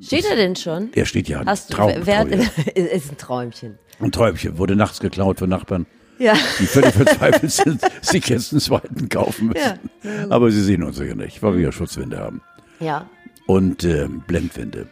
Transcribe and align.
Steht 0.00 0.24
er 0.24 0.36
denn 0.36 0.56
schon? 0.56 0.90
Der 0.92 1.04
steht 1.04 1.28
ja. 1.28 1.42
Hast 1.44 1.70
du, 1.70 1.74
Traum, 1.76 1.92
wer, 2.04 2.28
Traum, 2.28 2.40
ja. 2.40 2.72
ist 2.74 3.10
ein 3.12 3.16
Träumchen. 3.18 3.78
Ein 4.00 4.12
Träumchen. 4.12 4.58
Wurde 4.58 4.76
nachts 4.76 5.00
geklaut 5.00 5.38
von 5.38 5.48
Nachbarn, 5.50 5.86
Ja. 6.18 6.34
die 6.58 6.66
völlig 6.66 6.94
verzweifelt 6.94 7.50
sind, 7.52 7.80
sich 8.02 8.26
jetzt 8.28 8.52
einen 8.52 8.60
zweiten 8.60 9.08
kaufen 9.08 9.48
müssen. 9.48 10.30
Aber 10.30 10.50
sie 10.50 10.62
sehen 10.62 10.82
uns 10.82 10.98
ja 10.98 11.14
nicht, 11.14 11.42
weil 11.42 11.54
wir 11.56 11.64
ja 11.64 11.72
Schutzwände 11.72 12.18
haben. 12.18 12.40
Ja. 12.80 13.08
Und 13.46 13.84
äh, 13.84 14.08
Blendwände. 14.26 14.86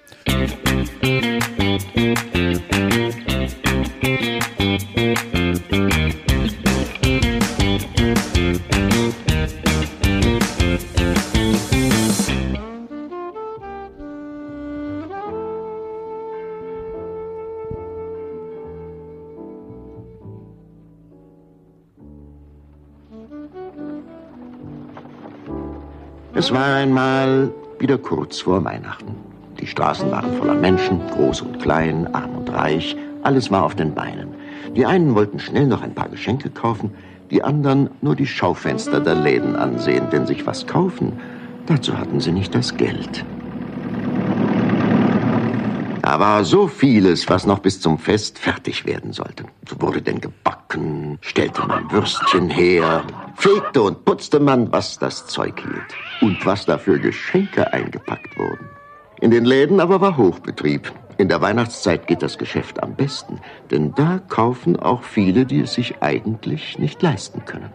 Es 26.39 26.53
war 26.53 26.77
einmal 26.77 27.51
wieder 27.81 27.99
kurz 27.99 28.43
vor 28.43 28.65
Weihnachten. 28.65 29.17
Die 29.59 29.67
Straßen 29.67 30.09
waren 30.13 30.33
voller 30.35 30.55
Menschen, 30.55 31.01
groß 31.11 31.43
und 31.43 31.59
klein, 31.59 32.07
arm 32.15 32.37
und 32.37 32.53
reich, 32.53 32.97
alles 33.25 33.51
war 33.51 33.65
auf 33.65 33.75
den 33.75 33.93
Beinen. 33.93 34.29
Die 34.77 34.87
einen 34.87 35.17
wollten 35.17 35.41
schnell 35.41 35.67
noch 35.67 35.83
ein 35.83 35.97
paar 35.97 36.09
Geschenke 36.09 36.49
kaufen, 36.49 36.93
die 37.33 37.43
anderen 37.43 37.91
nur 38.03 38.15
die 38.15 38.29
Schaufenster 38.29 39.01
der 39.01 39.17
Läden 39.17 39.57
ansehen, 39.57 40.11
denn 40.13 40.29
sich 40.29 40.47
was 40.47 40.65
kaufen, 40.65 41.15
dazu 41.67 41.99
hatten 41.99 42.21
sie 42.21 42.31
nicht 42.31 42.55
das 42.55 42.77
Geld. 42.77 43.25
Da 46.09 46.19
war 46.19 46.43
so 46.43 46.69
vieles, 46.69 47.29
was 47.29 47.45
noch 47.45 47.59
bis 47.59 47.83
zum 47.83 47.99
Fest 47.99 48.39
fertig 48.39 48.87
werden 48.87 49.13
sollte. 49.13 49.45
So 49.69 49.79
wurde 49.79 50.01
denn 50.01 50.23
gebacken, 50.23 51.19
stellte 51.21 51.67
man 51.67 51.93
Würstchen 51.93 52.49
her, 52.49 53.05
fegte 53.37 53.83
und 53.83 54.07
putzte 54.07 54.41
man, 54.41 54.73
was 54.73 54.99
das 54.99 55.27
Zeug 55.27 55.61
hielt. 55.61 55.95
Und 56.23 56.47
was 56.47 56.65
da 56.65 56.79
für 56.79 56.99
Geschenke 56.99 57.71
eingepackt 57.75 58.39
wurden. 58.39 58.71
In 59.21 59.31
den 59.31 59.45
Läden 59.45 59.81
aber 59.81 60.01
war 60.01 60.17
Hochbetrieb. 60.17 60.91
In 61.19 61.29
der 61.29 61.43
Weihnachtszeit 61.43 62.07
geht 62.07 62.23
das 62.23 62.39
Geschäft 62.39 62.83
am 62.83 62.95
besten, 62.95 63.39
denn 63.71 63.95
da 63.95 64.19
kaufen 64.31 64.81
auch 64.81 65.03
viele, 65.03 65.45
die 65.45 65.61
es 65.61 65.75
sich 65.75 66.03
eigentlich 66.03 66.79
nicht 66.79 67.03
leisten 67.03 67.45
können. 67.45 67.71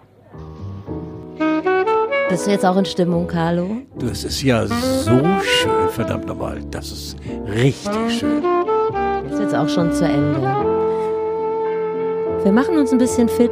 Bist 2.34 2.48
du 2.48 2.52
jetzt 2.52 2.66
auch 2.66 2.76
in 2.78 2.86
Stimmung, 2.86 3.28
Carlo? 3.28 3.78
Du, 4.00 4.08
es 4.08 4.24
ist 4.24 4.42
ja 4.42 4.66
so 4.66 5.20
schön, 5.44 5.90
verdammt 5.92 6.26
nochmal. 6.26 6.62
Das 6.72 6.92
ist 6.92 7.16
richtig 7.48 7.94
schön. 8.18 8.44
Ist 9.30 9.40
jetzt 9.40 9.54
auch 9.54 9.70
schon 9.70 9.94
zu 9.94 10.04
Ende. 10.04 10.42
Wir 12.44 12.52
machen 12.52 12.76
uns 12.80 12.92
ein 12.92 12.98
bisschen 12.98 13.30
fit 13.30 13.52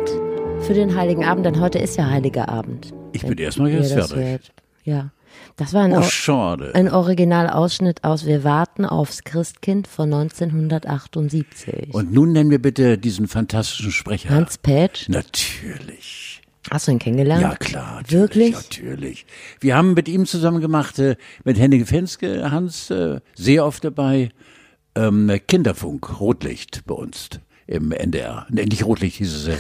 für 0.61 0.73
den 0.73 0.95
Heiligen 0.95 1.23
Abend, 1.23 1.45
denn 1.45 1.61
heute 1.61 1.77
ist 1.77 1.95
ja 1.95 2.09
Heiliger 2.09 2.49
Abend. 2.49 2.91
Ich 3.11 3.21
bin 3.23 3.37
erstmal 3.37 3.69
jetzt 3.69 3.93
fertig. 3.93 4.15
hört. 4.17 4.51
Ja. 4.83 5.11
Das 5.57 5.75
war 5.75 5.83
ein, 5.83 5.93
Oh, 5.95 6.01
schade. 6.01 6.71
ein 6.73 6.89
Originalausschnitt 6.91 8.03
aus 8.03 8.25
Wir 8.25 8.43
warten 8.43 8.83
aufs 8.85 9.23
Christkind 9.23 9.87
von 9.87 10.11
1978. 10.11 11.93
Und 11.93 12.11
nun 12.11 12.31
nennen 12.31 12.49
wir 12.49 12.59
bitte 12.59 12.97
diesen 12.97 13.27
fantastischen 13.27 13.91
Sprecher. 13.91 14.29
Hans 14.31 14.57
Petsch, 14.57 15.07
Natürlich. 15.07 16.30
Hast 16.69 16.87
du 16.87 16.91
ihn 16.91 16.99
kennengelernt? 16.99 17.41
Ja, 17.41 17.55
klar. 17.55 17.95
Natürlich, 17.97 18.21
Wirklich? 18.21 18.53
Natürlich. 18.53 19.25
Wir 19.59 19.75
haben 19.75 19.93
mit 19.93 20.07
ihm 20.07 20.25
zusammen 20.25 20.61
gemacht, 20.61 20.99
äh, 20.99 21.15
mit 21.43 21.57
Henning 21.57 21.85
Fenske, 21.85 22.51
Hans, 22.51 22.89
äh, 22.89 23.19
sehr 23.35 23.65
oft 23.65 23.83
dabei, 23.83 24.29
ähm, 24.95 25.31
Kinderfunk, 25.47 26.19
Rotlicht 26.19 26.83
bei 26.85 26.95
uns 26.95 27.29
im 27.67 27.91
NDR. 27.91 28.45
Nee, 28.49 28.65
nicht 28.65 28.85
Rotlicht 28.85 29.17
hieß 29.17 29.33
es. 29.33 29.47
Äh, 29.47 29.57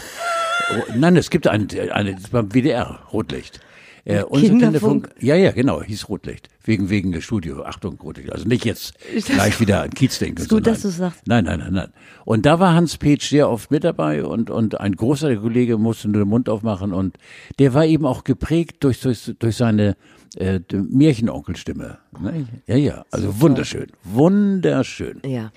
Nein, 0.95 1.15
es 1.15 1.29
gibt 1.29 1.47
eine, 1.47 1.67
eine 1.93 2.17
beim 2.31 2.53
WDR, 2.53 2.99
Rotlicht. 3.11 3.59
Äh, 4.05 4.23
unser 4.23 4.49
Kinderfunk? 4.49 5.09
Ja, 5.19 5.35
ja, 5.35 5.51
genau, 5.51 5.81
hieß 5.81 6.09
Rotlicht. 6.09 6.49
Wegen, 6.63 6.89
wegen 6.89 7.11
des 7.11 7.23
Studio. 7.23 7.63
Achtung, 7.63 7.99
Rotlicht. 7.99 8.31
Also 8.31 8.47
nicht 8.47 8.65
jetzt 8.65 8.93
gleich 9.25 9.59
wieder 9.59 9.81
an 9.81 9.89
Kiez 9.89 10.19
denken. 10.19 10.37
Ist 10.41 10.49
gut, 10.49 10.63
sondern- 10.65 10.73
dass 10.73 10.81
du's 10.83 10.97
sagst. 10.97 11.21
Nein, 11.27 11.45
nein, 11.45 11.59
nein, 11.59 11.73
nein. 11.73 11.93
Und 12.23 12.45
da 12.45 12.59
war 12.59 12.73
Hans 12.75 12.97
Petsch 12.97 13.29
sehr 13.29 13.49
oft 13.49 13.71
mit 13.71 13.83
dabei 13.83 14.23
und, 14.23 14.49
und 14.51 14.79
ein 14.79 14.95
großer 14.95 15.35
Kollege 15.37 15.77
musste 15.77 16.07
nur 16.07 16.23
den 16.23 16.29
Mund 16.29 16.49
aufmachen 16.49 16.93
und 16.93 17.17
der 17.59 17.73
war 17.73 17.85
eben 17.85 18.05
auch 18.05 18.23
geprägt 18.23 18.77
durch, 18.83 18.99
durch, 19.01 19.33
durch 19.39 19.55
seine 19.57 19.95
äh, 20.37 20.59
Märchenonkelstimme. 20.71 21.97
Ne? 22.19 22.47
Ja, 22.67 22.75
ja, 22.77 23.05
also 23.11 23.41
wunderschön, 23.41 23.87
wunderschön. 24.03 25.19
Ja. 25.25 25.51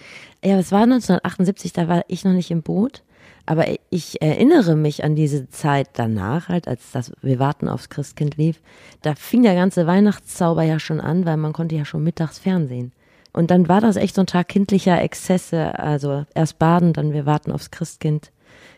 Ja, 0.44 0.58
es 0.58 0.72
war 0.72 0.82
1978, 0.82 1.72
da 1.72 1.88
war 1.88 2.04
ich 2.08 2.24
noch 2.24 2.32
nicht 2.32 2.50
im 2.50 2.62
Boot. 2.62 3.02
Aber 3.46 3.66
ich 3.90 4.22
erinnere 4.22 4.74
mich 4.74 5.04
an 5.04 5.16
diese 5.16 5.48
Zeit 5.50 5.90
danach, 5.94 6.48
halt, 6.48 6.66
als 6.66 6.92
das 6.92 7.12
Wir 7.20 7.38
warten 7.38 7.68
aufs 7.68 7.90
Christkind 7.90 8.36
lief. 8.36 8.60
Da 9.02 9.14
fing 9.14 9.42
der 9.42 9.54
ganze 9.54 9.86
Weihnachtszauber 9.86 10.62
ja 10.62 10.78
schon 10.78 11.00
an, 11.00 11.26
weil 11.26 11.36
man 11.36 11.52
konnte 11.52 11.74
ja 11.74 11.84
schon 11.84 12.02
mittags 12.02 12.38
Fernsehen. 12.38 12.92
Und 13.32 13.50
dann 13.50 13.68
war 13.68 13.80
das 13.80 13.96
echt 13.96 14.14
so 14.14 14.22
ein 14.22 14.26
Tag 14.26 14.48
kindlicher 14.48 15.00
Exzesse. 15.02 15.78
Also 15.78 16.24
erst 16.34 16.58
baden, 16.58 16.92
dann 16.94 17.12
Wir 17.12 17.26
warten 17.26 17.52
aufs 17.52 17.70
Christkind. 17.70 18.30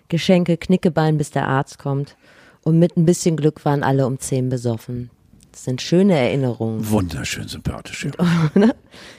Geschenke, 0.09 0.57
Knickebein, 0.57 1.19
bis 1.19 1.31
der 1.31 1.47
Arzt 1.47 1.79
kommt. 1.79 2.17
Und 2.63 2.79
mit 2.79 2.97
ein 2.97 3.05
bisschen 3.05 3.37
Glück 3.37 3.65
waren 3.65 3.85
alle 3.85 4.07
um 4.07 4.19
zehn 4.19 4.49
besoffen. 4.49 5.11
Das 5.57 5.65
sind 5.65 5.81
schöne 5.81 6.13
Erinnerungen. 6.15 6.91
Wunderschön 6.91 7.49
sympathisch. 7.49 8.05
Ja. 8.05 8.51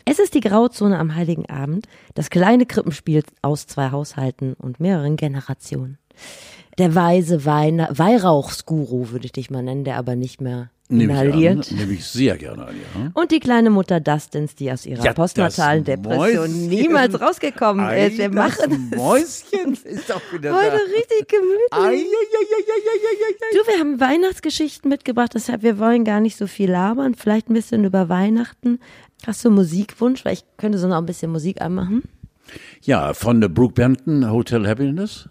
Es 0.05 0.19
ist 0.19 0.35
die 0.35 0.39
Grauzone 0.39 0.99
am 0.99 1.15
Heiligen 1.15 1.47
Abend, 1.47 1.87
das 2.13 2.29
kleine 2.29 2.67
Krippenspiel 2.67 3.23
aus 3.41 3.65
zwei 3.65 3.89
Haushalten 3.89 4.53
und 4.53 4.79
mehreren 4.79 5.15
Generationen. 5.15 5.97
Der 6.77 6.93
weise 6.93 7.43
Weihrauchsguru 7.43 9.09
würde 9.09 9.25
ich 9.25 9.31
dich 9.31 9.49
mal 9.49 9.63
nennen, 9.63 9.83
der 9.83 9.97
aber 9.97 10.15
nicht 10.15 10.39
mehr 10.39 10.69
inhaliert. 10.89 11.71
nehme 11.71 11.93
ich 11.93 12.05
sehr 12.05 12.37
gerne 12.37 12.67
an. 12.67 12.75
Ja. 12.75 13.11
Und 13.13 13.31
die 13.31 13.39
kleine 13.39 13.69
Mutter 13.69 13.99
Dustins, 13.99 14.55
die 14.55 14.71
aus 14.71 14.85
ihrer 14.85 15.03
Ja, 15.03 15.13
postnatalen 15.13 15.83
das 15.83 15.95
Depression 15.95 16.49
Mäuschen. 16.49 16.67
niemals 16.69 17.19
rausgekommen 17.19 17.85
Ei, 17.85 18.07
ist. 18.07 18.17
Wir 18.17 18.29
das 18.29 18.35
machen 18.35 18.89
es 18.91 18.97
Mäuschen 18.97 19.73
ist 19.83 20.09
doch 20.09 20.21
wieder 20.31 20.55
heute 20.55 20.71
da. 20.71 20.95
richtig 20.95 21.27
gemütlich. 21.27 21.71
Ei, 21.71 21.95
ei. 21.95 22.05
Du, 23.53 23.67
wir 23.71 23.79
haben 23.79 23.99
Weihnachtsgeschichten 23.99 24.89
mitgebracht, 24.89 25.31
deshalb 25.33 25.63
wir 25.63 25.77
wollen 25.79 26.05
gar 26.05 26.19
nicht 26.21 26.37
so 26.37 26.47
viel 26.47 26.71
labern, 26.71 27.15
vielleicht 27.15 27.49
ein 27.49 27.53
bisschen 27.53 27.83
über 27.83 28.07
Weihnachten. 28.09 28.79
Hast 29.25 29.43
du 29.43 29.49
einen 29.49 29.55
Musikwunsch? 29.55 30.23
Weil 30.25 30.33
ich 30.33 30.43
könnte 30.57 30.77
so 30.77 30.87
noch 30.87 30.97
ein 30.97 31.05
bisschen 31.05 31.31
Musik 31.31 31.61
anmachen. 31.61 32.03
Ja, 32.81 33.13
von 33.13 33.41
der 33.41 33.49
Brooke 33.49 33.73
Benton, 33.73 34.29
Hotel 34.31 34.65
Happiness. 34.67 35.27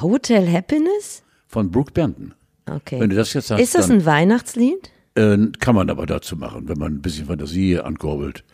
Hotel 0.00 0.50
Happiness? 0.50 1.22
Von 1.48 1.70
Brooke 1.70 1.92
Benton. 1.92 2.34
Okay. 2.66 3.00
Wenn 3.00 3.10
du 3.10 3.16
das 3.16 3.32
jetzt 3.34 3.48
sagst, 3.48 3.62
ist 3.62 3.74
das 3.74 3.88
dann- 3.88 3.98
ein 3.98 4.04
Weihnachtslied? 4.06 4.90
Äh, 5.14 5.36
kann 5.60 5.74
man 5.74 5.90
aber 5.90 6.06
dazu 6.06 6.36
machen, 6.36 6.68
wenn 6.68 6.78
man 6.78 6.94
ein 6.94 7.02
bisschen 7.02 7.26
Fantasie 7.26 7.78
ankurbelt, 7.78 8.44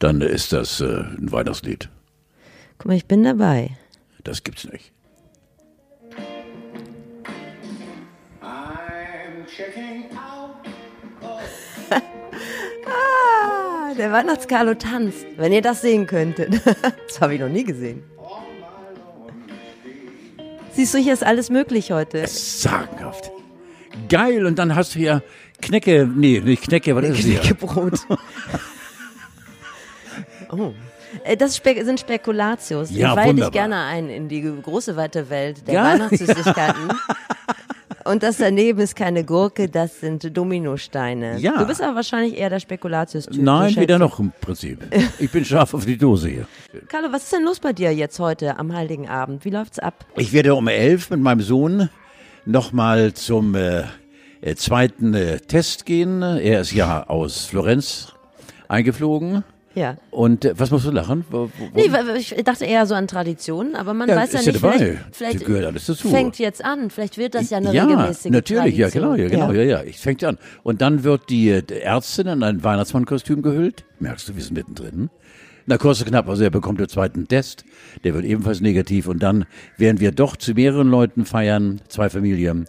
dann 0.00 0.20
ist 0.20 0.52
das 0.52 0.80
äh, 0.80 0.84
ein 1.16 1.30
Weihnachtslied. 1.30 1.88
Guck 2.78 2.86
mal, 2.86 2.96
ich 2.96 3.06
bin 3.06 3.22
dabei. 3.22 3.70
Das 4.24 4.42
gibt's 4.42 4.64
nicht. 4.64 4.92
Ah, 12.86 13.94
der 13.94 14.12
Weihnachtskarlo 14.12 14.74
tanzt. 14.74 15.26
Wenn 15.36 15.52
ihr 15.52 15.62
das 15.62 15.82
sehen 15.82 16.06
könntet. 16.06 16.60
das 17.08 17.20
habe 17.20 17.34
ich 17.34 17.40
noch 17.40 17.48
nie 17.48 17.64
gesehen. 17.64 18.02
Siehst 20.72 20.94
du, 20.94 20.98
hier 20.98 21.12
ist 21.12 21.24
alles 21.24 21.50
möglich 21.50 21.90
heute. 21.92 22.26
Sagenhaft. 22.26 23.30
Geil, 24.08 24.46
und 24.46 24.58
dann 24.58 24.74
hast 24.74 24.94
du 24.94 25.00
ja 25.00 25.22
Knecke, 25.60 26.08
nee, 26.12 26.40
nicht 26.40 26.62
Knecke, 26.62 26.94
was 26.94 27.04
ist 27.04 28.06
oh. 30.50 30.72
Äh, 31.24 31.36
Das 31.36 31.56
Spe 31.56 31.84
sind 31.84 32.00
Spekulatius. 32.00 32.90
Ja, 32.90 33.10
ich 33.12 33.16
weih 33.16 33.32
dich 33.32 33.50
gerne 33.50 33.76
ein 33.84 34.08
in 34.08 34.28
die 34.28 34.42
große 34.62 34.96
weite 34.96 35.28
Welt 35.30 35.66
der 35.66 35.74
Ja, 35.74 35.84
Weihnachtssüßigkeiten. 35.84 36.88
Und 38.04 38.22
das 38.22 38.38
daneben 38.38 38.80
ist 38.80 38.96
keine 38.96 39.22
Gurke, 39.22 39.68
das 39.68 40.00
sind 40.00 40.34
Dominosteine. 40.34 41.38
Ja. 41.38 41.58
Du 41.58 41.66
bist 41.66 41.82
aber 41.82 41.96
wahrscheinlich 41.96 42.38
eher 42.38 42.48
der 42.48 42.58
Spekulatius-Typ. 42.58 43.42
Nein, 43.42 43.70
schätze 43.70 43.98
noch 43.98 44.18
im 44.18 44.32
Prinzip. 44.40 44.80
Ich 45.18 45.30
bin 45.30 45.44
scharf 45.44 45.74
auf 45.74 45.84
die 45.84 45.98
Dose 45.98 46.28
hier. 46.28 46.46
Carlo, 46.88 47.12
was 47.12 47.24
ist 47.24 47.34
denn 47.34 47.44
los 47.44 47.60
bei 47.60 47.74
dir 47.74 47.92
jetzt 47.92 48.18
heute 48.18 48.58
am 48.58 48.74
Heiligen 48.74 49.10
Abend? 49.10 49.44
Wie 49.44 49.50
läuft's 49.50 49.78
ab? 49.78 50.06
Ich 50.16 50.32
werde 50.32 50.54
um 50.54 50.68
elf 50.68 51.10
mit 51.10 51.20
meinem 51.20 51.42
Sohn 51.42 51.90
nochmal 52.48 53.12
zum 53.14 53.54
äh, 53.54 53.82
äh, 54.40 54.54
zweiten 54.56 55.14
äh, 55.14 55.38
Test 55.40 55.86
gehen. 55.86 56.22
Er 56.22 56.60
ist 56.60 56.72
ja 56.72 57.06
aus 57.06 57.44
Florenz 57.46 58.12
eingeflogen. 58.68 59.44
Ja. 59.74 59.96
Und 60.10 60.44
äh, 60.44 60.58
was 60.58 60.70
musst 60.72 60.86
du 60.86 60.90
lachen? 60.90 61.24
Wo, 61.30 61.50
wo, 61.56 61.68
Nee, 61.74 61.90
ich 62.16 62.34
dachte 62.42 62.64
eher 62.64 62.86
so 62.86 62.94
an 62.94 63.06
Traditionen, 63.06 63.76
aber 63.76 63.94
man 63.94 64.08
Ja, 64.08 64.16
weiß 64.16 64.32
ja 64.32 64.38
ist 64.40 64.46
ja 64.46 64.52
nicht, 64.52 64.64
dabei. 64.64 64.78
vielleicht, 64.78 64.98
vielleicht 65.12 65.44
gehört 65.44 65.66
alles 65.66 65.86
dazu. 65.86 66.08
fängt 66.08 66.38
jetzt 66.38 66.64
an, 66.64 66.90
vielleicht 66.90 67.16
wird 67.16 67.34
das 67.36 67.50
ja 67.50 67.58
eine 67.58 67.72
ja, 67.72 67.84
regelmäßige 67.84 68.32
natürlich, 68.32 68.76
ja 68.76 68.88
Tradition. 68.88 69.16
genau, 69.16 69.22
ja 69.22 69.28
genau, 69.28 69.52
ja, 69.52 69.62
ja. 69.62 69.82
Ich 69.84 69.98
fängt 69.98 70.24
an. 70.24 70.38
Und 70.64 70.80
dann 70.80 71.04
wird 71.04 71.28
die, 71.30 71.50
äh, 71.50 71.62
die 71.62 71.80
Ärztin 71.80 72.26
in 72.26 72.42
ein 72.42 72.64
Weihnachtsmannkostüm 72.64 73.42
gehüllt. 73.42 73.84
Merkst 74.00 74.28
du, 74.28 74.34
wir 74.34 74.42
sind 74.42 74.54
mittendrin. 74.54 75.10
Na, 75.70 75.76
kurz 75.76 76.02
knapp, 76.02 76.26
also 76.30 76.44
er 76.44 76.48
bekommt 76.48 76.80
den 76.80 76.88
zweiten 76.88 77.28
Test, 77.28 77.66
der 78.02 78.14
wird 78.14 78.24
ebenfalls 78.24 78.62
negativ. 78.62 79.06
Und 79.06 79.22
dann 79.22 79.44
werden 79.76 80.00
wir 80.00 80.12
doch 80.12 80.34
zu 80.34 80.54
mehreren 80.54 80.88
Leuten 80.88 81.26
feiern, 81.26 81.82
zwei 81.88 82.08
Familien. 82.08 82.64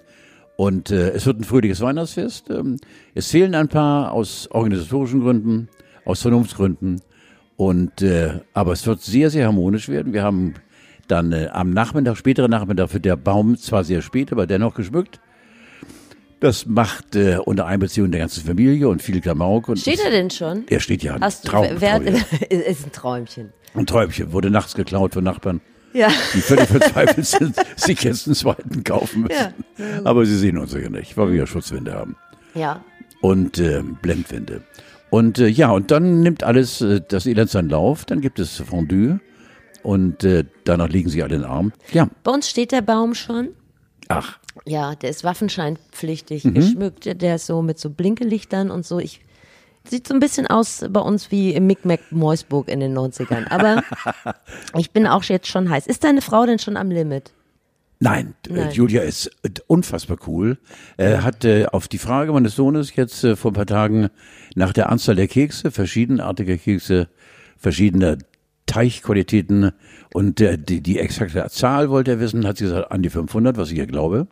Und 0.57 0.91
äh, 0.91 1.11
es 1.11 1.25
wird 1.25 1.39
ein 1.39 1.45
fröhliches 1.45 1.79
Weihnachtsfest. 1.79 2.49
Ähm, 2.49 2.75
es 3.15 3.31
fehlen 3.31 3.55
ein 3.55 3.69
paar 3.69 4.11
aus 4.11 4.49
organisatorischen 4.51 5.21
Gründen, 5.21 5.69
aus 6.03 6.21
Vernunftsgründen. 6.23 6.99
Und 7.55 8.01
äh, 8.01 8.41
aber 8.53 8.73
es 8.73 8.85
wird 8.85 9.01
sehr, 9.01 9.29
sehr 9.29 9.45
harmonisch 9.45 9.87
werden. 9.87 10.11
Wir 10.11 10.23
haben 10.23 10.55
dann 11.07 11.31
äh, 11.31 11.47
am 11.53 11.69
Nachmittag, 11.69 12.17
späteren 12.17 12.51
Nachmittag 12.51 12.93
wird 12.93 13.05
der 13.05 13.15
Baum 13.15 13.55
zwar 13.55 13.85
sehr 13.85 14.01
spät, 14.01 14.33
aber 14.33 14.45
dennoch 14.45 14.73
geschmückt. 14.73 15.21
Das 16.39 16.65
macht 16.65 17.15
äh, 17.15 17.37
unter 17.43 17.65
Einbeziehung 17.65 18.11
der 18.11 18.21
ganzen 18.21 18.45
Familie 18.45 18.87
und 18.87 19.01
viel 19.01 19.19
Klamauk. 19.19 19.67
Und 19.67 19.77
Steht 19.79 19.99
er 20.03 20.09
denn 20.11 20.29
schon? 20.29 20.63
er 20.69 20.79
steht 20.79 21.03
ja. 21.03 21.17
Hast 21.19 21.43
du, 21.45 21.49
Traum, 21.49 21.67
wer, 21.79 21.97
Traum, 22.03 22.05
ja. 22.51 22.59
ist 22.59 22.85
ein 22.85 22.91
Träumchen. 22.93 23.51
Ein 23.75 23.85
Träumchen 23.85 24.31
wurde 24.31 24.49
nachts 24.49 24.73
geklaut 24.73 25.13
von 25.13 25.23
Nachbarn, 25.23 25.59
Ja. 25.93 26.07
die 26.33 26.39
völlig 26.41 26.67
verzweifelt 26.67 27.25
sind, 27.25 27.55
sich 27.75 28.01
jetzt 28.03 28.25
einen 28.27 28.35
zweiten 28.35 28.83
kaufen 28.85 29.23
müssen. 29.23 30.05
Aber 30.05 30.25
sie 30.25 30.37
sehen 30.37 30.57
uns 30.57 30.73
ja 30.73 30.89
nicht, 30.89 31.17
weil 31.17 31.29
wir 31.31 31.39
ja 31.39 31.45
Schutzwände 31.47 31.93
haben 31.93 32.15
Ja. 32.53 32.83
und 33.21 33.59
äh, 33.59 33.83
Blendwände. 34.01 34.61
Und 35.09 35.39
äh, 35.39 35.47
ja, 35.47 35.71
und 35.71 35.91
dann 35.91 36.21
nimmt 36.21 36.43
alles 36.43 36.79
äh, 36.81 37.01
das 37.05 37.25
Elend 37.25 37.49
seinen 37.49 37.69
Lauf. 37.69 38.05
Dann 38.05 38.21
gibt 38.21 38.39
es 38.39 38.57
Fondue 38.57 39.19
und 39.83 40.23
äh, 40.23 40.45
danach 40.63 40.87
liegen 40.89 41.09
sie 41.09 41.21
alle 41.21 41.35
in 41.35 41.41
den 41.41 41.49
Arm. 41.49 41.73
Ja, 41.91 42.07
Bei 42.23 42.31
uns 42.31 42.49
steht 42.49 42.71
der 42.71 42.81
Baum 42.81 43.13
schon. 43.13 43.49
Ach, 44.09 44.39
Ja, 44.65 44.95
der 44.95 45.09
ist 45.09 45.23
waffenscheinpflichtig 45.23 46.43
Mhm. 46.43 46.53
geschmückt. 46.53 47.21
Der 47.21 47.35
ist 47.35 47.45
so 47.45 47.61
mit 47.61 47.79
so 47.79 47.89
Blinkelichtern 47.89 48.69
und 48.71 48.85
so. 48.85 48.99
Ich 48.99 49.21
sieht 49.87 50.07
so 50.07 50.13
ein 50.13 50.19
bisschen 50.19 50.45
aus 50.47 50.83
bei 50.89 50.99
uns 50.99 51.31
wie 51.31 51.53
im 51.53 51.65
Micmac 51.65 52.01
Meusburg 52.11 52.67
in 52.67 52.79
den 52.81 52.93
90ern. 52.97 53.49
Aber 53.49 53.81
ich 54.77 54.91
bin 54.91 55.07
auch 55.07 55.23
jetzt 55.23 55.47
schon 55.47 55.69
heiß. 55.69 55.87
Ist 55.87 56.03
deine 56.03 56.21
Frau 56.21 56.45
denn 56.45 56.59
schon 56.59 56.75
am 56.77 56.91
Limit? 56.91 57.31
Nein, 58.01 58.33
äh, 58.49 58.53
Nein. 58.53 58.71
Julia 58.71 59.01
ist 59.01 59.27
äh, 59.43 59.49
unfassbar 59.67 60.17
cool. 60.27 60.57
Er 60.97 61.23
hat 61.23 61.43
äh, 61.45 61.65
auf 61.67 61.87
die 61.87 61.97
Frage 61.97 62.31
meines 62.33 62.55
Sohnes 62.55 62.95
jetzt 62.95 63.23
äh, 63.23 63.35
vor 63.35 63.51
ein 63.51 63.55
paar 63.55 63.65
Tagen 63.65 64.09
nach 64.55 64.73
der 64.73 64.89
Anzahl 64.89 65.15
der 65.15 65.27
Kekse, 65.27 65.71
verschiedenartige 65.71 66.57
Kekse, 66.57 67.07
verschiedener 67.57 68.17
Teichqualitäten 68.69 69.71
und 70.13 70.39
äh, 70.39 70.57
die, 70.57 70.81
die 70.81 70.99
exakte 70.99 71.43
Zahl 71.49 71.89
wollte 71.89 72.11
er 72.11 72.19
wissen, 72.19 72.45
hat 72.45 72.57
sie 72.57 72.65
gesagt, 72.65 72.91
an 72.91 73.01
die 73.01 73.09
500, 73.09 73.57
was 73.57 73.71
ich 73.71 73.77
ja 73.79 73.85
glaube. 73.85 74.27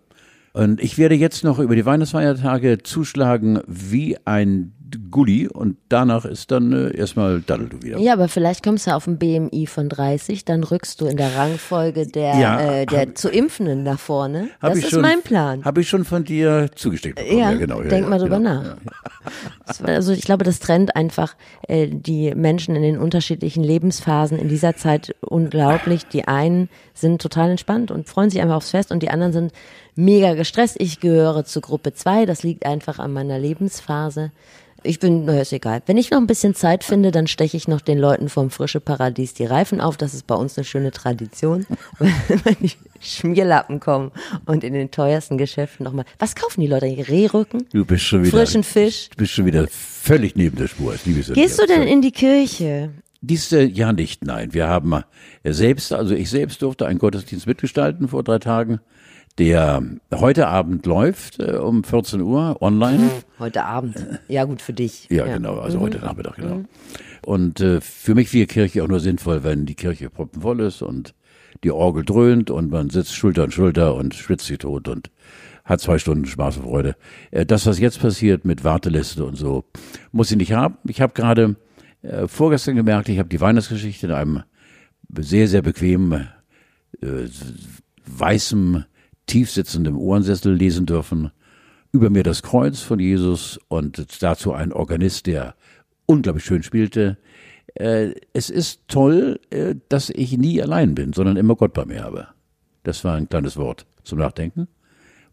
Und 0.53 0.79
ich 0.79 0.97
werde 0.97 1.15
jetzt 1.15 1.43
noch 1.43 1.57
über 1.59 1.75
die 1.75 1.85
Weihnachtsfeiertage 1.85 2.77
zuschlagen 2.83 3.61
wie 3.67 4.17
ein 4.25 4.73
Gulli 5.11 5.47
und 5.47 5.77
danach 5.89 6.25
ist 6.25 6.51
dann 6.51 6.71
äh, 6.71 6.95
erstmal 6.95 7.41
Daddel 7.41 7.69
du 7.69 7.81
wieder. 7.81 7.99
Ja, 7.99 8.13
aber 8.13 8.27
vielleicht 8.27 8.63
kommst 8.63 8.87
du 8.87 8.95
auf 8.95 9.07
ein 9.07 9.17
BMI 9.17 9.65
von 9.67 9.89
30, 9.89 10.45
dann 10.45 10.63
rückst 10.63 11.01
du 11.01 11.05
in 11.05 11.17
der 11.17 11.35
Rangfolge 11.35 12.07
der, 12.07 12.37
Ja, 12.37 12.59
äh, 12.59 12.85
der 12.85 13.15
zu 13.15 13.29
Impfenden 13.29 13.83
nach 13.83 13.99
vorne. 13.99 14.49
Hab 14.61 14.73
das 14.73 14.83
ist 14.83 14.89
schon, 14.91 15.01
mein 15.01 15.21
Plan. 15.21 15.65
Habe 15.65 15.81
ich 15.81 15.89
schon 15.89 16.05
von 16.05 16.23
dir 16.23 16.69
zugesteckt 16.75 17.15
bekommen. 17.15 17.37
Ja, 17.39 17.51
Ja, 17.51 17.57
genau. 17.57 17.81
Ja, 17.81 17.89
denk 17.89 18.09
mal 18.09 18.19
drüber 18.19 18.37
genau. 18.37 18.61
nach. 18.61 18.77
Also 19.83 20.13
ich 20.13 20.21
glaube, 20.21 20.43
das 20.43 20.59
trennt 20.59 20.95
einfach 20.95 21.35
äh, 21.67 21.87
die 21.87 22.33
Menschen 22.35 22.75
in 22.75 22.81
den 22.81 22.97
unterschiedlichen 22.97 23.63
Lebensphasen 23.63 24.37
in 24.37 24.47
dieser 24.47 24.75
Zeit 24.75 25.15
unglaublich. 25.21 26.05
Die 26.05 26.27
einen 26.27 26.69
sind 26.93 27.21
total 27.21 27.51
entspannt 27.51 27.91
und 27.91 28.07
freuen 28.07 28.29
sich 28.29 28.41
einfach 28.41 28.55
aufs 28.55 28.71
Fest 28.71 28.91
und 28.91 29.03
die 29.03 29.09
anderen 29.09 29.33
sind 29.33 29.51
mega 29.95 30.33
gestresst. 30.33 30.77
Ich 30.79 30.99
gehöre 30.99 31.43
zu 31.43 31.61
Gruppe 31.61 31.93
2, 31.93 32.25
das 32.25 32.43
liegt 32.43 32.65
einfach 32.65 32.99
an 32.99 33.11
meiner 33.11 33.39
Lebensphase. 33.39 34.31
Ich 34.83 34.99
bin, 34.99 35.25
naja, 35.25 35.41
ist 35.41 35.53
egal. 35.53 35.81
Wenn 35.85 35.97
ich 35.97 36.11
noch 36.11 36.19
ein 36.19 36.27
bisschen 36.27 36.55
Zeit 36.55 36.83
finde, 36.83 37.11
dann 37.11 37.27
steche 37.27 37.57
ich 37.57 37.67
noch 37.67 37.81
den 37.81 37.97
Leuten 37.97 38.29
vom 38.29 38.49
Frische 38.51 38.79
Paradies 38.79 39.33
die 39.33 39.45
Reifen 39.45 39.81
auf. 39.81 39.97
Das 39.97 40.13
ist 40.13 40.27
bei 40.27 40.35
uns 40.35 40.57
eine 40.57 40.65
schöne 40.65 40.91
Tradition. 40.91 41.65
Wenn 41.99 42.55
die 42.61 42.71
Schmierlappen 42.99 43.79
kommen 43.79 44.11
und 44.45 44.63
in 44.63 44.73
den 44.73 44.91
teuersten 44.91 45.37
Geschäften 45.37 45.83
nochmal. 45.83 46.05
Was 46.19 46.35
kaufen 46.35 46.61
die 46.61 46.67
Leute? 46.67 46.85
Rehrücken? 46.85 47.65
Du 47.73 47.85
bist 47.85 48.05
schon 48.05 48.23
wieder. 48.23 48.37
Frischen 48.37 48.63
Fisch. 48.63 49.09
Du 49.09 49.17
bist 49.17 49.33
schon 49.33 49.45
wieder 49.45 49.67
völlig 49.69 50.35
neben 50.35 50.57
der 50.57 50.67
Spur. 50.67 50.95
Gehst 51.33 51.61
du 51.61 51.65
denn 51.65 51.83
in 51.83 52.01
die 52.01 52.11
Kirche? 52.11 52.91
Dies 53.21 53.51
äh, 53.51 53.63
Jahr 53.63 53.93
nicht, 53.93 54.23
nein. 54.23 54.53
Wir 54.53 54.67
haben 54.67 54.93
äh, 55.43 55.51
selbst, 55.51 55.91
also 55.91 56.13
ich 56.13 56.29
selbst 56.29 56.61
durfte 56.61 56.85
einen 56.85 56.99
Gottesdienst 56.99 57.47
mitgestalten 57.47 58.07
vor 58.07 58.23
drei 58.23 58.39
Tagen, 58.39 58.79
der 59.37 59.83
heute 60.13 60.47
Abend 60.47 60.85
läuft 60.85 61.39
äh, 61.39 61.57
um 61.57 61.83
14 61.83 62.21
Uhr 62.21 62.61
online. 62.61 63.09
Heute 63.39 63.63
Abend. 63.63 63.95
Ja, 64.27 64.45
gut, 64.45 64.61
für 64.61 64.73
dich. 64.73 65.07
Ja, 65.09 65.25
genau, 65.25 65.59
also 65.59 65.79
heute 65.79 65.99
Nachmittag, 65.99 66.35
genau. 66.35 66.63
Und 67.25 67.59
äh, 67.59 67.81
für 67.81 68.15
mich 68.15 68.33
wäre 68.33 68.47
Kirche 68.47 68.83
auch 68.83 68.87
nur 68.87 68.99
sinnvoll, 68.99 69.43
wenn 69.43 69.65
die 69.65 69.75
Kirche 69.75 70.09
proppenvoll 70.09 70.61
ist 70.61 70.81
und 70.81 71.13
die 71.63 71.71
Orgel 71.71 72.05
dröhnt 72.05 72.49
und 72.49 72.71
man 72.71 72.89
sitzt 72.89 73.13
Schulter 73.13 73.43
an 73.43 73.51
Schulter 73.51 73.95
und 73.95 74.15
schwitzt 74.15 74.45
sich 74.45 74.59
tot 74.59 74.87
und 74.87 75.11
hat 75.65 75.81
zwei 75.81 75.99
Stunden 75.99 76.25
Spaß 76.25 76.57
und 76.57 76.63
Freude. 76.63 76.95
Äh, 77.31 77.45
das, 77.45 77.65
was 77.65 77.79
jetzt 77.79 77.99
passiert 77.99 78.45
mit 78.45 78.63
Warteliste 78.63 79.25
und 79.25 79.35
so, 79.35 79.65
muss 80.11 80.31
ich 80.31 80.37
nicht 80.37 80.53
haben. 80.53 80.77
Ich 80.85 81.01
habe 81.01 81.13
gerade 81.13 81.55
äh, 82.01 82.27
vorgestern 82.27 82.75
gemerkt, 82.75 83.09
ich 83.09 83.19
habe 83.19 83.29
die 83.29 83.41
Weihnachtsgeschichte 83.41 84.07
in 84.07 84.13
einem 84.13 84.43
sehr, 85.15 85.47
sehr 85.47 85.61
bequemen, 85.61 86.27
äh, 87.01 87.27
weißem, 89.27 89.37
tiefsitzendem 89.37 89.97
Ohrensessel 89.97 90.53
lesen 90.53 90.85
dürfen. 90.85 91.31
Über 91.91 92.09
mir 92.09 92.23
das 92.23 92.43
Kreuz 92.43 92.81
von 92.81 92.99
Jesus 92.99 93.59
und 93.67 94.21
dazu 94.21 94.53
ein 94.53 94.73
Organist, 94.73 95.27
der 95.27 95.55
unglaublich 96.05 96.45
schön 96.45 96.63
spielte. 96.63 97.17
Äh, 97.75 98.13
es 98.33 98.49
ist 98.49 98.81
toll, 98.87 99.39
äh, 99.49 99.75
dass 99.89 100.09
ich 100.09 100.37
nie 100.37 100.61
allein 100.61 100.95
bin, 100.95 101.13
sondern 101.13 101.37
immer 101.37 101.55
Gott 101.55 101.73
bei 101.73 101.85
mir 101.85 102.03
habe. 102.03 102.27
Das 102.83 103.03
war 103.03 103.15
ein 103.15 103.29
kleines 103.29 103.57
Wort 103.57 103.85
zum 104.03 104.19
Nachdenken, 104.19 104.67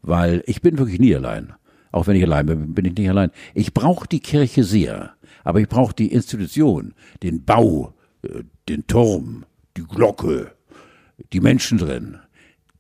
weil 0.02 0.42
ich 0.46 0.60
bin 0.60 0.78
wirklich 0.78 1.00
nie 1.00 1.14
allein. 1.14 1.54
Auch 1.92 2.06
wenn 2.06 2.16
ich 2.16 2.24
allein 2.24 2.46
bin, 2.46 2.74
bin 2.74 2.84
ich 2.84 2.96
nicht 2.96 3.08
allein. 3.08 3.30
Ich 3.54 3.72
brauche 3.72 4.08
die 4.08 4.20
Kirche 4.20 4.64
sehr, 4.64 5.14
aber 5.44 5.60
ich 5.60 5.68
brauche 5.68 5.94
die 5.94 6.12
Institution, 6.12 6.94
den 7.22 7.44
Bau, 7.44 7.94
äh, 8.22 8.42
den 8.68 8.86
Turm, 8.86 9.44
die 9.76 9.84
Glocke, 9.84 10.52
die 11.32 11.40
Menschen 11.40 11.78
drin. 11.78 12.18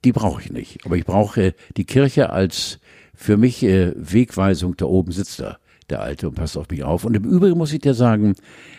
Die 0.04 0.12
brauche 0.12 0.42
ich 0.42 0.52
nicht. 0.52 0.84
Aber 0.84 0.96
ich 0.96 1.04
brauche 1.04 1.54
die 1.76 1.84
Kirche 1.84 2.30
als 2.30 2.78
für 3.14 3.36
mich 3.36 3.62
äh, 3.62 3.92
Wegweisung. 3.96 4.76
Da 4.76 4.84
oben 4.84 5.12
sitzt 5.12 5.40
er, 5.40 5.58
der 5.88 6.02
Alte, 6.02 6.28
und 6.28 6.34
passt 6.34 6.58
auf 6.58 6.68
mich 6.68 6.84
auf. 6.84 7.04
Und 7.04 7.16
im 7.16 7.24
Übrigen 7.24 7.56
muss 7.56 7.72
ich 7.72 7.80
dir 7.80 7.94
sagen, 7.94 8.34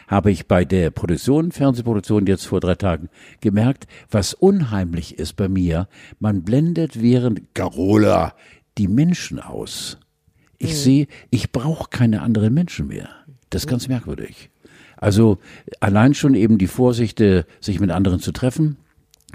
habe 0.08 0.32
ich 0.32 0.48
bei 0.48 0.66
der 0.66 0.92
Produktion, 0.92 1.52
Fernsehproduktion 1.52 2.28
jetzt 2.28 2.46
vor 2.46 2.60
drei 2.60 2.76
Tagen 2.76 3.10
gemerkt, 3.42 3.88
was 4.12 4.36
unheimlich 4.36 5.18
ist 5.18 5.36
bei 5.36 5.48
mir. 5.48 5.88
Man 6.20 6.44
blendet 6.44 7.02
während 7.02 7.56
Carola 7.56 8.36
die 8.78 8.88
Menschen 8.88 9.40
aus. 9.40 9.98
Ich 10.58 10.78
sehe, 10.78 11.08
ich 11.32 11.52
brauche 11.52 11.90
keine 11.90 12.22
anderen 12.22 12.54
Menschen 12.54 12.88
mehr. 12.88 13.10
Das 13.50 13.64
ist 13.64 13.68
ganz 13.68 13.88
merkwürdig. 13.88 14.50
Also 14.98 15.40
allein 15.80 16.14
schon 16.14 16.36
eben 16.36 16.58
die 16.58 16.68
Vorsicht, 16.68 17.20
äh, 17.20 17.44
sich 17.60 17.80
mit 17.80 17.92
anderen 17.92 18.20
zu 18.20 18.32
treffen 18.32 18.78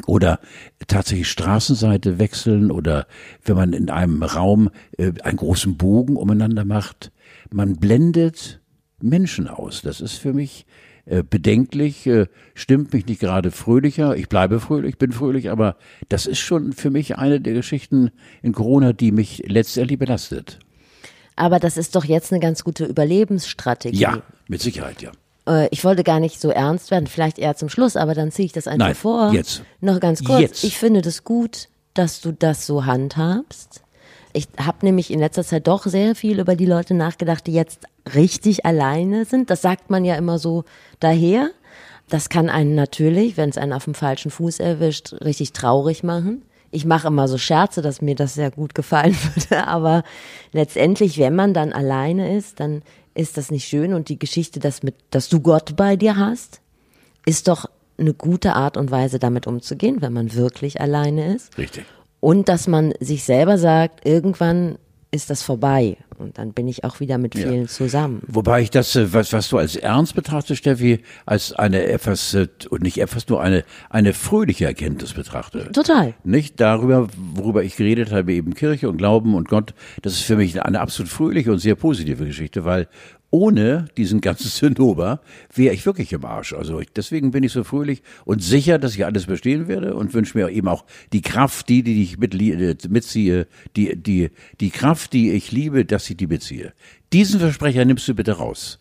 oder 0.07 0.41
tatsächlich 0.87 1.29
Straßenseite 1.29 2.19
wechseln 2.19 2.71
oder 2.71 3.07
wenn 3.45 3.57
man 3.57 3.73
in 3.73 3.91
einem 3.91 4.23
Raum 4.23 4.71
äh, 4.99 5.13
einen 5.23 5.37
großen 5.37 5.77
Bogen 5.77 6.17
umeinander 6.17 6.65
macht. 6.65 7.13
Man 7.51 7.77
blendet 7.77 8.61
Menschen 9.01 9.49
aus. 9.49 9.83
Das 9.83 10.01
ist 10.01 10.15
für 10.19 10.33
mich 10.33 10.67
äh, 11.07 11.23
bedenklich, 11.23 12.07
äh, 12.07 12.27
stimmt 12.55 12.93
mich 12.93 13.07
nicht 13.07 13.21
gerade 13.21 13.51
fröhlicher. 13.51 14.17
Ich 14.17 14.29
bleibe 14.29 14.61
fröhlich, 14.61 14.99
bin 14.99 15.13
fröhlich, 15.13 15.51
aber 15.51 15.77
das 16.09 16.27
ist 16.27 16.39
schon 16.39 16.73
für 16.73 16.91
mich 16.91 17.17
eine 17.17 17.41
der 17.41 17.55
Geschichten 17.55 18.11
in 18.43 18.53
Corona, 18.53 18.93
die 18.93 19.11
mich 19.11 19.43
letztendlich 19.47 19.99
belastet. 19.99 20.59
Aber 21.37 21.59
das 21.59 21.77
ist 21.77 21.97
doch 21.97 22.05
jetzt 22.05 22.33
eine 22.33 22.41
ganz 22.41 22.65
gute 22.65 22.85
Überlebensstrategie. 22.85 23.99
Ja, 23.99 24.23
mit 24.47 24.61
Sicherheit, 24.61 25.01
ja. 25.01 25.11
Äh, 25.47 25.69
Ich 25.71 25.85
wollte 25.85 26.05
gar 26.05 26.21
nicht 26.21 26.41
so 26.41 26.51
ernst 26.51 26.91
werden, 26.91 27.07
vielleicht 27.07 27.39
eher 27.39 27.57
zum 27.57 27.69
Schluss, 27.69 27.97
aber 27.97 28.15
dann 28.15 28.31
ziehe 28.31 28.47
ich 28.47 28.53
das 28.53 28.67
einfach 28.67 28.87
Nein, 28.87 28.95
vor. 28.95 29.33
jetzt. 29.33 29.63
Noch 29.81 30.01
ganz 30.01 30.25
kurz. 30.25 30.41
Jetzt. 30.41 30.65
Ich 30.65 30.79
finde 30.79 31.03
das 31.03 31.25
gut, 31.25 31.69
dass 31.95 32.21
du 32.21 32.33
das 32.33 32.67
so 32.67 32.87
handhabst. 32.87 33.83
Ich 34.33 34.47
habe 34.65 34.79
nämlich 34.87 35.11
in 35.11 35.19
letzter 35.19 35.43
Zeit 35.45 35.67
doch 35.67 35.85
sehr 35.87 36.15
viel 36.15 36.39
über 36.39 36.55
die 36.55 36.67
Leute 36.67 36.95
nachgedacht, 36.95 37.47
die 37.49 37.53
jetzt 37.53 37.81
richtig 38.15 38.65
alleine 38.65 39.25
sind. 39.25 39.51
Das 39.51 39.61
sagt 39.61 39.91
man 39.91 40.05
ja 40.05 40.15
immer 40.15 40.39
so 40.39 40.65
daher. 41.01 41.51
Das 42.09 42.29
kann 42.29 42.49
einen 42.49 42.75
natürlich, 42.77 43.37
wenn 43.37 43.51
es 43.51 43.59
einen 43.59 43.73
auf 43.73 43.85
dem 43.85 43.95
falschen 43.95 44.31
Fuß 44.31 44.61
erwischt, 44.61 45.15
richtig 45.25 45.53
traurig 45.53 46.03
machen. 46.05 46.43
Ich 46.73 46.85
mache 46.85 47.09
immer 47.09 47.27
so 47.27 47.39
Scherze, 47.39 47.83
dass 47.83 48.01
mir 48.01 48.15
das 48.15 48.35
sehr 48.35 48.53
gut 48.53 48.75
gefallen 48.77 49.17
würde, 49.35 49.67
aber 49.67 50.05
letztendlich, 50.53 51.19
wenn 51.19 51.35
man 51.35 51.53
dann 51.53 51.73
alleine 51.73 52.37
ist, 52.37 52.61
dann 52.61 52.83
ist 53.21 53.37
das 53.37 53.51
nicht 53.51 53.67
schön? 53.67 53.95
Und 53.95 54.09
die 54.09 54.19
Geschichte, 54.19 54.61
dass, 54.61 54.83
mit, 54.83 54.95
dass 55.11 55.29
du 55.29 55.41
Gott 55.41 55.77
bei 55.77 55.97
dir 55.97 56.17
hast, 56.17 56.61
ist 57.27 57.49
doch 57.49 57.67
eine 57.99 58.15
gute 58.15 58.55
Art 58.55 58.77
und 58.77 58.91
Weise, 58.91 59.19
damit 59.19 59.47
umzugehen, 59.47 60.01
wenn 60.01 60.13
man 60.13 60.35
wirklich 60.35 60.81
alleine 60.81 61.35
ist. 61.35 61.57
Richtig. 61.59 61.85
Und 62.21 62.49
dass 62.49 62.67
man 62.67 62.95
sich 63.01 63.25
selber 63.25 63.59
sagt, 63.59 64.07
irgendwann 64.07 64.79
ist 65.11 65.31
das 65.31 65.43
vorbei. 65.43 65.97
Und 66.19 66.39
dann 66.39 66.53
bin 66.53 66.69
ich 66.69 66.85
auch 66.85 67.01
wieder 67.01 67.19
mit 67.19 67.35
vielen 67.35 67.67
zusammen. 67.67 68.23
Wobei 68.27 68.61
ich 68.61 68.71
das, 68.71 68.95
äh, 68.95 69.13
was, 69.13 69.33
was 69.33 69.49
du 69.49 69.59
als 69.59 69.75
ernst 69.75 70.15
betrachtest, 70.15 70.59
Steffi, 70.59 71.01
als 71.25 71.53
eine 71.53 71.85
etwas, 71.85 72.35
äh, 72.35 72.49
und 72.69 72.83
nicht 72.83 72.99
etwas, 72.99 73.27
nur 73.29 73.43
eine, 73.43 73.65
eine 73.89 74.13
fröhliche 74.13 74.67
Erkenntnis 74.67 75.15
betrachte. 75.15 75.73
Total. 75.73 76.15
Nicht 76.23 76.61
darüber, 76.61 77.09
worüber 77.17 77.65
ich 77.65 77.77
geredet 77.77 78.13
habe, 78.13 78.33
eben 78.33 78.55
Kirche 78.55 78.89
und 78.89 78.99
Glauben 78.99 79.35
und 79.35 79.49
Gott, 79.49 79.75
das 80.03 80.13
ist 80.13 80.23
für 80.23 80.37
mich 80.37 80.63
eine 80.63 80.81
absolut 80.81 81.11
fröhliche 81.11 81.51
und 81.51 81.59
sehr 81.59 81.75
positive 81.75 82.27
Geschichte, 82.27 82.65
weil 82.65 82.87
ohne 83.31 83.87
diesen 83.97 84.21
ganzen 84.21 84.51
Zinnober 84.51 85.21
wäre 85.55 85.75
ich 85.75 85.87
wirklich 85.87 86.13
im 86.13 86.25
Arsch. 86.25 86.53
Also 86.53 86.81
ich, 86.81 86.93
deswegen 86.93 87.31
bin 87.31 87.45
ich 87.45 87.53
so 87.53 87.63
fröhlich 87.63 88.03
und 88.25 88.43
sicher, 88.43 88.79
dass 88.79 88.95
ich 88.95 89.05
alles 89.05 89.27
bestehen 89.27 89.69
werde 89.69 89.95
und 89.95 90.13
wünsche 90.15 90.37
mir 90.37 90.49
eben 90.49 90.67
auch 90.67 90.85
die 91.13 91.23
Kraft, 91.23 91.69
die, 91.69 91.83
die 91.85 92.03
ich 92.03 92.19
mit, 92.19 92.35
äh, 92.35 92.77
mitziehe, 92.89 93.47
die, 93.77 93.97
die, 93.97 94.31
die 94.61 94.71
Kraft, 94.71 95.13
die 95.13 95.31
ich 95.31 95.53
liebe, 95.53 95.85
dass 95.85 96.11
ich 96.11 96.17
die 96.17 96.27
beziehe. 96.27 96.73
Diesen 97.13 97.39
Versprecher 97.39 97.85
nimmst 97.85 98.09
du 98.09 98.15
bitte 98.15 98.33
raus. 98.33 98.80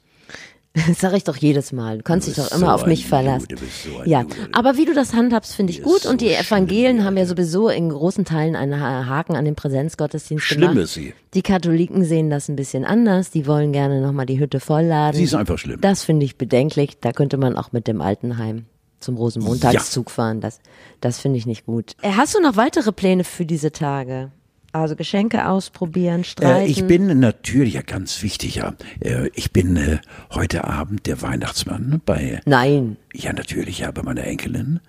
Das 0.88 1.00
sage 1.00 1.18
ich 1.18 1.24
doch 1.24 1.36
jedes 1.38 1.72
Mal. 1.72 1.98
Du 1.98 2.04
kannst 2.04 2.28
Du 2.28 2.32
dich 2.32 2.44
doch 2.44 2.52
immer 2.52 2.68
so 2.68 2.72
auf 2.74 2.86
mich 2.86 3.06
verlassen. 3.08 3.48
So 3.84 4.04
ja, 4.06 4.22
Jude. 4.22 4.36
aber 4.54 4.78
wie 4.78 4.86
du 4.86 4.94
das 4.94 5.14
handhabst, 5.14 5.54
finde 5.56 5.72
ich 5.74 5.84
gut. 5.84 6.06
Und 6.06 6.22
die 6.22 6.30
so 6.30 6.34
Evangelien 6.36 6.96
schlimm, 6.98 7.06
haben 7.06 7.18
ja 7.18 7.24
ja. 7.24 7.28
sowieso 7.28 7.70
in 7.70 7.90
großen 7.90 8.26
Teilen 8.26 8.56
einen 8.56 8.80
Ha- 8.82 9.06
Haken 9.08 9.36
an 9.36 9.46
den 9.46 9.56
Präsenzgottesdienst 9.56 10.44
Schlimm 10.46 10.62
gemacht. 10.62 10.78
ist 10.78 10.94
sie. 10.94 11.14
Die 11.34 11.42
Katholiken 11.42 12.04
sehen 12.06 12.30
das 12.30 12.50
ein 12.50 12.56
bisschen 12.56 12.86
anders. 12.86 13.32
Die 13.32 13.46
wollen 13.48 13.72
gerne 13.74 14.02
nochmal 14.02 14.26
die 14.26 14.40
Hütte 14.40 14.60
vollladen. 14.60 15.18
Sie 15.18 15.24
ist 15.26 15.36
einfach 15.36 15.58
schlimm. 15.58 15.80
Das 15.82 16.04
finde 16.04 16.26
ich 16.26 16.38
bedenklich. 16.38 16.98
Da 17.02 17.12
könnte 17.12 17.38
man 17.38 17.56
auch 17.56 17.72
mit 17.72 17.88
dem 17.88 18.02
Altenheim 18.02 18.66
zum 19.00 19.16
Rosenmontagszug 19.16 20.12
fahren. 20.12 20.42
Das, 20.42 20.60
das 21.02 21.20
finde 21.20 21.38
ich 21.38 21.46
nicht 21.46 21.66
gut. 21.66 21.94
Äh, 22.02 22.12
Hast 22.18 22.36
du 22.36 22.42
noch 22.42 22.56
weitere 22.58 22.92
Pläne 22.92 23.24
für 23.24 23.46
diese 23.46 23.72
Tage? 23.72 24.32
Also 24.72 24.96
Geschenke 24.96 25.48
ausprobieren, 25.48 26.24
streiten? 26.24 26.68
Äh, 26.68 26.68
ich 26.68 26.86
bin 26.86 27.20
natürlich, 27.20 27.74
ja 27.74 27.82
ganz 27.82 28.22
wichtig, 28.22 28.56
ja. 28.56 28.76
Äh, 29.00 29.30
ich 29.34 29.52
bin 29.52 29.76
äh, 29.78 29.98
heute 30.32 30.66
Abend 30.66 31.08
der 31.08 31.22
Weihnachtsmann 31.22 32.02
bei, 32.06 32.42
Nein. 32.46 32.98
ja 33.14 33.34
natürlich, 33.34 33.80
ja, 33.80 33.92
bei 33.92 34.04
meiner 34.04 34.24
Enkelin. 34.26 34.80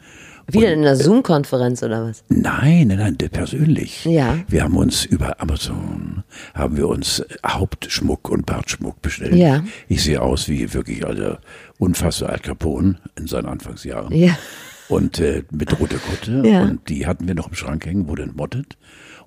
Wieder 0.53 0.73
in 0.73 0.81
einer 0.81 0.97
Zoom-Konferenz 0.97 1.83
oder 1.83 2.05
was? 2.05 2.25
Nein, 2.29 2.89
nein, 2.89 2.99
nein, 2.99 3.17
persönlich. 3.17 4.05
Ja. 4.05 4.39
Wir 4.49 4.65
haben 4.65 4.77
uns 4.77 5.05
über 5.05 5.41
Amazon, 5.41 6.25
haben 6.55 6.77
wir 6.77 6.89
uns 6.89 7.25
Hauptschmuck 7.47 8.29
und 8.29 8.47
Bartschmuck 8.47 9.01
bestellt. 9.01 9.35
Ja. 9.35 9.63
Ich 9.89 10.03
sehe 10.03 10.21
aus 10.21 10.49
wie 10.49 10.73
wirklich 10.75 11.07
also 11.07 11.37
unfassbar 11.79 12.31
Al 12.31 12.41
Capone 12.41 12.97
in 13.17 13.27
seinen 13.29 13.47
Anfangsjahren. 13.47 14.13
Ja. 14.15 14.37
Und 14.89 15.21
äh, 15.21 15.45
mit 15.53 15.79
roter 15.79 15.99
Kutte. 15.99 16.43
Ja. 16.45 16.63
Und 16.63 16.89
die 16.89 17.07
hatten 17.07 17.29
wir 17.29 17.35
noch 17.35 17.49
im 17.49 17.55
Schrank 17.55 17.87
hängen, 17.87 18.09
wurde 18.09 18.25
entmottet. 18.25 18.77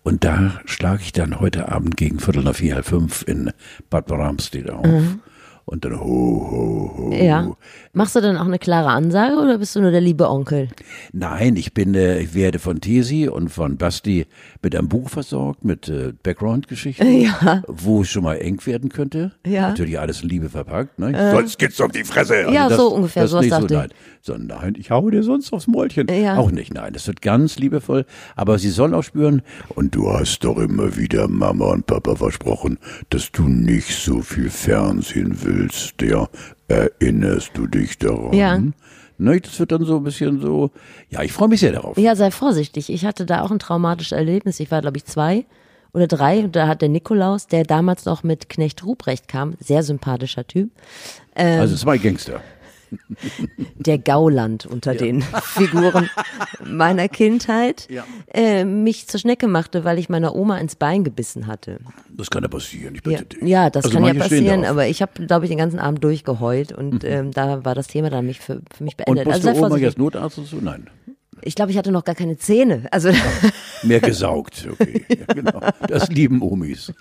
Und 0.04 0.24
da 0.24 0.60
schlage 0.66 1.02
ich 1.02 1.14
dann 1.14 1.40
heute 1.40 1.70
Abend 1.70 1.98
gegen 1.98 2.20
Viertel 2.20 2.44
nach 2.44 2.56
vier, 2.56 2.76
halb 2.76 2.86
fünf 2.86 3.24
in 3.26 3.52
Bad 3.90 4.06
Bramstedt 4.06 4.70
auf. 4.70 4.86
Und 5.66 5.86
dann 5.86 5.98
ho, 5.98 6.06
ho, 6.06 6.94
ho. 6.98 7.08
Mhm. 7.14 7.24
Ja. 7.24 7.56
Machst 7.94 8.16
du 8.16 8.22
dann 8.22 8.36
auch 8.36 8.46
eine 8.46 8.60
klare 8.60 8.90
Ansage 8.90 9.38
oder 9.38 9.58
bist 9.58 9.76
du 9.76 9.82
nur 9.82 9.92
der 9.92 10.02
liebe 10.02 10.30
Onkel? 10.30 10.68
Nein, 11.14 11.56
ich 11.56 11.74
bin, 11.74 11.96
äh, 11.96 12.20
ich 12.20 12.34
werde 12.34 12.60
von 12.60 12.82
Tesi 12.82 13.30
und 13.30 13.48
von 13.48 13.78
Basti 13.78 14.26
mit 14.64 14.76
einem 14.76 14.88
Buch 14.88 15.10
versorgt, 15.10 15.66
mit 15.66 15.90
äh, 15.90 16.14
Background-Geschichten, 16.24 17.06
Ja. 17.22 17.62
wo 17.68 18.02
es 18.02 18.10
schon 18.10 18.24
mal 18.24 18.36
eng 18.36 18.66
werden 18.66 18.90
könnte. 18.90 19.34
Ja. 19.46 19.70
Natürlich 19.70 20.00
alles 20.00 20.24
Liebe 20.24 20.50
verpackt, 20.50 20.98
ne? 21.00 21.32
Sonst 21.34 21.60
geht's 21.60 21.80
auf 21.82 21.92
die 21.92 22.04
Fresse. 22.06 22.36
Also 22.36 22.52
Ja, 22.52 22.70
das, 22.70 22.78
so 22.78 22.88
ungefähr, 22.88 23.24
Das 23.24 23.34
nicht 23.34 23.54
so, 23.54 23.60
nein. 23.68 23.90
So, 24.22 24.38
nein, 24.38 24.76
ich 24.78 24.90
hau 24.90 25.10
dir 25.10 25.22
sonst 25.22 25.52
aufs 25.52 25.68
Mäulchen. 25.68 26.08
Ja. 26.08 26.38
Auch 26.38 26.50
nicht, 26.52 26.74
nein. 26.74 26.94
Das 26.94 27.06
wird 27.08 27.22
ganz 27.22 27.60
liebevoll. 27.60 28.06
Aber 28.38 28.58
sie 28.58 28.70
soll 28.70 28.94
auch 28.94 29.04
spüren, 29.04 29.42
und 29.76 29.94
du 29.96 30.10
hast 30.12 30.40
doch 30.46 30.58
immer 30.58 30.96
wieder 30.96 31.28
Mama 31.28 31.66
und 31.72 31.86
Papa 31.86 32.16
versprochen, 32.16 32.80
dass 33.10 33.32
du 33.34 33.44
nicht 33.50 33.94
so 33.94 34.22
viel 34.22 34.50
Fernsehen 34.50 35.38
willst. 35.44 36.02
Ja, 36.02 36.30
erinnerst 36.70 37.52
du 37.56 37.68
dich 37.68 37.98
daran? 37.98 38.34
Ja. 38.34 38.60
Ne, 39.18 39.40
das 39.40 39.60
wird 39.60 39.72
dann 39.72 39.86
so 39.86 39.98
ein 39.98 40.04
bisschen 40.04 40.42
so, 40.42 40.72
ja, 41.10 41.22
ich 41.22 41.32
freue 41.32 41.48
mich 41.48 41.60
sehr 41.60 41.72
darauf. 41.72 41.98
Ja, 41.98 42.16
sei 42.16 42.32
vorsichtig. 42.32 42.90
Ich 42.92 43.06
hatte 43.06 43.26
da 43.26 43.42
auch 43.42 43.52
ein 43.52 43.60
traumatisches 43.60 44.12
Erlebnis. 44.12 44.60
Ich 44.60 44.72
war, 44.72 44.82
glaube 44.82 44.98
ich, 44.98 45.06
zwei 45.06 45.46
oder 45.94 46.08
drei. 46.08 46.40
Und 46.40 46.56
da 46.56 46.68
hat 46.68 46.82
der 46.82 46.90
Nikolaus, 46.90 47.48
der 47.48 47.64
damals 47.64 48.06
noch 48.06 48.24
mit 48.24 48.50
Knecht 48.50 48.84
Ruprecht 48.84 49.28
kam, 49.28 49.56
sehr 49.60 49.84
sympathischer 49.84 50.46
Typ, 50.46 50.72
Also 51.36 51.76
zwei 51.76 51.98
Gangster. 51.98 52.42
Der 53.78 53.98
Gauland 53.98 54.66
unter 54.66 54.96
den 54.96 55.22
Figuren 55.22 56.10
meiner 56.66 57.08
Kindheit, 57.10 57.88
Ja. 57.90 58.04
äh, 58.34 58.66
mich 58.66 59.08
zur 59.08 59.20
Schnecke 59.20 59.48
machte, 59.48 59.84
weil 59.84 60.00
ich 60.00 60.10
meiner 60.10 60.36
Oma 60.36 60.58
ins 60.58 60.76
Bein 60.76 61.04
gebissen 61.04 61.48
hatte. 61.48 61.80
Das 62.10 62.30
kann 62.30 62.44
ja 62.44 62.50
passieren, 62.50 62.96
ich 62.96 63.02
Ja, 63.06 63.20
bitte 63.20 63.38
dich. 63.40 63.48
ja 63.50 63.70
das 63.70 63.86
Also 63.86 63.98
kann 63.98 64.06
ja 64.06 64.14
passieren, 64.14 64.66
aber 64.66 64.88
ich 64.88 65.02
habe, 65.02 65.26
glaube 65.26 65.46
ich, 65.46 65.50
den 65.50 65.58
ganzen 65.58 65.80
Abend 65.80 66.04
durchgeheult 66.04 66.72
und 66.72 67.04
ähm, 67.04 67.32
da 67.32 67.64
war 67.66 67.76
das 67.76 67.88
Thema 67.88 68.10
dann 68.10 68.26
mich 68.26 68.40
für, 68.40 68.62
für 68.76 68.84
mich 68.84 68.94
Und 69.00 69.06
beendet. 69.06 69.26
musst 69.26 69.36
Also 69.38 69.50
du 69.50 69.56
sei 69.60 69.66
Oma 69.68 69.78
jetzt 69.78 69.98
Notarzt 69.98 70.38
und 70.38 70.46
so? 70.48 70.58
Nein. 70.62 70.90
Ich 71.46 71.56
glaube, 71.56 71.72
ich 71.72 71.78
hatte 71.78 71.92
noch 71.92 72.06
gar 72.06 72.16
keine 72.16 72.38
Zähne. 72.38 72.86
Also 72.92 73.10
Mehr 73.84 74.00
gesaugt, 74.00 74.66
okay. 74.72 75.06
Ja, 75.10 75.34
genau. 75.34 75.60
Das 75.90 76.08
lieben 76.08 76.42
Omis. 76.42 76.94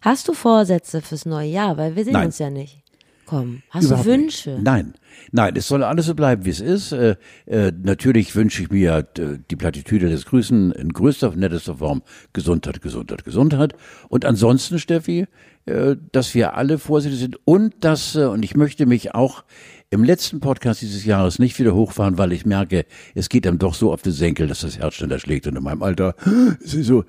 hast 0.00 0.26
du 0.28 0.32
Vorsätze 0.32 1.02
fürs 1.02 1.26
neue 1.26 1.48
Jahr? 1.48 1.76
Weil 1.76 1.96
wir 1.96 2.04
sehen 2.04 2.14
Nein. 2.14 2.26
uns 2.26 2.38
ja 2.38 2.48
nicht. 2.48 2.82
Komm, 3.26 3.62
hast 3.70 3.86
Überhaupt 3.86 4.06
du 4.06 4.10
Wünsche? 4.10 4.50
Nicht. 4.50 4.62
Nein. 4.62 4.94
Nein, 5.32 5.56
es 5.56 5.66
soll 5.66 5.82
alles 5.82 6.06
so 6.06 6.14
bleiben, 6.14 6.44
wie 6.44 6.50
es 6.50 6.60
ist. 6.60 6.92
Äh, 6.92 7.16
äh, 7.46 7.72
natürlich 7.82 8.34
wünsche 8.36 8.62
ich 8.62 8.70
mir 8.70 9.08
äh, 9.18 9.38
die 9.50 9.56
Plattitüde 9.56 10.08
des 10.08 10.26
Grüßen 10.26 10.70
in 10.72 10.92
größter, 10.92 11.34
nettester 11.34 11.76
Form 11.76 12.02
Gesundheit, 12.32 12.80
Gesundheit, 12.80 13.24
Gesundheit. 13.24 13.74
Und 14.08 14.24
ansonsten, 14.24 14.78
Steffi, 14.78 15.26
äh, 15.66 15.96
dass 16.12 16.34
wir 16.34 16.54
alle 16.54 16.78
vorsichtig 16.78 17.18
sind 17.18 17.38
und 17.44 17.74
dass, 17.80 18.14
äh, 18.14 18.26
und 18.26 18.44
ich 18.44 18.54
möchte 18.54 18.86
mich 18.86 19.14
auch 19.14 19.44
im 19.90 20.04
letzten 20.04 20.38
Podcast 20.38 20.82
dieses 20.82 21.04
Jahres 21.04 21.40
nicht 21.40 21.58
wieder 21.58 21.74
hochfahren, 21.74 22.18
weil 22.18 22.32
ich 22.32 22.46
merke, 22.46 22.86
es 23.14 23.28
geht 23.28 23.46
einem 23.46 23.58
doch 23.58 23.74
so 23.74 23.92
auf 23.92 24.02
den 24.02 24.12
Senkel, 24.12 24.46
dass 24.46 24.60
das 24.60 24.78
Herz 24.78 24.94
schneller 24.94 25.18
schlägt. 25.18 25.46
Und 25.48 25.56
in 25.56 25.64
meinem 25.64 25.82
Alter 25.82 26.14
so, 26.60 27.04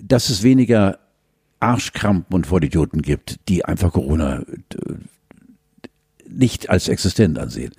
dass 0.00 0.28
es 0.28 0.44
weniger 0.44 1.00
Arschkrampen 1.58 2.34
und 2.34 2.46
Vollidioten 2.46 3.02
gibt, 3.02 3.48
die 3.48 3.64
einfach 3.64 3.92
Corona 3.92 4.42
äh, 4.42 4.94
nicht 6.28 6.70
als 6.70 6.88
existent 6.88 7.38
ansehen. 7.38 7.72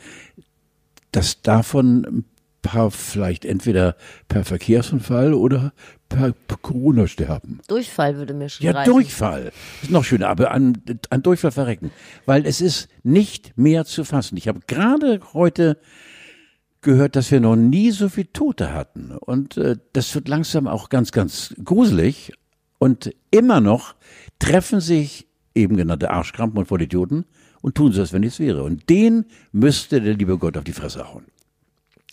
Dass 1.12 1.42
davon 1.42 2.06
ein 2.06 2.25
paar 2.62 2.92
vielleicht 2.92 3.46
entweder 3.46 3.96
per 4.27 4.44
Verkehrsunfall 4.44 5.34
oder 5.34 5.74
per 6.10 6.34
Corona 6.62 7.08
sterben. 7.08 7.60
Durchfall 7.68 8.18
würde 8.18 8.34
mir 8.34 8.50
schon 8.50 8.66
Ja, 8.66 8.74
reichen. 8.74 8.92
Durchfall. 8.92 9.51
Ist 9.82 9.92
noch 9.92 10.04
schöner, 10.04 10.30
aber 10.30 10.51
an, 10.51 10.82
an 11.10 11.24
Durchfall 11.24 11.51
verrecken. 11.51 11.92
Weil 12.25 12.46
es 12.46 12.62
ist 12.62 12.89
nicht 13.04 13.58
mehr 13.58 13.86
zu 13.86 14.04
fassen. 14.04 14.38
Ich 14.38 14.48
habe 14.48 14.60
gerade 14.68 15.22
heute 15.34 15.77
gehört, 16.82 17.16
dass 17.16 17.32
wir 17.32 17.39
noch 17.39 17.56
nie 17.56 17.92
so 17.92 18.10
viel 18.10 18.25
Tote 18.25 18.74
hatten. 18.74 19.12
Und 19.12 19.58
äh, 19.58 19.77
das 19.94 20.13
wird 20.16 20.27
langsam 20.27 20.68
auch 20.68 20.89
ganz, 20.89 21.12
ganz 21.12 21.54
gruselig. 21.63 22.34
Und 22.80 23.13
immer 23.32 23.60
noch 23.62 23.96
treffen 24.39 24.80
sich 24.80 25.27
eben 25.56 25.75
genannte 25.77 26.12
Arschkrampen 26.12 26.60
und 26.60 26.68
Vollidioten 26.68 27.25
und 27.67 27.75
tun 27.75 27.91
so, 27.91 28.00
als 28.00 28.13
wenn 28.13 28.21
nichts 28.21 28.39
wäre. 28.39 28.63
Und 28.63 28.89
den 28.89 29.25
müsste 29.51 30.00
der 30.00 30.13
liebe 30.13 30.38
Gott 30.38 30.55
auf 30.55 30.63
die 30.63 30.71
Fresse 30.71 31.05
hauen. 31.12 31.25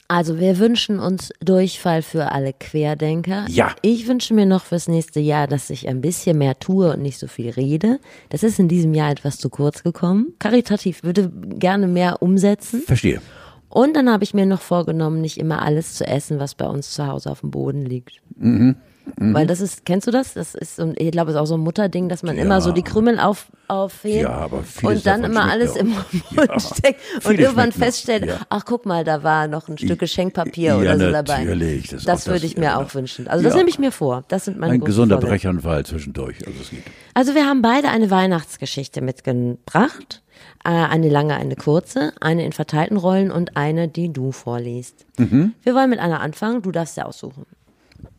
Also 0.08 0.40
wir 0.40 0.58
wünschen 0.58 0.98
uns 0.98 1.30
Durchfall 1.38 2.02
für 2.02 2.32
alle 2.32 2.52
Querdenker. 2.52 3.46
Ja. 3.48 3.76
Ich 3.80 4.08
wünsche 4.08 4.34
mir 4.34 4.46
noch 4.46 4.64
fürs 4.64 4.88
nächste 4.88 5.20
Jahr, 5.20 5.46
dass 5.46 5.70
ich 5.70 5.86
ein 5.88 6.00
bisschen 6.00 6.38
mehr 6.38 6.58
tue 6.58 6.92
und 6.92 7.02
nicht 7.02 7.20
so 7.20 7.28
viel 7.28 7.50
rede. 7.50 8.00
Das 8.30 8.42
ist 8.42 8.58
in 8.58 8.66
diesem 8.66 8.94
Jahr 8.94 9.12
etwas 9.12 9.38
zu 9.38 9.48
kurz 9.48 9.84
gekommen. 9.84 10.34
Karitativ 10.40 11.04
würde 11.04 11.30
gerne 11.30 11.86
mehr 11.86 12.20
umsetzen. 12.20 12.82
Verstehe. 12.82 13.22
Und 13.68 13.94
dann 13.94 14.10
habe 14.10 14.24
ich 14.24 14.34
mir 14.34 14.46
noch 14.46 14.60
vorgenommen, 14.60 15.20
nicht 15.20 15.38
immer 15.38 15.62
alles 15.62 15.94
zu 15.94 16.04
essen, 16.04 16.40
was 16.40 16.56
bei 16.56 16.66
uns 16.66 16.90
zu 16.90 17.06
Hause 17.06 17.30
auf 17.30 17.42
dem 17.42 17.52
Boden 17.52 17.86
liegt. 17.86 18.20
Mhm. 18.36 18.74
Weil 19.16 19.46
das 19.46 19.60
ist, 19.60 19.84
kennst 19.84 20.06
du 20.06 20.10
das? 20.10 20.34
Das 20.34 20.54
ist, 20.54 20.76
so 20.76 20.82
ein- 20.82 20.94
ich 20.96 21.10
glaube, 21.12 21.30
es 21.30 21.36
ist 21.36 21.40
auch 21.40 21.46
so 21.46 21.54
ein 21.54 21.60
Mutterding, 21.60 22.08
dass 22.08 22.22
man 22.22 22.36
Ja. 22.36 22.42
immer 22.42 22.60
so 22.60 22.72
die 22.72 22.82
Krümel 22.82 23.18
auf, 23.20 23.46
aufhebt 23.68 24.22
Ja, 24.22 24.48
und 24.82 25.06
dann 25.06 25.24
immer 25.24 25.44
alles 25.50 25.74
mir 25.74 25.80
im. 25.80 25.88
Mund 25.90 26.04
Ja. 26.48 26.58
steckt 26.60 27.00
und 27.24 27.38
irgendwann 27.38 27.72
feststellt, 27.72 28.26
Ja. 28.26 28.40
ach 28.48 28.64
guck 28.64 28.86
mal, 28.86 29.04
da 29.04 29.22
war 29.22 29.46
noch 29.46 29.68
ein 29.68 29.76
Stück 29.78 29.98
Geschenkpapier 29.98 30.70
Ja, 30.70 30.76
oder 30.78 30.98
so 30.98 31.10
dabei. 31.12 31.44
natürlich. 31.44 31.88
Das 31.88 32.04
Das, 32.04 32.26
würde 32.26 32.40
das- 32.40 32.50
ich 32.50 32.56
mir 32.56 32.64
ja, 32.64 32.76
auch 32.80 32.94
wünschen. 32.94 33.28
Also 33.28 33.44
das 33.44 33.52
Ja. 33.52 33.58
nehme 33.58 33.68
ich 33.70 33.78
mir 33.78 33.92
vor. 33.92 34.24
Das 34.28 34.46
sind 34.46 34.58
meine 34.58 34.74
Ein 34.74 34.80
gesunder 34.80 35.16
Vorsätze. 35.20 35.30
Brechanfall 35.48 35.86
zwischendurch. 35.86 36.46
Also 36.46 36.58
es 36.62 36.70
geht. 36.70 36.82
Also 37.14 37.34
wir 37.34 37.46
haben 37.46 37.62
beide 37.62 37.88
eine 37.88 38.10
Weihnachtsgeschichte 38.10 39.00
mitgebracht. 39.02 40.22
Äh, 40.64 40.70
eine 40.70 41.08
lange, 41.10 41.36
eine 41.36 41.56
kurze, 41.56 42.12
eine 42.20 42.44
in 42.44 42.52
verteilten 42.52 42.96
Rollen 42.96 43.30
und 43.30 43.56
eine, 43.56 43.86
die 43.86 44.12
du 44.12 44.32
vorliest. 44.32 45.04
Mhm. 45.18 45.52
Wir 45.62 45.74
wollen 45.74 45.90
mit 45.90 45.98
einer 45.98 46.20
anfangen. 46.20 46.62
Du 46.62 46.70
darfst 46.72 46.96
ja 46.96 47.04
aussuchen. 47.04 47.44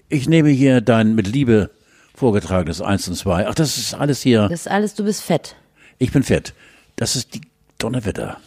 Ich 0.10 0.28
nehme 0.30 0.50
hier 0.50 0.82
dein 0.82 1.16
mit 1.16 1.28
Liebe 1.28 1.72
vorgetragenes 2.16 2.82
Eins 2.82 3.08
und 3.08 3.16
Zwei. 3.16 3.48
Ach, 3.48 3.56
das 3.56 3.78
ist 3.78 3.94
alles 3.94 4.22
hier. 4.22 4.44
Das 4.44 4.62
ist 4.62 4.68
alles, 4.70 4.94
du 4.96 5.04
bist 5.04 5.22
fett. 5.24 5.56
Ich 5.98 6.12
bin 6.12 6.24
fett. 6.24 6.54
Das 6.96 7.16
ist 7.16 7.34
die 7.34 7.42
Donnerwetter. 7.78 8.38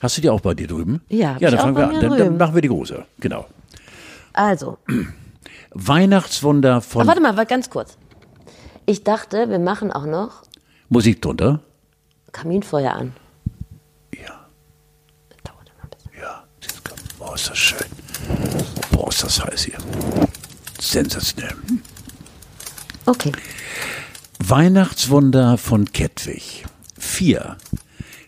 Hast 0.00 0.16
du 0.16 0.20
die 0.20 0.30
auch 0.30 0.40
bei 0.40 0.54
dir 0.54 0.68
drüben? 0.68 1.00
Ja, 1.08 1.36
Ja, 1.40 1.50
dann 1.50 1.60
fangen 1.60 1.76
wir 1.76 1.88
an. 1.88 2.00
Dann, 2.00 2.18
dann 2.18 2.36
machen 2.36 2.54
wir 2.54 2.62
die 2.62 2.68
große. 2.68 3.04
Genau. 3.20 3.46
Also, 4.32 4.78
Weihnachtswunder 5.72 6.80
von 6.80 7.02
Ach, 7.02 7.06
warte 7.08 7.20
mal, 7.20 7.34
ganz 7.46 7.70
kurz. 7.70 7.96
Ich 8.86 9.02
dachte, 9.04 9.50
wir 9.50 9.58
machen 9.58 9.92
auch 9.92 10.06
noch 10.06 10.42
Musik 10.88 11.20
drunter. 11.20 11.60
Kaminfeuer 12.32 12.92
an. 12.92 13.12
Ja, 14.14 14.46
Das 15.28 15.38
dauert 15.44 15.68
immer 15.74 15.84
ein 15.84 15.90
bisschen. 15.90 16.22
ja. 16.22 16.44
Das. 16.60 16.74
Boah, 17.18 17.34
ist 17.34 17.50
das 17.50 17.58
schön. 17.58 17.86
Boah, 18.92 19.08
ist 19.08 19.22
das 19.24 19.44
heiß 19.44 19.64
hier. 19.64 19.78
Sensationell. 20.78 21.56
Okay. 23.06 23.32
Weihnachtswunder 24.38 25.58
von 25.58 25.92
Kettwig. 25.92 26.64
Vier. 26.98 27.56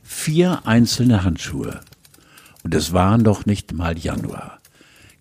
Vier 0.02 0.66
einzelne 0.66 1.22
Handschuhe. 1.22 1.80
Und 2.64 2.74
es 2.74 2.92
war 2.92 3.18
noch 3.18 3.46
nicht 3.46 3.72
mal 3.72 3.96
Januar. 3.96 4.58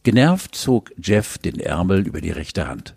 Genervt 0.04 0.56
zog 0.56 0.92
Jeff 1.02 1.38
den 1.38 1.60
Ärmel 1.60 2.08
über 2.08 2.22
die 2.22 2.32
rechte 2.32 2.68
Hand. 2.68 2.96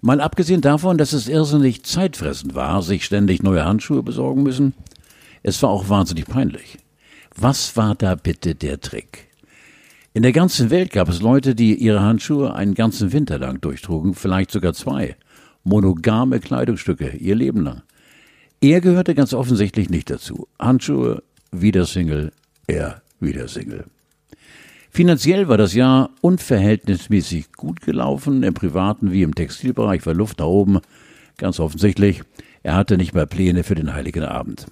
Mal 0.00 0.20
abgesehen 0.20 0.60
davon, 0.60 0.98
dass 0.98 1.12
es 1.12 1.28
irrsinnig 1.28 1.84
zeitfressend 1.84 2.54
war, 2.54 2.82
sich 2.82 3.04
ständig 3.04 3.42
neue 3.42 3.64
Handschuhe 3.64 4.02
besorgen 4.02 4.42
müssen, 4.42 4.74
es 5.42 5.62
war 5.62 5.70
auch 5.70 5.88
wahnsinnig 5.88 6.26
peinlich. 6.26 6.78
Was 7.36 7.76
war 7.76 7.94
da 7.94 8.14
bitte 8.14 8.54
der 8.54 8.80
Trick? 8.80 9.28
In 10.16 10.22
der 10.22 10.30
ganzen 10.30 10.70
Welt 10.70 10.92
gab 10.92 11.08
es 11.08 11.20
Leute, 11.20 11.56
die 11.56 11.74
ihre 11.74 12.00
Handschuhe 12.00 12.54
einen 12.54 12.74
ganzen 12.74 13.12
Winter 13.12 13.36
lang 13.36 13.60
durchtrugen, 13.60 14.14
vielleicht 14.14 14.52
sogar 14.52 14.72
zwei. 14.72 15.16
Monogame 15.64 16.38
Kleidungsstücke, 16.38 17.16
ihr 17.16 17.34
Leben 17.34 17.62
lang. 17.62 17.82
Er 18.60 18.80
gehörte 18.80 19.16
ganz 19.16 19.34
offensichtlich 19.34 19.90
nicht 19.90 20.08
dazu. 20.10 20.46
Handschuhe, 20.56 21.24
wieder 21.50 21.84
Single, 21.84 22.30
er 22.68 23.02
wieder 23.18 23.48
Single. 23.48 23.86
Finanziell 24.88 25.48
war 25.48 25.58
das 25.58 25.74
Jahr 25.74 26.10
unverhältnismäßig 26.20 27.50
gut 27.50 27.80
gelaufen. 27.80 28.44
Im 28.44 28.54
privaten 28.54 29.10
wie 29.10 29.22
im 29.22 29.34
Textilbereich 29.34 30.06
war 30.06 30.14
Luft 30.14 30.38
da 30.38 30.44
oben. 30.44 30.78
Ganz 31.38 31.58
offensichtlich, 31.58 32.22
er 32.62 32.76
hatte 32.76 32.96
nicht 32.98 33.14
mehr 33.14 33.26
Pläne 33.26 33.64
für 33.64 33.74
den 33.74 33.92
heiligen 33.92 34.22
Abend. 34.22 34.66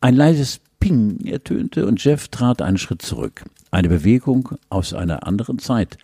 Ein 0.00 0.14
leises 0.14 0.60
Ping 0.78 1.18
ertönte 1.26 1.86
und 1.86 2.04
Jeff 2.04 2.28
trat 2.28 2.62
einen 2.62 2.78
Schritt 2.78 3.02
zurück. 3.02 3.42
Eine 3.74 3.88
Bewegung 3.88 4.50
aus 4.68 4.94
einer 4.94 5.26
anderen 5.26 5.58
Zeit. 5.58 5.98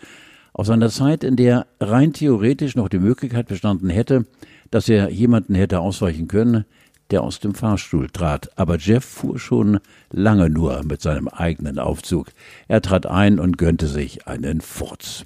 Aus 0.52 0.70
einer 0.70 0.90
Zeit, 0.90 1.22
in 1.22 1.36
der 1.36 1.68
rein 1.78 2.12
theoretisch 2.12 2.74
noch 2.74 2.88
die 2.88 2.98
Möglichkeit 2.98 3.46
bestanden 3.46 3.90
hätte, 3.90 4.26
dass 4.72 4.88
er 4.88 5.08
jemanden 5.08 5.54
hätte 5.54 5.78
ausweichen 5.78 6.26
können, 6.26 6.64
der 7.12 7.22
aus 7.22 7.38
dem 7.38 7.54
Fahrstuhl 7.54 8.10
trat. 8.10 8.50
Aber 8.58 8.76
Jeff 8.78 9.04
fuhr 9.04 9.38
schon 9.38 9.78
lange 10.10 10.50
nur 10.50 10.82
mit 10.82 11.00
seinem 11.00 11.28
eigenen 11.28 11.78
Aufzug. 11.78 12.32
Er 12.66 12.82
trat 12.82 13.06
ein 13.06 13.38
und 13.38 13.56
gönnte 13.56 13.86
sich 13.86 14.26
einen 14.26 14.62
Furz. 14.62 15.24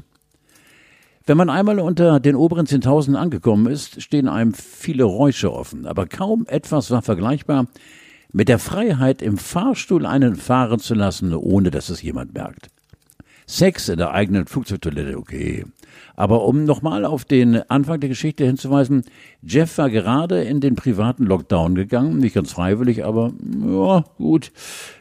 Wenn 1.25 1.39
man 1.39 1.49
einmal 1.49 1.81
unter 1.81 2.21
den 2.21 2.37
oberen 2.37 2.67
10.000 2.67 3.15
angekommen 3.15 3.73
ist, 3.73 4.03
stehen 4.03 4.29
einem 4.29 4.53
viele 4.53 5.05
Räusche 5.05 5.51
offen. 5.51 5.87
Aber 5.87 6.05
kaum 6.05 6.45
etwas 6.47 6.91
war 6.91 7.01
vergleichbar 7.01 7.69
mit 8.35 8.49
der 8.49 8.59
Freiheit, 8.59 9.23
im 9.23 9.39
Fahrstuhl 9.39 10.05
einen 10.05 10.35
fahren 10.35 10.81
zu 10.81 10.95
lassen, 10.95 11.33
ohne 11.33 11.71
dass 11.71 11.89
es 11.89 12.03
jemand 12.03 12.35
merkt. 12.35 12.69
Sex 13.47 13.89
in 13.89 13.99
der 13.99 14.11
eigenen 14.11 14.47
Flugzeugtoilette, 14.47 15.17
okay. 15.17 15.65
Aber 16.17 16.45
um 16.45 16.65
nochmal 16.65 17.05
auf 17.05 17.25
den 17.25 17.63
Anfang 17.71 18.01
der 18.01 18.09
Geschichte 18.09 18.45
hinzuweisen, 18.45 19.05
Jeff 19.41 19.79
war 19.79 19.89
gerade 19.89 20.43
in 20.43 20.61
den 20.61 20.75
privaten 20.75 21.27
Lockdown 21.27 21.77
gegangen, 21.77 22.19
nicht 22.19 22.35
ganz 22.35 22.51
freiwillig, 22.51 23.05
aber 23.05 23.33
ja, 23.65 24.05
gut, 24.19 24.51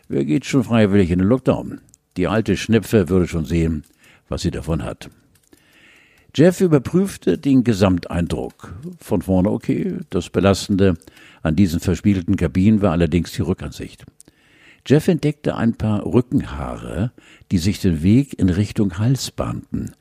wer 0.07 0.25
geht 0.25 0.45
schon 0.45 0.63
freiwillig 0.63 1.09
in 1.09 1.19
den 1.19 1.27
Lockdown? 1.27 1.81
Die 2.17 2.27
alte 2.27 2.55
Schnepfe 2.55 3.09
würde 3.09 3.27
schon 3.27 3.45
sehen, 3.45 3.83
was 4.29 4.43
sie 4.43 4.51
davon 4.51 4.83
hat. 4.83 5.09
Jeff 6.35 6.61
überprüfte 6.61 7.37
den 7.37 7.63
Gesamteindruck. 7.63 8.73
Von 8.99 9.21
vorne 9.21 9.51
okay, 9.51 9.97
das 10.09 10.29
Belastende 10.29 10.95
an 11.43 11.55
diesen 11.55 11.79
verspielten 11.79 12.37
Kabinen 12.37 12.81
war 12.81 12.91
allerdings 12.91 13.33
die 13.33 13.41
Rückansicht. 13.41 14.05
Jeff 14.85 15.07
entdeckte 15.07 15.55
ein 15.55 15.75
paar 15.75 16.05
Rückenhaare, 16.05 17.11
die 17.51 17.57
sich 17.57 17.79
den 17.79 18.03
Weg 18.03 18.37
in 18.39 18.49
Richtung 18.49 18.97
Hals 18.97 19.31
bahnten. 19.31 19.91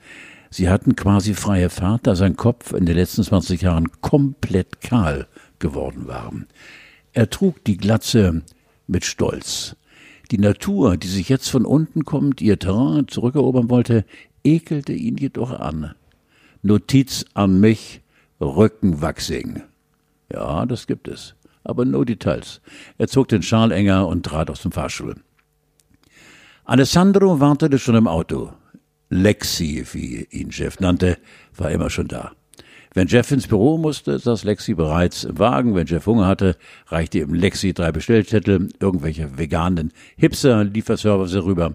Sie 0.50 0.68
hatten 0.68 0.96
quasi 0.96 1.35
freie 1.35 1.70
Fahrt, 1.70 2.07
da 2.07 2.16
sein 2.16 2.37
Kopf 2.37 2.72
in 2.72 2.87
den 2.87 2.96
letzten 2.96 3.22
20 3.22 3.62
Jahren 3.62 3.90
komplett 4.00 4.81
kahl 4.81 5.26
geworden 5.59 6.07
war. 6.09 6.33
Er 7.12 7.31
trug 7.31 7.62
die 7.64 7.76
Glatze 7.76 8.42
mit 8.87 9.05
Stolz. 9.05 9.76
Die 10.31 10.38
Natur, 10.38 10.96
die 10.96 11.09
sich 11.09 11.28
jetzt 11.28 11.48
von 11.48 11.64
unten 11.64 12.05
kommt, 12.05 12.40
ihr 12.40 12.59
Terrain 12.59 13.07
zurückerobern 13.07 13.70
wollte, 13.70 14.05
ekelte 14.44 14.92
ihn 14.92 15.16
jedoch 15.16 15.52
an. 15.52 15.94
Notiz 16.62 17.24
an 17.35 17.61
mich, 17.61 18.00
Rückenwachsing. 18.40 19.62
Ja, 20.33 20.66
das 20.66 20.87
gibt 20.87 21.09
es. 21.09 21.35
Aber 21.64 21.85
no 21.85 22.05
Details. 22.05 22.61
Er 22.99 23.09
zog 23.09 23.29
den 23.29 23.42
Schal 23.42 23.71
enger 23.71 24.09
und 24.09 24.25
trat 24.25 24.51
aus 24.51 24.62
dem 24.62 24.73
Fahrstuhl. 24.73 25.16
Alessandro 26.64 27.38
wartete 27.40 27.79
schon 27.79 27.97
im 27.97 28.09
Auto. 28.09 28.53
Lexi, 29.11 29.85
wie 29.92 30.27
ihn 30.31 30.51
Jeff 30.51 30.81
nannte, 30.81 31.18
war 31.57 31.71
immer 31.71 31.90
schon 31.90 32.09
da. 32.09 32.33
Wenn 32.95 33.09
Jeff 33.09 33.31
ins 33.31 33.47
Büro 33.47 33.79
musste, 33.79 34.18
saß 34.18 34.45
Lexi 34.45 34.75
bereits 34.75 35.25
im 35.25 35.38
Wagen. 35.38 35.75
Wenn 35.75 35.87
Jeff 35.87 36.07
Hunger 36.07 36.27
hatte, 36.27 36.57
reichte 36.87 37.18
ihm 37.18 37.35
Lexi 37.35 37.73
drei 37.73 37.92
Bestellzettel, 37.92 38.68
irgendwelche 38.81 39.38
veganen 39.38 39.92
Hipster-Lieferservice 40.16 41.45
rüber. 41.45 41.75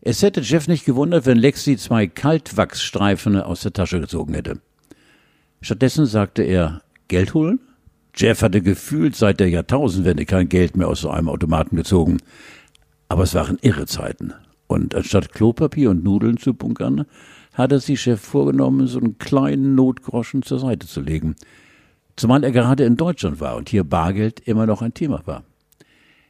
Es 0.00 0.22
hätte 0.22 0.40
Jeff 0.40 0.68
nicht 0.68 0.84
gewundert, 0.84 1.26
wenn 1.26 1.38
Lexi 1.38 1.76
zwei 1.76 2.06
Kaltwachsstreifen 2.06 3.40
aus 3.40 3.62
der 3.62 3.72
Tasche 3.72 4.00
gezogen 4.00 4.34
hätte. 4.34 4.60
Stattdessen 5.60 6.06
sagte 6.06 6.42
er, 6.42 6.82
Geld 7.08 7.34
holen? 7.34 7.60
Jeff 8.16 8.40
hatte 8.40 8.62
gefühlt 8.62 9.14
seit 9.14 9.40
der 9.40 9.50
Jahrtausendwende 9.50 10.24
kein 10.24 10.48
Geld 10.48 10.76
mehr 10.76 10.88
aus 10.88 11.02
so 11.02 11.10
einem 11.10 11.28
Automaten 11.28 11.76
gezogen. 11.76 12.16
Aber 13.08 13.24
es 13.24 13.34
waren 13.34 13.58
irre 13.60 13.86
Zeiten. 13.86 14.32
Und 14.66 14.94
anstatt 14.94 15.32
Klopapier 15.32 15.90
und 15.90 16.02
Nudeln 16.02 16.38
zu 16.38 16.54
bunkern, 16.54 17.04
hatte 17.52 17.78
sich 17.78 18.00
Chef 18.00 18.20
vorgenommen, 18.20 18.86
so 18.86 18.98
einen 18.98 19.18
kleinen 19.18 19.74
Notgroschen 19.74 20.42
zur 20.42 20.58
Seite 20.58 20.86
zu 20.86 21.00
legen. 21.00 21.36
Zumal 22.16 22.42
er 22.42 22.52
gerade 22.52 22.84
in 22.84 22.96
Deutschland 22.96 23.40
war 23.40 23.56
und 23.56 23.68
hier 23.68 23.84
Bargeld 23.84 24.40
immer 24.40 24.66
noch 24.66 24.82
ein 24.82 24.94
Thema 24.94 25.22
war. 25.26 25.44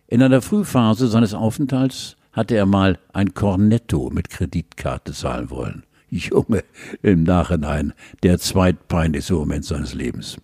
In 0.08 0.22
einer 0.22 0.42
Frühphase 0.42 1.08
seines 1.08 1.34
Aufenthalts 1.34 2.16
hatte 2.32 2.56
er 2.56 2.66
mal 2.66 2.98
ein 3.12 3.34
Cornetto 3.34 4.10
mit 4.10 4.28
Kreditkarte 4.30 5.12
zahlen 5.12 5.50
wollen. 5.50 5.84
Junge, 6.10 6.64
im 7.02 7.22
Nachhinein 7.22 7.92
der 8.22 8.38
zweitpeinlichste 8.38 9.34
Moment 9.34 9.64
seines 9.64 9.94
Lebens. 9.94 10.36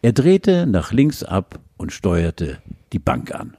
Er 0.00 0.12
drehte 0.12 0.66
nach 0.66 0.92
links 0.92 1.24
ab 1.24 1.58
und 1.76 1.92
steuerte 1.92 2.58
die 2.92 3.00
Bank 3.00 3.34
an. 3.34 3.56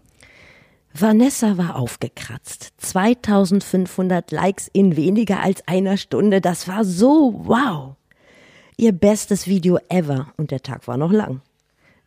Vanessa 0.94 1.58
war 1.58 1.76
aufgekratzt. 1.76 2.74
2500 2.78 4.32
Likes 4.32 4.70
in 4.72 4.96
weniger 4.96 5.42
als 5.42 5.68
einer 5.68 5.98
Stunde. 5.98 6.40
Das 6.40 6.68
war 6.68 6.86
so 6.86 7.42
wow. 7.46 7.96
Ihr 8.78 8.94
bestes 8.94 9.48
Video 9.48 9.80
ever. 9.90 10.34
Und 10.38 10.52
der 10.52 10.62
Tag 10.62 10.88
war 10.88 10.98
noch 10.98 11.12
lang. 11.12 11.42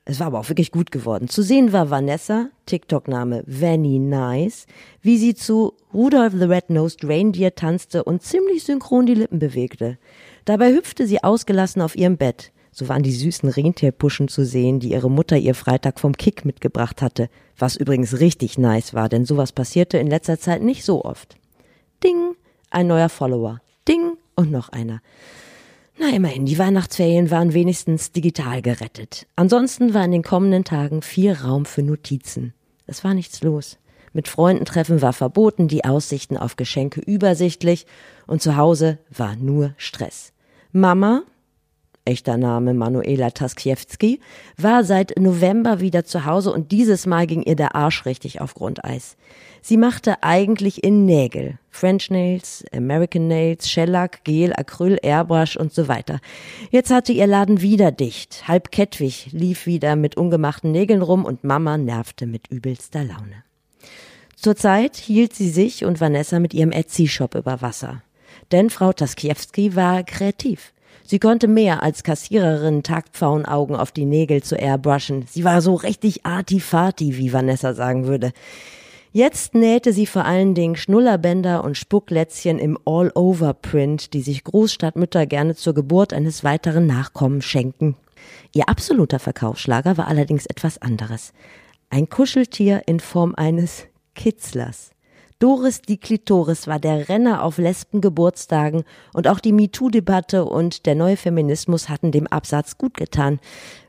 Es 0.05 0.19
war 0.19 0.29
aber 0.29 0.41
auch 0.41 0.49
wirklich 0.49 0.73
gut 0.73 0.91
geworden. 0.91 1.29
Zu 1.29 1.43
sehen 1.43 1.73
war 1.73 1.91
Vanessa, 1.91 2.49
TikTok-Name 2.67 3.45
Vanny 3.47 3.99
Nice, 3.99 4.67
wie 5.01 5.17
sie 5.17 5.35
zu 5.35 5.75
Rudolph 5.95 6.33
the 6.37 6.47
Red-Nosed 6.47 7.05
Reindeer 7.05 7.55
tanzte 7.55 8.03
und 8.03 8.23
ziemlich 8.23 8.65
synchron 8.65 9.07
die 9.07 9.15
Lippen 9.15 9.39
bewegte. 9.39 9.99
Dabei 10.45 10.73
hüpfte 10.73 11.07
sie 11.07 11.23
ausgelassen 11.23 11.83
auf 11.83 11.97
ihrem 11.97 12.17
Bett. 12.17 12.52
So 12.73 12.89
waren 12.89 13.03
die 13.03 13.13
süßen 13.13 13.49
Rentierpuschen 13.49 14.29
zu 14.29 14.45
sehen, 14.47 14.81
die 14.81 14.93
ihre 14.93 15.11
Mutter 15.11 15.37
ihr 15.37 15.55
Freitag 15.55 16.01
vom 16.01 16.17
Kick 16.17 16.47
mitgebracht 16.47 17.03
hatte. 17.03 17.29
Was 17.59 17.77
übrigens 17.77 18.19
richtig 18.19 18.57
nice 18.59 18.95
war, 18.95 19.11
denn 19.11 19.27
sowas 19.27 19.53
passierte 19.53 19.99
in 19.99 20.07
letzter 20.07 20.41
Zeit 20.41 20.63
nicht 20.63 20.85
so 20.85 21.05
oft. 21.05 21.37
Ding, 22.03 22.35
ein 22.71 22.87
neuer 22.87 23.11
Follower. 23.11 23.61
Ding 23.87 24.17
und 24.35 24.51
noch 24.51 24.71
einer. 24.71 25.03
Na 25.99 26.09
immerhin, 26.09 26.47
die 26.47 26.59
Weihnachtsferien 26.59 27.31
waren 27.31 27.53
wenigstens 27.53 28.13
digital 28.13 28.63
gerettet. 28.63 29.27
Ansonsten 29.37 29.93
war 29.93 30.05
in 30.07 30.13
den 30.13 30.23
kommenden 30.23 30.65
Tagen 30.65 31.03
viel 31.03 31.33
Raum 31.33 31.67
für 31.67 31.83
Notizen. 31.83 32.55
Es 32.87 33.05
war 33.05 33.13
nichts 33.13 33.43
los. 33.43 33.79
Mit 34.15 34.29
Freunden 34.29 34.65
treffen 34.65 35.03
war 35.03 35.13
verboten, 35.13 35.69
die 35.69 35.85
Aussichten 35.85 36.37
auf 36.37 36.57
Geschenke 36.57 37.01
übersichtlich 37.01 37.87
und 38.27 38.43
zu 38.43 38.57
Hause 38.57 38.99
war 39.11 39.37
nur 39.37 39.75
Stress. 39.77 40.33
Mama, 40.73 41.23
echter 42.05 42.37
Name 42.37 42.75
Manuela 42.75 43.31
Taskiewski, 43.31 44.21
war 44.57 44.85
seit 44.85 45.19
November 45.19 45.81
wieder 45.81 46.05
zu 46.05 46.25
Hause 46.25 46.53
und 46.53 46.73
dieses 46.73 47.07
Mal 47.07 47.27
ging 47.27 47.43
ihr 47.43 47.57
der 47.57 47.75
Arsch 47.75 48.07
richtig 48.07 48.41
auf 48.41 48.55
Grundeis. 48.55 49.17
Sie 49.61 49.77
machte 49.77 50.23
eigentlich 50.23 50.83
in 50.83 51.05
Nägel. 51.05 51.59
French 51.71 52.11
Nails, 52.11 52.65
American 52.75 53.29
Nails, 53.29 53.71
Shellac, 53.71 54.25
Gel, 54.25 54.53
Acryl, 54.53 54.99
Airbrush 55.03 55.57
und 55.57 55.73
so 55.73 55.87
weiter. 55.87 56.19
Jetzt 56.71 56.91
hatte 56.91 57.13
ihr 57.13 57.29
Laden 57.29 57.63
wieder 57.63 57.93
dicht. 57.93 58.49
Halb 58.49 58.73
Kettwig 58.73 59.29
lief 59.31 59.67
wieder 59.67 59.95
mit 59.95 60.17
ungemachten 60.17 60.73
Nägeln 60.73 61.01
rum 61.01 61.25
und 61.25 61.45
Mama 61.45 61.79
nervte 61.79 62.27
mit 62.27 62.49
übelster 62.49 63.05
Laune. 63.05 63.45
Zurzeit 64.35 64.97
hielt 64.97 65.35
sie 65.35 65.49
sich 65.49 65.85
und 65.85 66.01
Vanessa 66.01 66.41
mit 66.41 66.53
ihrem 66.53 66.73
Etsy-Shop 66.73 67.37
über 67.37 67.63
Wasser. 67.63 68.03
Denn 68.51 68.71
Frau 68.71 68.93
Taskiewski 68.93 69.77
war 69.77 70.03
kreativ. 70.03 70.73
Sie 71.05 71.19
konnte 71.19 71.49
mehr 71.49 71.83
als 71.83 72.03
Kassiererin 72.03 72.83
Tagpfauenaugen 72.83 73.77
auf 73.77 73.93
die 73.93 74.05
Nägel 74.05 74.43
zu 74.43 74.57
airbrushen. 74.57 75.27
Sie 75.29 75.45
war 75.45 75.61
so 75.63 75.75
richtig 75.75 76.25
artifati, 76.25 77.17
wie 77.19 77.33
Vanessa 77.33 77.75
sagen 77.75 78.07
würde. 78.07 78.33
Jetzt 79.15 79.55
nähte 79.55 79.93
sie 79.93 80.07
vor 80.07 80.25
allen 80.25 80.55
Dingen 80.55 80.75
Schnullerbänder 80.75 81.65
und 81.65 81.77
Spucklätzchen 81.77 82.59
im 82.59 82.79
All-Over-Print, 82.87 84.15
die 84.15 84.23
sich 84.23 84.43
Großstadtmütter 84.43 85.27
gerne 85.27 85.55
zur 85.55 85.75
Geburt 85.75 86.15
eines 86.15 86.45
weiteren 86.45 86.87
Nachkommen 86.87 87.43
schenken. 87.43 87.95
Ihr 88.55 88.71
absoluter 88.71 89.19
Verkaufsschlager 89.19 89.99
war 89.99 90.09
allerdings 90.09 90.47
etwas 90.47 90.81
anderes. 90.81 91.35
Ein 91.91 92.09
Kuscheltier 92.09 92.85
in 92.87 93.01
Form 93.01 93.35
eines 93.35 93.85
Kitzlers. 94.15 94.93
Doris 95.43 95.83
die 95.83 95.99
Klitoris 95.99 96.69
war 96.69 96.79
der 96.79 97.09
Renner 97.09 97.43
auf 97.43 97.59
Lesbengeburtstagen 97.59 98.85
und 99.13 99.27
auch 99.27 99.41
die 99.41 99.51
MeToo-Debatte 99.51 100.45
und 100.45 100.87
der 100.87 100.95
neue 100.95 101.17
Feminismus 101.17 101.89
hatten 101.89 102.13
dem 102.13 102.29
Absatz 102.29 102.79
gut 102.79 102.95
getan. 102.95 103.41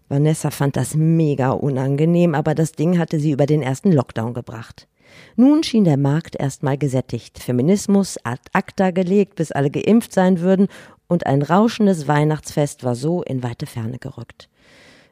Vanessa 0.09 0.49
fand 0.49 0.75
das 0.77 0.95
mega 0.95 1.51
unangenehm, 1.51 2.33
aber 2.33 2.55
das 2.55 2.71
Ding 2.71 2.97
hatte 2.97 3.19
sie 3.19 3.29
über 3.29 3.45
den 3.45 3.61
ersten 3.61 3.91
Lockdown 3.91 4.33
gebracht. 4.33 4.87
Nun 5.35 5.61
schien 5.61 5.83
der 5.83 5.97
Markt 5.97 6.35
erstmal 6.35 6.79
gesättigt, 6.79 7.37
Feminismus 7.37 8.17
ad 8.23 8.41
acta 8.53 8.89
gelegt, 8.89 9.35
bis 9.35 9.51
alle 9.51 9.69
geimpft 9.69 10.11
sein 10.11 10.39
würden, 10.39 10.69
und 11.07 11.27
ein 11.27 11.43
rauschendes 11.43 12.07
Weihnachtsfest 12.07 12.83
war 12.83 12.95
so 12.95 13.21
in 13.21 13.43
weite 13.43 13.67
Ferne 13.67 13.99
gerückt. 13.99 14.49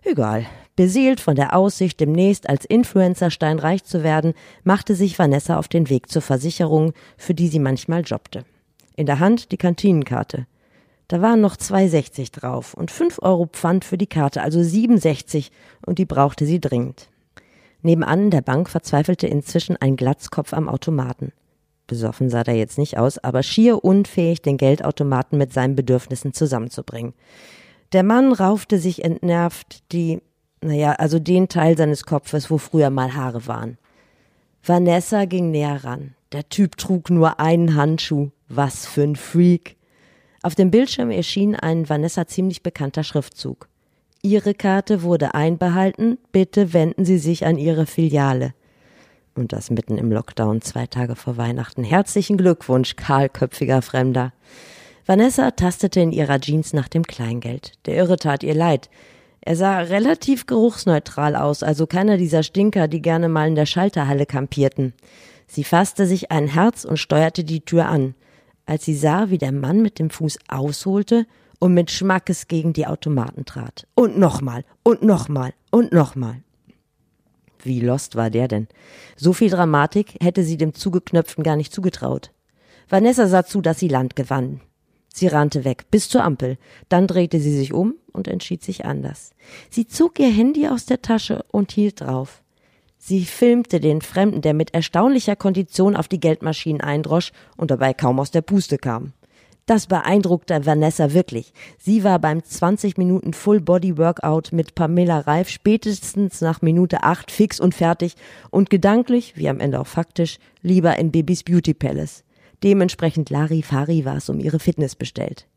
Egal. 0.04 0.46
Beseelt 0.76 1.20
von 1.20 1.36
der 1.36 1.56
Aussicht, 1.56 2.00
demnächst 2.00 2.50
als 2.50 2.66
Influencer 2.66 3.30
steinreich 3.30 3.84
zu 3.84 4.04
werden, 4.04 4.34
machte 4.64 4.96
sich 4.96 5.20
Vanessa 5.20 5.58
auf 5.58 5.68
den 5.68 5.90
Weg 5.90 6.10
zur 6.10 6.22
Versicherung, 6.22 6.94
für 7.18 7.34
die 7.34 7.50
sie 7.50 7.60
manchmal 7.60 8.02
jobbte. 8.02 8.46
In 8.96 9.06
der 9.06 9.20
Hand 9.20 9.52
die 9.52 9.58
Kantinenkarte. 9.58 10.48
Da 11.08 11.22
waren 11.22 11.42
noch 11.42 11.58
2,60 11.58 12.32
drauf 12.32 12.74
und 12.74 12.90
5 12.90 13.20
Euro 13.22 13.46
Pfand 13.46 13.84
für 13.84 13.98
die 13.98 14.08
Karte, 14.08 14.42
also 14.42 14.64
67, 14.64 15.52
und 15.86 16.00
die 16.00 16.06
brauchte 16.06 16.46
sie 16.46 16.62
dringend. 16.62 17.10
Nebenan 17.82 18.24
in 18.24 18.32
der 18.32 18.42
Bank 18.42 18.70
verzweifelte 18.70 19.28
inzwischen 19.28 19.76
ein 19.78 19.98
Glatzkopf 19.98 20.54
am 20.54 20.70
Automaten. 20.70 21.34
Besoffen 21.88 22.30
sah 22.30 22.44
der 22.44 22.56
jetzt 22.56 22.78
nicht 22.78 22.98
aus, 22.98 23.18
aber 23.18 23.44
schier 23.44 23.84
unfähig, 23.84 24.42
den 24.42 24.58
Geldautomaten 24.58 25.38
mit 25.38 25.52
seinen 25.52 25.76
Bedürfnissen 25.76 26.34
zusammenzubringen. 26.34 27.14
Der 27.94 28.04
Mann 28.04 28.32
raufte 28.32 28.80
sich 28.80 29.04
entnervt 29.04 29.84
die, 29.92 30.22
naja, 30.62 30.94
also 30.94 31.20
den 31.20 31.50
Teil 31.50 31.78
seines 31.78 32.06
Kopfes, 32.06 32.50
wo 32.50 32.58
früher 32.58 32.90
mal 32.90 33.14
Haare 33.14 33.48
waren. 33.48 33.78
Vanessa 34.64 35.26
ging 35.26 35.52
näher 35.52 35.84
ran. 35.84 36.16
Der 36.32 36.48
Typ 36.48 36.78
trug 36.78 37.10
nur 37.10 37.40
einen 37.40 37.76
Handschuh. 37.76 38.30
Was 38.48 38.86
für 38.86 39.04
ein 39.04 39.16
Freak. 39.16 39.78
Auf 40.44 40.56
dem 40.56 40.72
Bildschirm 40.72 41.12
erschien 41.12 41.56
ein 41.56 41.90
Vanessa 41.90 42.28
ziemlich 42.28 42.64
bekannter 42.64 43.04
Schriftzug. 43.04 43.68
Ihre 44.22 44.54
Karte 44.54 45.04
wurde 45.04 45.34
einbehalten, 45.34 46.18
bitte 46.32 46.74
wenden 46.74 47.06
Sie 47.06 47.18
sich 47.18 47.46
an 47.46 47.58
Ihre 47.58 47.86
Filiale. 47.86 48.54
Und 49.36 49.54
das 49.54 49.72
mitten 49.72 49.98
im 49.98 50.12
Lockdown, 50.12 50.62
zwei 50.62 50.86
Tage 50.86 51.16
vor 51.16 51.38
Weihnachten. 51.38 51.84
Herzlichen 51.84 52.38
Glückwunsch, 52.38 52.96
kahlköpfiger 52.96 53.82
Fremder. 53.82 54.34
Vanessa 55.12 55.52
tastete 55.52 56.00
in 56.00 56.14
ihrer 56.14 56.40
Jeans 56.40 56.72
nach 56.72 56.88
dem 56.88 57.04
Kleingeld. 57.04 57.74
Der 57.86 57.98
Irre 57.98 58.16
tat 58.16 58.44
ihr 58.44 58.56
leid. 58.56 58.90
Er 59.42 59.58
sah 59.58 59.80
relativ 59.80 60.46
geruchsneutral 60.46 61.36
aus, 61.36 61.64
also 61.64 61.86
keiner 61.86 62.16
dieser 62.16 62.44
Stinker, 62.44 62.88
die 62.88 63.02
gerne 63.02 63.28
mal 63.28 63.50
in 63.50 63.56
der 63.56 63.66
Schalterhalle 63.66 64.26
kampierten. 64.26 64.94
Sie 65.48 65.66
fasste 65.66 66.06
sich 66.06 66.32
ein 66.32 66.48
Herz 66.48 66.86
und 66.86 66.96
steuerte 66.96 67.44
die 67.44 67.60
Tür 67.60 67.88
an. 67.88 68.16
Als 68.66 68.86
sie 68.86 68.96
sah, 68.96 69.30
wie 69.30 69.38
der 69.38 69.52
Mann 69.52 69.82
mit 69.82 70.00
dem 70.00 70.12
Fuß 70.12 70.40
ausholte, 70.48 71.28
und 71.60 71.74
mit 71.74 71.92
Schmackes 71.92 72.48
gegen 72.48 72.72
die 72.72 72.88
Automaten 72.88 73.44
trat. 73.44 73.88
Und 73.96 74.18
nochmal, 74.18 74.64
und 74.82 75.04
nochmal, 75.04 75.54
und 75.72 75.92
nochmal. 75.92 76.38
Wie 77.62 77.82
lost 77.82 78.16
war 78.16 78.30
der 78.30 78.48
denn? 78.48 78.70
So 79.18 79.34
viel 79.34 79.50
Dramatik 79.50 80.16
hätte 80.24 80.46
sie 80.46 80.56
dem 80.56 80.74
Zugeknöpften 80.74 81.44
gar 81.44 81.58
nicht 81.58 81.74
zugetraut. 81.74 82.32
Vanessa 82.88 83.28
sah 83.28 83.44
zu, 83.44 83.60
dass 83.60 83.78
sie 83.78 83.90
Land 83.90 84.16
gewann. 84.16 84.62
Sie 85.14 85.28
rannte 85.28 85.66
weg, 85.66 85.86
bis 85.92 86.10
zur 86.10 86.24
Ampel. 86.24 86.58
Dann 86.90 87.08
drehte 87.08 87.40
sie 87.40 87.56
sich 87.56 87.74
um 87.74 87.96
und 88.14 88.28
entschied 88.28 88.64
sich 88.64 88.86
anders. 88.86 89.32
Sie 89.70 89.88
zog 89.88 90.20
ihr 90.20 90.32
Handy 90.32 90.68
aus 90.68 90.86
der 90.86 91.02
Tasche 91.02 91.44
und 91.52 91.72
hielt 91.72 92.02
drauf. 92.02 92.42
Sie 92.98 93.26
filmte 93.26 93.80
den 93.80 94.02
Fremden, 94.02 94.42
der 94.42 94.54
mit 94.54 94.74
erstaunlicher 94.74 95.36
Kondition 95.36 95.96
auf 95.96 96.08
die 96.08 96.20
Geldmaschinen 96.20 96.82
eindrosch 96.82 97.32
und 97.58 97.72
dabei 97.72 97.94
kaum 97.94 98.20
aus 98.20 98.32
der 98.32 98.44
Puste 98.44 98.78
kam. 98.78 99.14
Das 99.66 99.88
beeindruckte 99.88 100.66
Vanessa 100.66 101.14
wirklich. 101.14 101.54
Sie 101.78 102.04
war 102.04 102.20
beim 102.20 102.44
20 102.44 102.98
Minuten 102.98 103.34
Full 103.34 103.62
Body 103.62 103.98
Workout 103.98 104.52
mit 104.52 104.76
Pamela 104.76 105.20
Reif 105.20 105.50
spätestens 105.50 106.42
nach 106.42 106.62
Minute 106.62 107.04
8 107.04 107.32
fix 107.32 107.60
und 107.60 107.76
fertig 107.76 108.16
und 108.50 108.70
gedanklich, 108.70 109.38
wie 109.38 109.50
am 109.50 109.60
Ende 109.60 109.80
auch 109.80 109.88
faktisch, 109.88 110.40
lieber 110.62 110.98
in 110.98 111.12
Babys 111.12 111.44
Beauty 111.44 111.74
Palace. 111.74 112.24
Dementsprechend 112.64 113.30
Larifari 113.30 114.06
war 114.06 114.18
es 114.18 114.30
um 114.30 114.40
ihre 114.40 114.60
Fitness 114.60 114.96
bestellt. 114.96 115.48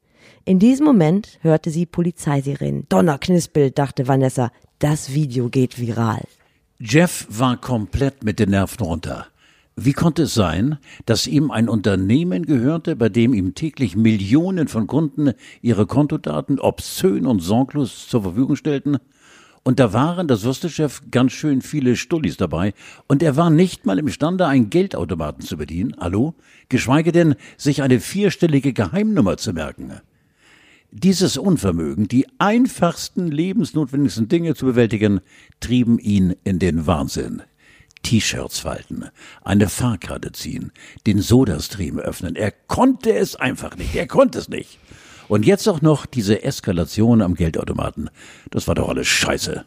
In 0.45 0.59
diesem 0.59 0.87
Moment 0.87 1.38
hörte 1.43 1.71
sie 1.71 1.87
Polizeisirenen. 1.87 2.87
Donnerknispel, 2.88 3.71
dachte 3.71 4.09
Vanessa. 4.09 4.51
Das 4.79 5.12
Video 5.12 5.49
geht 5.49 5.79
viral. 5.79 6.23
Jeff 6.79 7.27
war 7.31 7.59
komplett 7.59 8.25
mit 8.25 8.38
den 8.38 8.51
Nerven 8.51 8.85
runter. 8.85 9.27
Wie 9.77 9.93
konnte 9.93 10.23
es 10.23 10.35
sein, 10.35 10.79
dass 11.05 11.27
ihm 11.27 11.51
ein 11.51 11.69
Unternehmen 11.69 12.47
gehörte, 12.47 12.95
bei 12.95 13.09
dem 13.09 13.35
ihm 13.35 13.55
täglich 13.55 13.97
Millionen 13.97 14.69
von 14.69 14.87
Kunden 14.87 15.33
ihre 15.62 15.87
Kontodaten 15.87 16.61
obszön 16.61 17.27
und 17.27 17.40
sorglos 17.40 18.07
zur 18.07 18.23
Verfügung 18.23 18.55
stellten? 18.55 18.99
Und 19.66 19.81
da 19.81 19.94
waren, 19.94 20.29
das 20.29 20.44
wusste 20.44 20.68
Chef, 20.68 21.00
ganz 21.11 21.33
schön 21.33 21.62
viele 21.62 21.96
Stullis 21.96 22.37
dabei, 22.37 22.74
und 23.09 23.22
er 23.22 23.37
war 23.37 23.48
nicht 23.48 23.87
mal 23.87 23.98
imstande, 23.98 24.46
einen 24.46 24.68
Geldautomaten 24.68 25.42
zu 25.42 25.57
bedienen, 25.57 25.96
hallo, 25.98 26.35
geschweige 26.68 27.12
denn, 27.12 27.35
sich 27.57 27.83
eine 27.83 27.98
vierstellige 27.98 28.74
Geheimnummer 28.74 29.38
zu 29.38 29.55
merken. 29.55 30.00
Dieses 30.90 31.38
Unvermögen, 31.38 32.09
die 32.09 32.27
einfachsten 32.38 33.27
lebensnotwendigsten 33.27 34.29
Dinge 34.29 34.55
zu 34.55 34.66
bewältigen, 34.66 35.20
trieben 35.61 35.98
ihn 35.98 36.37
in 36.44 36.59
den 36.59 36.87
Wahnsinn. 36.87 37.42
T-Shirts 38.03 38.61
falten, 38.61 39.07
eine 39.42 39.70
Fahrkarte 39.70 40.31
ziehen, 40.33 40.72
den 41.07 41.22
Sodastream 41.22 41.98
öffnen. 41.98 42.37
Er 42.37 42.53
konnte 42.53 43.14
es 43.14 43.35
einfach 43.35 43.77
nicht. 43.77 43.94
Er 43.96 44.07
konnte 44.07 44.38
es 44.38 44.50
nicht. 44.50 44.79
Und 45.35 45.44
jetzt 45.44 45.68
auch 45.68 45.83
noch 45.83 46.07
diese 46.07 46.44
Eskalation 46.44 47.20
am 47.20 47.35
Geldautomaten. 47.35 48.09
Das 48.53 48.68
war 48.68 48.77
doch 48.77 48.88
alles 48.88 49.09
Scheiße. 49.09 49.64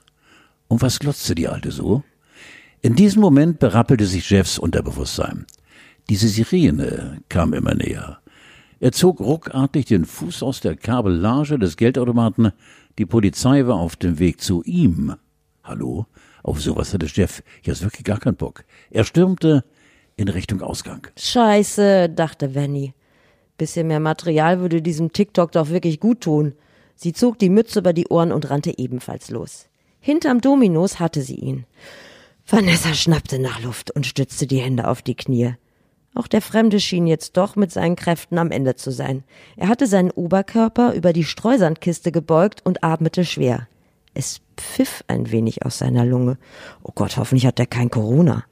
Und 0.69 0.81
was 0.81 0.97
glotzte 0.97 1.35
die 1.35 1.49
Alte 1.49 1.71
so? 1.71 2.05
In 2.79 2.95
diesem 2.95 3.19
Moment 3.19 3.59
berappelte 3.59 4.05
sich 4.05 4.29
Jeffs 4.29 4.57
Unterbewusstsein. 4.57 5.45
Diese 6.09 6.29
Sirene 6.29 7.19
kam 7.27 7.51
immer 7.51 7.75
näher. 7.75 8.19
Er 8.79 8.93
zog 8.93 9.19
ruckartig 9.19 9.87
den 9.87 10.05
Fuß 10.05 10.41
aus 10.41 10.61
der 10.61 10.77
Kabellage 10.77 11.59
des 11.59 11.75
Geldautomaten. 11.75 12.53
Die 12.97 13.05
Polizei 13.05 13.67
war 13.67 13.75
auf 13.75 13.97
dem 13.97 14.19
Weg 14.19 14.39
zu 14.39 14.63
ihm. 14.63 15.17
Hallo? 15.65 16.05
Auf 16.43 16.61
sowas 16.61 16.93
hatte 16.93 17.07
Jeff 17.07 17.43
jetzt 17.61 17.81
wirklich 17.81 18.05
gar 18.05 18.21
keinen 18.21 18.37
Bock. 18.37 18.63
Er 18.89 19.03
stürmte 19.03 19.65
in 20.15 20.29
Richtung 20.29 20.61
Ausgang. 20.61 21.07
Scheiße, 21.17 22.07
dachte 22.07 22.55
Vanny. 22.55 22.93
Bisschen 23.57 23.87
mehr 23.87 23.99
Material 23.99 24.59
würde 24.59 24.81
diesem 24.81 25.13
TikTok 25.13 25.51
doch 25.51 25.69
wirklich 25.69 25.99
gut 25.99 26.21
tun. 26.21 26.53
Sie 26.95 27.13
zog 27.13 27.39
die 27.39 27.49
Mütze 27.49 27.79
über 27.79 27.93
die 27.93 28.07
Ohren 28.07 28.31
und 28.31 28.49
rannte 28.49 28.77
ebenfalls 28.77 29.29
los. 29.29 29.67
Hinterm 29.99 30.41
Dominos 30.41 30.99
hatte 30.99 31.21
sie 31.21 31.35
ihn. 31.35 31.65
Vanessa 32.45 32.93
schnappte 32.93 33.39
nach 33.39 33.61
Luft 33.61 33.91
und 33.91 34.05
stützte 34.05 34.47
die 34.47 34.59
Hände 34.59 34.87
auf 34.87 35.01
die 35.01 35.15
Knie. 35.15 35.55
Auch 36.15 36.27
der 36.27 36.41
Fremde 36.41 36.79
schien 36.79 37.05
jetzt 37.05 37.37
doch 37.37 37.55
mit 37.55 37.71
seinen 37.71 37.95
Kräften 37.95 38.39
am 38.39 38.49
Ende 38.49 38.75
zu 38.75 38.91
sein. 38.91 39.23
Er 39.55 39.67
hatte 39.67 39.85
seinen 39.85 40.11
Oberkörper 40.11 40.93
über 40.93 41.13
die 41.13 41.23
Streusandkiste 41.23 42.11
gebeugt 42.11 42.61
und 42.63 42.83
atmete 42.83 43.25
schwer. 43.25 43.67
Es 44.13 44.41
pfiff 44.57 45.03
ein 45.07 45.29
wenig 45.31 45.63
aus 45.65 45.77
seiner 45.77 46.05
Lunge. 46.05 46.39
Oh 46.81 46.91
Gott, 46.95 47.17
hoffentlich 47.17 47.45
hat 47.45 47.59
er 47.59 47.67
kein 47.67 47.91
Corona. 47.91 48.45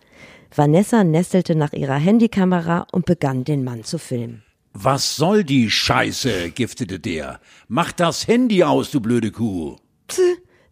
Vanessa 0.55 1.03
nestelte 1.03 1.55
nach 1.55 1.73
ihrer 1.73 1.95
Handykamera 1.95 2.85
und 2.91 3.05
begann 3.05 3.45
den 3.45 3.63
Mann 3.63 3.83
zu 3.83 3.97
filmen. 3.97 4.43
Was 4.77 5.15
soll 5.15 5.45
die 5.45 5.71
Scheiße, 5.71 6.51
giftete 6.51 6.99
der. 6.99 7.39
Mach 7.69 7.93
das 7.93 8.27
Handy 8.27 8.61
aus, 8.61 8.91
du 8.91 8.99
blöde 8.99 9.31
Kuh. 9.31 9.77
Pff, 10.09 10.19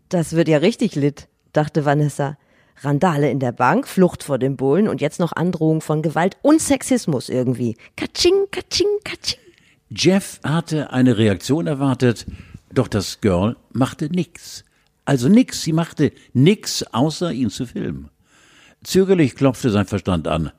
das 0.09 0.33
wird 0.33 0.49
ja 0.49 0.57
richtig 0.57 0.95
lit, 0.95 1.29
dachte 1.53 1.85
Vanessa. 1.85 2.37
Randale 2.81 3.31
in 3.31 3.39
der 3.39 3.53
Bank, 3.53 3.87
Flucht 3.87 4.23
vor 4.23 4.39
dem 4.39 4.57
Bullen 4.57 4.89
und 4.89 4.99
jetzt 4.99 5.21
noch 5.21 5.31
Androhung 5.31 5.79
von 5.79 6.01
Gewalt 6.01 6.35
und 6.41 6.59
Sexismus 6.59 7.29
irgendwie. 7.29 7.77
Katsching, 7.95 8.33
katsching, 8.51 8.89
katsching. 9.05 9.39
Jeff 9.89 10.41
hatte 10.43 10.91
eine 10.91 11.17
Reaktion 11.17 11.65
erwartet, 11.65 12.25
doch 12.73 12.89
das 12.89 13.21
Girl 13.21 13.55
machte 13.71 14.09
nix. 14.09 14.65
Also 15.05 15.29
nix, 15.29 15.61
sie 15.61 15.71
machte 15.71 16.11
nix, 16.33 16.83
außer 16.83 17.31
ihn 17.31 17.49
zu 17.49 17.65
filmen. 17.65 18.09
Zögerlich 18.83 19.35
klopfte 19.35 19.69
sein 19.69 19.85
Verstand 19.85 20.27
an. 20.27 20.51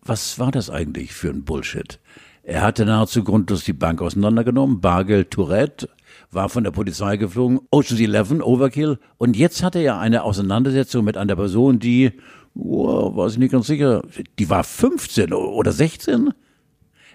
Was 0.00 0.38
war 0.38 0.52
das 0.52 0.70
eigentlich 0.70 1.12
für 1.12 1.28
ein 1.28 1.44
Bullshit? 1.44 2.00
Er 2.42 2.62
hatte 2.62 2.84
nahezu 2.84 3.24
grundlos 3.24 3.64
die 3.64 3.72
Bank 3.72 4.00
auseinandergenommen, 4.00 4.80
Bargeld 4.80 5.30
Tourette, 5.30 5.88
war 6.30 6.48
von 6.48 6.64
der 6.64 6.70
Polizei 6.70 7.16
geflogen, 7.16 7.60
Ocean's 7.70 8.00
Eleven, 8.00 8.42
Overkill, 8.42 8.98
und 9.18 9.36
jetzt 9.36 9.62
hatte 9.62 9.78
er 9.80 9.98
eine 9.98 10.22
Auseinandersetzung 10.22 11.04
mit 11.04 11.16
einer 11.16 11.36
Person, 11.36 11.78
die, 11.78 12.12
oh, 12.54 13.14
war 13.16 13.28
ich 13.28 13.38
nicht 13.38 13.52
ganz 13.52 13.66
sicher, 13.66 14.02
die 14.38 14.48
war 14.48 14.64
15 14.64 15.32
oder 15.32 15.72
16? 15.72 16.30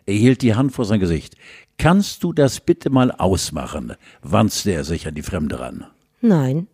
Er 0.06 0.14
hielt 0.14 0.42
die 0.42 0.56
Hand 0.56 0.74
vor 0.74 0.86
sein 0.86 1.00
Gesicht. 1.00 1.36
Kannst 1.78 2.24
du 2.24 2.34
das 2.34 2.60
bitte 2.60 2.90
mal 2.90 3.12
ausmachen? 3.12 3.94
wandte 4.22 4.72
er 4.72 4.84
sich 4.84 5.08
an 5.08 5.16
die 5.16 5.22
Fremde 5.22 5.60
ran. 5.60 5.86
Nein, 6.22 6.68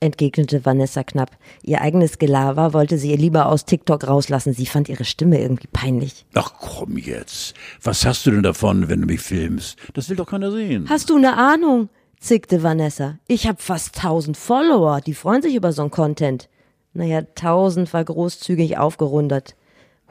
entgegnete 0.00 0.64
Vanessa 0.64 1.04
knapp. 1.04 1.30
Ihr 1.62 1.80
eigenes 1.80 2.18
Gelaber 2.18 2.72
wollte 2.72 2.98
sie 2.98 3.10
ihr 3.10 3.16
lieber 3.16 3.46
aus 3.46 3.64
TikTok 3.64 4.06
rauslassen. 4.06 4.52
Sie 4.52 4.66
fand 4.66 4.88
ihre 4.88 5.04
Stimme 5.04 5.40
irgendwie 5.40 5.68
peinlich. 5.72 6.26
Ach 6.34 6.52
komm 6.58 6.98
jetzt. 6.98 7.54
Was 7.82 8.04
hast 8.04 8.26
du 8.26 8.30
denn 8.30 8.42
davon, 8.42 8.88
wenn 8.88 9.00
du 9.00 9.06
mich 9.06 9.20
filmst? 9.20 9.78
Das 9.94 10.08
will 10.08 10.16
doch 10.16 10.28
keiner 10.28 10.50
sehen. 10.50 10.86
Hast 10.88 11.10
du 11.10 11.16
eine 11.16 11.36
Ahnung? 11.36 11.88
zickte 12.18 12.62
Vanessa. 12.62 13.18
Ich 13.28 13.46
hab 13.46 13.60
fast 13.60 13.96
tausend 13.96 14.36
Follower. 14.36 15.00
Die 15.00 15.14
freuen 15.14 15.42
sich 15.42 15.54
über 15.54 15.68
so'n 15.70 15.90
Content. 15.90 16.48
Naja, 16.92 17.22
tausend 17.34 17.92
war 17.92 18.04
großzügig 18.04 18.78
aufgerundet. 18.78 19.54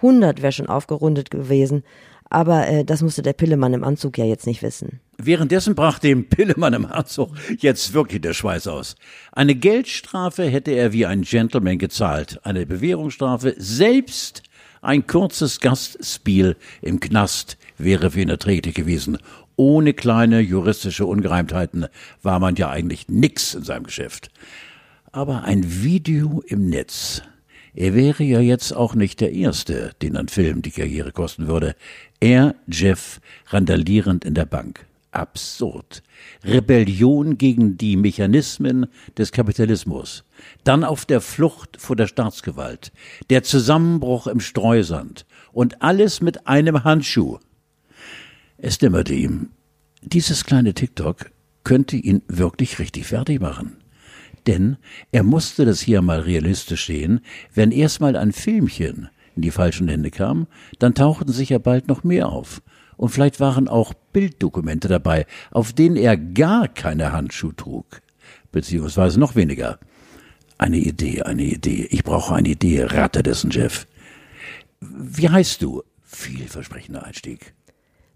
Hundert 0.02 0.42
wäre 0.42 0.52
schon 0.52 0.70
aufgerundet 0.70 1.32
gewesen. 1.32 1.84
Aber 2.30 2.68
äh, 2.68 2.84
das 2.84 3.02
musste 3.02 3.22
der 3.22 3.34
Pillemann 3.34 3.74
im 3.74 3.84
Anzug 3.84 4.18
ja 4.18 4.26
jetzt 4.26 4.48
nicht 4.48 4.62
wissen. 4.62 5.00
Währenddessen 5.18 5.76
brach 5.76 6.00
dem 6.00 6.28
Pillemann 6.28 6.74
im 6.74 6.86
Anzug 6.86 7.30
jetzt 7.60 7.94
wirklich 7.94 8.22
der 8.22 8.34
Schweiß 8.34 8.68
aus. 8.68 8.96
Eine 9.32 9.56
Geldstrafe 9.56 10.44
hätte 10.44 10.72
er 10.72 10.92
wie 10.92 11.06
ein 11.06 11.22
Gentleman 11.22 11.78
gezahlt, 11.78 12.40
eine 12.44 12.66
Bewährungsstrafe, 12.66 13.56
selbst 13.58 14.44
ein 14.82 15.08
kurzes 15.08 15.62
Gastspiel 15.62 16.58
im 16.82 17.00
Knast 17.00 17.58
wäre 17.78 18.12
für 18.12 18.22
ihn 18.22 18.30
erträglich 18.30 18.76
gewesen. 18.76 19.18
Ohne 19.56 19.94
kleine 19.94 20.42
juristische 20.42 21.06
Ungereimtheiten 21.06 21.88
war 22.22 22.40
man 22.40 22.56
ja 22.56 22.70
eigentlich 22.70 23.08
nix 23.08 23.54
in 23.54 23.64
seinem 23.64 23.86
Geschäft. 23.86 24.30
Aber 25.12 25.44
ein 25.44 25.82
Video 25.82 26.44
im 26.46 26.70
Netz, 26.70 27.24
er 27.74 27.96
wäre 27.96 28.24
ja 28.24 28.40
jetzt 28.40 28.74
auch 28.74 28.96
nicht 28.96 29.22
der 29.22 29.34
Erste, 29.34 29.92
den 30.02 30.18
ein 30.18 30.28
Film 30.28 30.62
die 30.62 30.72
Karriere 30.72 31.12
kosten 31.12 31.48
würde. 31.48 31.76
Er, 32.26 32.56
Jeff, 32.66 33.22
randalierend 33.50 34.26
in 34.26 34.34
der 34.34 34.48
Bank. 34.48 34.88
Absurd. 35.12 36.02
Rebellion 36.44 37.38
gegen 37.38 37.78
die 37.78 37.98
Mechanismen 37.98 38.88
des 39.16 39.32
Kapitalismus. 39.32 40.24
Dann 40.64 40.84
auf 40.84 41.06
der 41.06 41.22
Flucht 41.22 41.80
vor 41.80 41.96
der 41.96 42.08
Staatsgewalt. 42.08 42.92
Der 43.30 43.44
Zusammenbruch 43.44 44.26
im 44.26 44.40
Streusand. 44.40 45.28
Und 45.54 45.84
alles 45.84 46.20
mit 46.20 46.48
einem 46.48 46.84
Handschuh. 46.84 47.38
Es 48.58 48.80
dämmerte 48.80 49.14
ihm. 49.14 49.52
Dieses 50.02 50.46
kleine 50.46 50.74
TikTok 50.74 51.30
könnte 51.64 51.96
ihn 51.96 52.24
wirklich 52.28 52.80
richtig 52.80 53.06
fertig 53.06 53.40
machen. 53.40 53.78
Denn 54.48 54.78
er 55.12 55.22
musste 55.22 55.64
das 55.64 55.80
hier 55.80 56.02
mal 56.02 56.22
realistisch 56.22 56.88
sehen, 56.88 57.20
wenn 57.54 57.72
erstmal 57.72 58.16
ein 58.16 58.32
Filmchen 58.32 59.10
in 59.36 59.42
die 59.42 59.52
falschen 59.52 59.88
Hände 59.88 60.12
kam, 60.12 60.48
dann 60.80 60.96
tauchten 60.96 61.32
sicher 61.32 61.60
bald 61.60 61.88
noch 61.88 62.04
mehr 62.04 62.30
auf. 62.30 62.62
Und 62.98 63.10
vielleicht 63.10 63.40
waren 63.40 63.68
auch 63.68 63.94
Bilddokumente 64.14 64.88
dabei, 64.88 65.26
auf 65.52 65.74
denen 65.74 65.98
er 65.98 66.18
gar 66.18 66.68
keine 66.68 67.12
Handschuhe 67.12 67.56
trug. 67.56 68.02
Beziehungsweise 68.52 69.20
noch 69.20 69.36
weniger. 69.36 69.80
Eine 70.58 70.78
Idee, 70.78 71.24
eine 71.24 71.44
Idee. 71.44 71.88
Ich 71.92 72.04
brauche 72.04 72.34
eine 72.34 72.50
Idee, 72.50 72.84
Ratte 72.84 73.22
dessen 73.22 73.52
Jeff. 73.52 73.88
Wie 74.80 75.30
heißt 75.30 75.62
du? 75.62 75.84
Vielversprechender 76.04 77.04
Einstieg. 77.04 77.54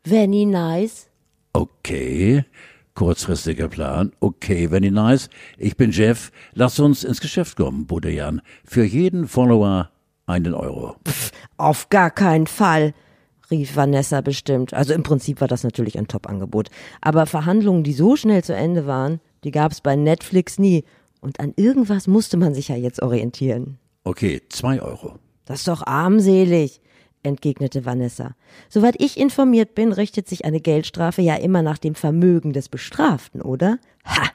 Very 0.05 0.45
nice. 0.45 1.07
Okay. 1.51 2.45
Kurzfristiger 2.93 3.67
Plan. 3.67 4.13
Okay, 4.19 4.69
very 4.69 4.91
nice. 4.91 5.29
Ich 5.57 5.75
bin 5.75 5.91
Jeff. 5.91 6.31
Lass 6.53 6.79
uns 6.79 7.03
ins 7.03 7.21
Geschäft 7.21 7.57
kommen, 7.57 7.85
bot 7.85 8.05
Jan. 8.05 8.41
Für 8.65 8.83
jeden 8.83 9.27
Follower 9.27 9.89
einen 10.29 10.53
Euro. 10.53 10.95
Pff, 11.07 11.31
auf 11.57 11.89
gar 11.89 12.11
keinen 12.11 12.47
Fall, 12.47 12.93
rief 13.51 13.75
Vanessa 13.75 14.21
bestimmt. 14.21 14.73
Also 14.73 14.93
im 14.93 15.03
Prinzip 15.03 15.41
war 15.41 15.47
das 15.47 15.63
natürlich 15.63 15.97
ein 15.97 16.07
Top-Angebot. 16.07 16.69
Aber 17.01 17.25
Verhandlungen, 17.25 17.83
die 17.83 17.93
so 17.93 18.15
schnell 18.15 18.43
zu 18.43 18.55
Ende 18.55 18.85
waren, 18.85 19.19
die 19.43 19.51
gab's 19.51 19.81
bei 19.81 19.95
Netflix 19.95 20.59
nie. 20.59 20.83
Und 21.21 21.39
an 21.39 21.53
irgendwas 21.55 22.07
musste 22.07 22.37
man 22.37 22.53
sich 22.53 22.69
ja 22.69 22.75
jetzt 22.75 23.01
orientieren. 23.01 23.77
Okay, 24.03 24.41
zwei 24.49 24.81
Euro. 24.81 25.19
Das 25.45 25.59
ist 25.59 25.67
doch 25.67 25.85
armselig 25.85 26.79
entgegnete 27.23 27.85
Vanessa. 27.85 28.35
Soweit 28.69 28.95
ich 29.01 29.19
informiert 29.19 29.75
bin, 29.75 29.91
richtet 29.91 30.29
sich 30.29 30.45
eine 30.45 30.61
Geldstrafe 30.61 31.21
ja 31.21 31.35
immer 31.35 31.61
nach 31.61 31.77
dem 31.77 31.95
Vermögen 31.95 32.53
des 32.53 32.69
Bestraften, 32.69 33.41
oder? 33.41 33.79
Ha! 34.05 34.29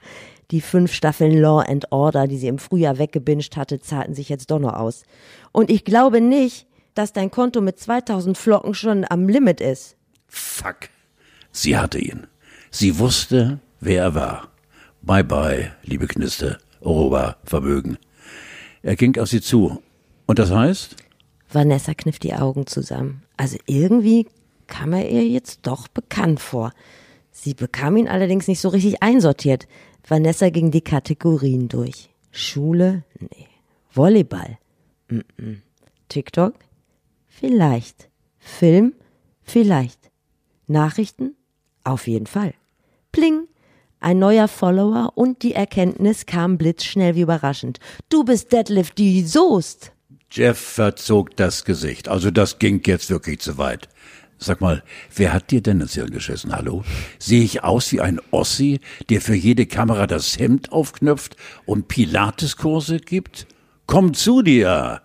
Die 0.55 0.61
fünf 0.61 0.93
Staffeln 0.93 1.37
Law 1.37 1.65
and 1.67 1.91
Order, 1.91 2.29
die 2.29 2.39
sie 2.39 2.47
im 2.47 2.61
Frühjahr 2.61 2.97
weggebinscht 2.99 3.57
hatte, 3.57 3.81
zahlten 3.81 4.15
sich 4.15 4.29
jetzt 4.29 4.53
doch 4.53 4.61
noch 4.61 4.75
aus. 4.75 5.03
Und 5.51 5.69
ich 5.69 5.85
glaube 5.85 6.21
nicht, 6.21 6.69
dass 6.95 7.13
dein 7.13 7.33
Konto 7.33 7.61
mit 7.61 7.81
2000 7.81 8.39
Flocken 8.39 8.73
schon 8.73 9.05
am 9.11 9.29
Limit 9.29 9.61
ist. 9.61 9.97
Fuck. 10.29 10.91
Sie 11.51 11.77
hatte 11.77 11.99
ihn. 11.99 12.29
Sie 12.71 13.01
wusste, 13.01 13.59
wer 13.81 14.03
er 14.05 14.15
war. 14.15 14.49
Bye 15.03 15.25
bye, 15.25 15.73
liebe 15.83 16.07
Kniste, 16.07 16.59
Oroba, 16.81 17.37
Vermögen. 17.43 17.99
Er 18.85 18.95
ging 18.95 19.19
auf 19.19 19.31
sie 19.31 19.41
zu. 19.41 19.83
Und 20.27 20.39
das 20.39 20.53
heißt? 20.53 20.95
Vanessa 21.51 21.95
kniff 21.95 22.21
die 22.21 22.35
Augen 22.35 22.69
zusammen. 22.69 23.25
Also 23.37 23.59
irgendwie 23.67 24.29
kam 24.69 24.93
er 24.93 25.11
ihr 25.11 25.27
jetzt 25.27 25.67
doch 25.67 25.89
bekannt 25.89 26.39
vor. 26.39 26.71
Sie 27.33 27.55
bekam 27.55 27.97
ihn 27.97 28.07
allerdings 28.07 28.47
nicht 28.47 28.61
so 28.61 28.69
richtig 28.69 29.03
einsortiert. 29.03 29.67
Vanessa 30.07 30.51
ging 30.51 30.71
die 30.71 30.83
Kategorien 30.83 31.69
durch. 31.69 32.11
Schule? 32.31 33.05
Nee. 33.19 33.47
Volleyball? 33.91 34.59
Mm 35.09 35.21
-mm. 35.39 35.57
TikTok? 36.09 36.55
Vielleicht. 37.27 38.11
Film? 38.39 38.95
Vielleicht. 39.43 40.11
Nachrichten? 40.67 41.37
Auf 41.85 42.07
jeden 42.07 42.27
Fall. 42.27 42.55
Pling! 43.13 43.49
Ein 44.01 44.19
neuer 44.19 44.49
Follower 44.49 45.13
und 45.15 45.43
die 45.43 45.55
Erkenntnis 45.55 46.27
kam 46.27 46.59
blitzschnell 46.59 47.15
wie 47.15 47.23
überraschend. 47.23 47.79
Du 48.11 48.25
bist 48.25 48.53
Deadlift 48.53 48.99
die 48.99 49.23
Soest. 49.23 49.93
Jeff 50.31 50.59
verzog 50.59 51.35
das 51.37 51.65
Gesicht. 51.65 52.09
Also 52.09 52.31
das 52.31 52.59
ging 52.59 52.83
jetzt 52.85 53.09
wirklich 53.09 53.41
zu 53.41 53.57
weit. 53.57 53.89
Sag 54.39 54.61
mal, 54.61 54.83
wer 55.15 55.33
hat 55.33 55.51
dir 55.51 55.63
denn 55.63 55.81
ins 55.81 55.95
Hirn 55.95 56.11
geschissen, 56.11 56.55
hallo? 56.55 56.85
Sehe 57.19 57.43
ich 57.43 57.63
aus 57.65 57.93
wie 57.93 58.01
ein 58.01 58.21
Ossi, 58.31 58.81
der 59.09 59.21
für 59.21 59.35
jede 59.35 59.67
Kamera 59.67 60.07
das 60.07 60.39
Hemd 60.39 60.73
aufknöpft 60.73 61.37
und 61.67 61.89
Pilateskurse 61.89 62.99
gibt? 62.99 63.47
Komm 63.87 64.15
zu 64.15 64.43
dir! 64.43 65.03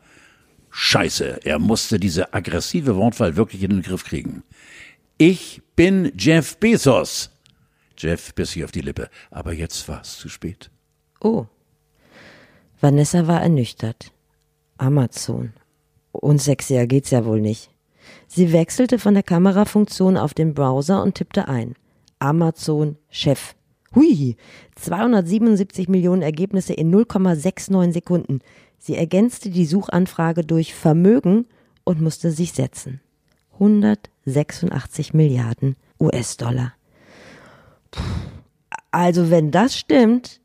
Scheiße, 0.71 1.45
er 1.45 1.59
musste 1.59 1.99
diese 1.99 2.33
aggressive 2.33 2.95
Wortwahl 2.95 3.35
wirklich 3.35 3.63
in 3.63 3.71
den 3.71 3.81
Griff 3.81 4.03
kriegen. 4.03 4.43
Ich 5.17 5.61
bin 5.75 6.11
Jeff 6.17 6.57
Bezos. 6.57 7.31
Jeff 7.97 8.33
biss 8.33 8.51
sich 8.51 8.63
auf 8.63 8.71
die 8.71 8.81
Lippe, 8.81 9.09
aber 9.31 9.53
jetzt 9.53 9.87
war 9.89 10.01
es 10.01 10.17
zu 10.17 10.29
spät. 10.29 10.69
Oh. 11.21 11.47
Vanessa 12.79 13.27
war 13.27 13.41
ernüchtert. 13.41 14.13
Amazon. 14.77 15.53
Und 16.11 16.41
sexier 16.41 16.87
geht's 16.87 17.11
ja 17.11 17.25
wohl 17.25 17.41
nicht. 17.41 17.69
Sie 18.31 18.53
wechselte 18.53 18.99
von 18.99 19.15
der 19.15 19.23
Kamerafunktion 19.23 20.15
auf 20.15 20.35
den 20.35 20.53
Browser 20.53 21.01
und 21.01 21.15
tippte 21.15 21.47
ein. 21.47 21.73
Amazon 22.19 22.95
Chef. 23.09 23.55
Hui, 23.95 24.35
277 24.75 25.89
Millionen 25.89 26.21
Ergebnisse 26.21 26.73
in 26.73 26.93
0,69 26.93 27.91
Sekunden. 27.91 28.41
Sie 28.77 28.95
ergänzte 28.95 29.49
die 29.49 29.65
Suchanfrage 29.65 30.45
durch 30.45 30.75
Vermögen 30.75 31.47
und 31.83 32.01
musste 32.01 32.29
sich 32.29 32.53
setzen. 32.53 33.01
186 33.53 35.15
Milliarden 35.15 35.75
US-Dollar. 35.99 36.73
Also 38.91 39.31
wenn 39.31 39.49
das 39.49 39.75
stimmt, 39.75 40.39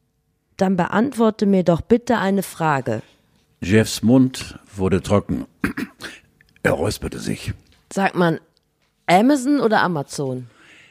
dann 0.56 0.76
beantworte 0.76 1.44
mir 1.44 1.64
doch 1.64 1.82
bitte 1.82 2.16
eine 2.16 2.42
Frage. 2.42 3.02
Jeffs 3.60 4.02
Mund 4.02 4.58
wurde 4.74 5.02
trocken. 5.02 5.44
Er 6.62 6.72
räusperte 6.72 7.18
sich. 7.18 7.52
Sagt 7.94 8.16
man 8.16 8.40
Amazon 9.06 9.60
oder 9.60 9.80
Amazon? 9.80 10.48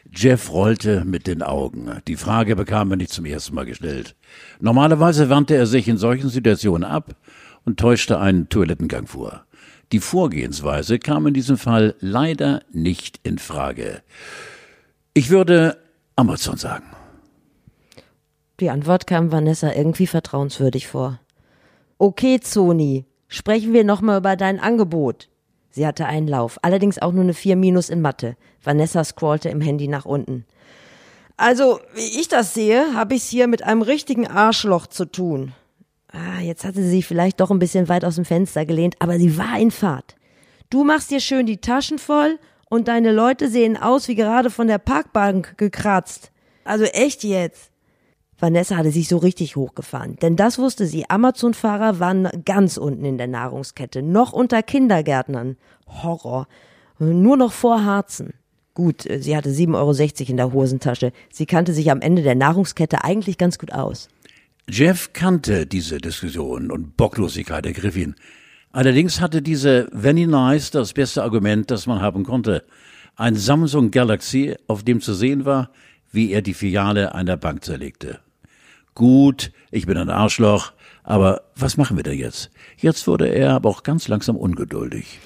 Jeff 0.10 0.50
rollte 0.50 1.04
mit 1.04 1.28
den 1.28 1.42
Augen. 1.42 2.02
Die 2.08 2.16
Frage 2.16 2.56
bekam 2.56 2.92
er 2.92 2.96
nicht 2.96 3.12
zum 3.12 3.26
ersten 3.26 3.56
Mal 3.56 3.66
gestellt. 3.66 4.16
Normalerweise 4.62 5.30
wandte 5.30 5.54
er 5.58 5.66
sich 5.66 5.89
in 5.89 5.98
solchen 5.98 6.30
Situationen 6.30 6.89
ab 6.89 7.18
und 7.66 7.78
täuschte 7.78 8.22
einen 8.22 8.48
Toilettengang 8.48 9.08
vor. 9.08 9.44
Die 9.92 10.00
Vorgehensweise 10.00 10.98
kam 10.98 11.28
in 11.28 11.34
diesem 11.34 11.58
Fall 11.58 11.96
leider 12.00 12.62
nicht 12.72 13.20
in 13.24 13.38
Frage. 13.38 14.02
Ich 15.13 15.30
würde 15.30 15.76
Amazon 16.16 16.56
sagen. 16.56 16.86
Die 18.62 18.70
Antwort 18.70 19.08
kam 19.08 19.30
Vanessa 19.30 19.74
irgendwie 19.74 20.08
vertrauenswürdig 20.08 20.88
vor. 20.88 21.20
Okay, 21.98 22.39
Zoni, 22.39 23.04
sprechen 23.28 23.74
wir 23.74 23.84
nochmal 23.84 24.20
über 24.20 24.38
dein 24.38 24.62
Angebot. 24.62 25.28
Sie 25.75 25.88
hatte 25.88 26.05
einen 26.05 26.27
Lauf, 26.27 26.59
allerdings 26.62 26.99
auch 26.99 27.12
nur 27.12 27.23
eine 27.23 27.33
4 27.33 27.55
Minus 27.55 27.89
in 27.89 27.99
Mathe. 27.99 28.38
Vanessa 28.63 29.03
scrollte 29.03 29.49
im 29.49 29.59
Handy 29.59 29.88
nach 29.88 30.05
unten. 30.05 30.45
Also, 31.36 31.79
wie 31.95 32.19
ich 32.19 32.27
das 32.27 32.53
sehe, 32.53 32.93
habe 32.93 33.15
ich 33.15 33.23
es 33.23 33.29
hier 33.29 33.47
mit 33.47 33.63
einem 33.63 33.81
richtigen 33.81 34.27
Arschloch 34.27 34.86
zu 34.86 35.05
tun. 35.05 35.53
Ah, 36.12 36.39
jetzt 36.41 36.63
hatte 36.63 36.83
sie 36.83 36.89
sich 36.89 37.07
vielleicht 37.07 37.39
doch 37.39 37.49
ein 37.49 37.57
bisschen 37.57 37.89
weit 37.89 38.05
aus 38.05 38.15
dem 38.15 38.25
Fenster 38.25 38.67
gelehnt, 38.67 38.97
aber 38.99 39.17
sie 39.17 39.36
war 39.36 39.57
in 39.57 39.71
Fahrt. 39.71 40.15
Du 40.69 40.83
machst 40.83 41.09
dir 41.09 41.19
schön 41.19 41.47
die 41.47 41.57
Taschen 41.57 41.97
voll 41.97 42.38
und 42.69 42.88
deine 42.88 43.12
Leute 43.12 43.49
sehen 43.49 43.75
aus 43.75 44.07
wie 44.07 44.15
gerade 44.15 44.51
von 44.51 44.67
der 44.67 44.77
Parkbank 44.77 45.57
gekratzt. 45.57 46.31
Also 46.65 46.83
echt 46.86 47.23
jetzt. 47.23 47.72
Vanessa 48.43 48.75
hatte 48.75 48.91
sich 48.91 49.08
so 49.08 49.19
richtig 49.19 49.56
hochgefahren, 49.56 50.17
denn 50.17 50.36
das 50.36 50.60
wusste 50.60 50.86
sie. 50.86 51.10
Amazon-Fahrer 51.10 52.01
waren 52.01 52.27
ganz 52.43 52.75
unten 52.75 53.06
in 53.06 53.17
der 53.17 53.29
Nahrungskette, 53.29 54.01
noch 54.01 54.34
unter 54.34 54.62
Kindergärtnern. 54.62 55.56
Horror. 55.88 56.49
Nur 56.99 57.38
noch 57.38 57.53
vor 57.53 57.86
Harzen. 57.86 58.34
Gut, 58.73 59.08
sie 59.19 59.38
hatte 59.38 59.49
7,60 59.49 59.75
Euro 59.77 60.29
in 60.32 60.36
der 60.36 60.51
Hosentasche. 60.51 61.13
Sie 61.32 61.45
kannte 61.45 61.71
sich 61.71 61.89
am 61.89 62.01
Ende 62.01 62.21
der 62.21 62.36
Nahrungskette 62.36 63.06
eigentlich 63.06 63.38
ganz 63.38 63.58
gut 63.58 63.71
aus. 63.71 64.10
Jeff 64.67 65.13
kannte 65.13 65.65
diese 65.65 65.99
Diskussion 65.99 66.69
und 66.69 66.97
Bocklosigkeit 66.97 67.65
ergriff 67.65 67.95
ihn. 67.95 68.15
Allerdings 68.73 69.21
hatte 69.21 69.41
diese 69.41 69.88
Very 69.93 70.27
Nice 70.27 70.69
das 70.69 70.91
beste 70.91 71.23
Argument, 71.23 71.71
das 71.71 71.88
man 71.88 72.01
haben 72.01 72.25
konnte. 72.25 72.65
Ein 73.15 73.36
Samsung 73.36 73.89
Galaxy, 73.89 74.56
auf 74.67 74.84
dem 74.84 74.99
zu 74.99 75.13
sehen 75.13 75.45
war, 75.45 75.69
wie 76.12 76.34
er 76.34 76.41
die 76.41 76.53
Filiale 76.53 77.15
einer 77.15 77.38
Bank 77.38 77.63
zerlegte. 77.63 78.19
Gut, 78.95 79.51
ich 79.71 79.86
bin 79.88 79.97
ein 79.97 80.10
Arschloch, 80.10 80.73
aber 81.03 81.41
was 81.56 81.77
machen 81.77 81.97
wir 81.97 82.03
denn 82.03 82.17
jetzt? 82.17 82.51
Jetzt 82.77 83.08
wurde 83.08 83.27
er 83.27 83.53
aber 83.53 83.69
auch 83.69 83.84
ganz 83.84 84.08
langsam 84.08 84.36
ungeduldig. 84.36 85.19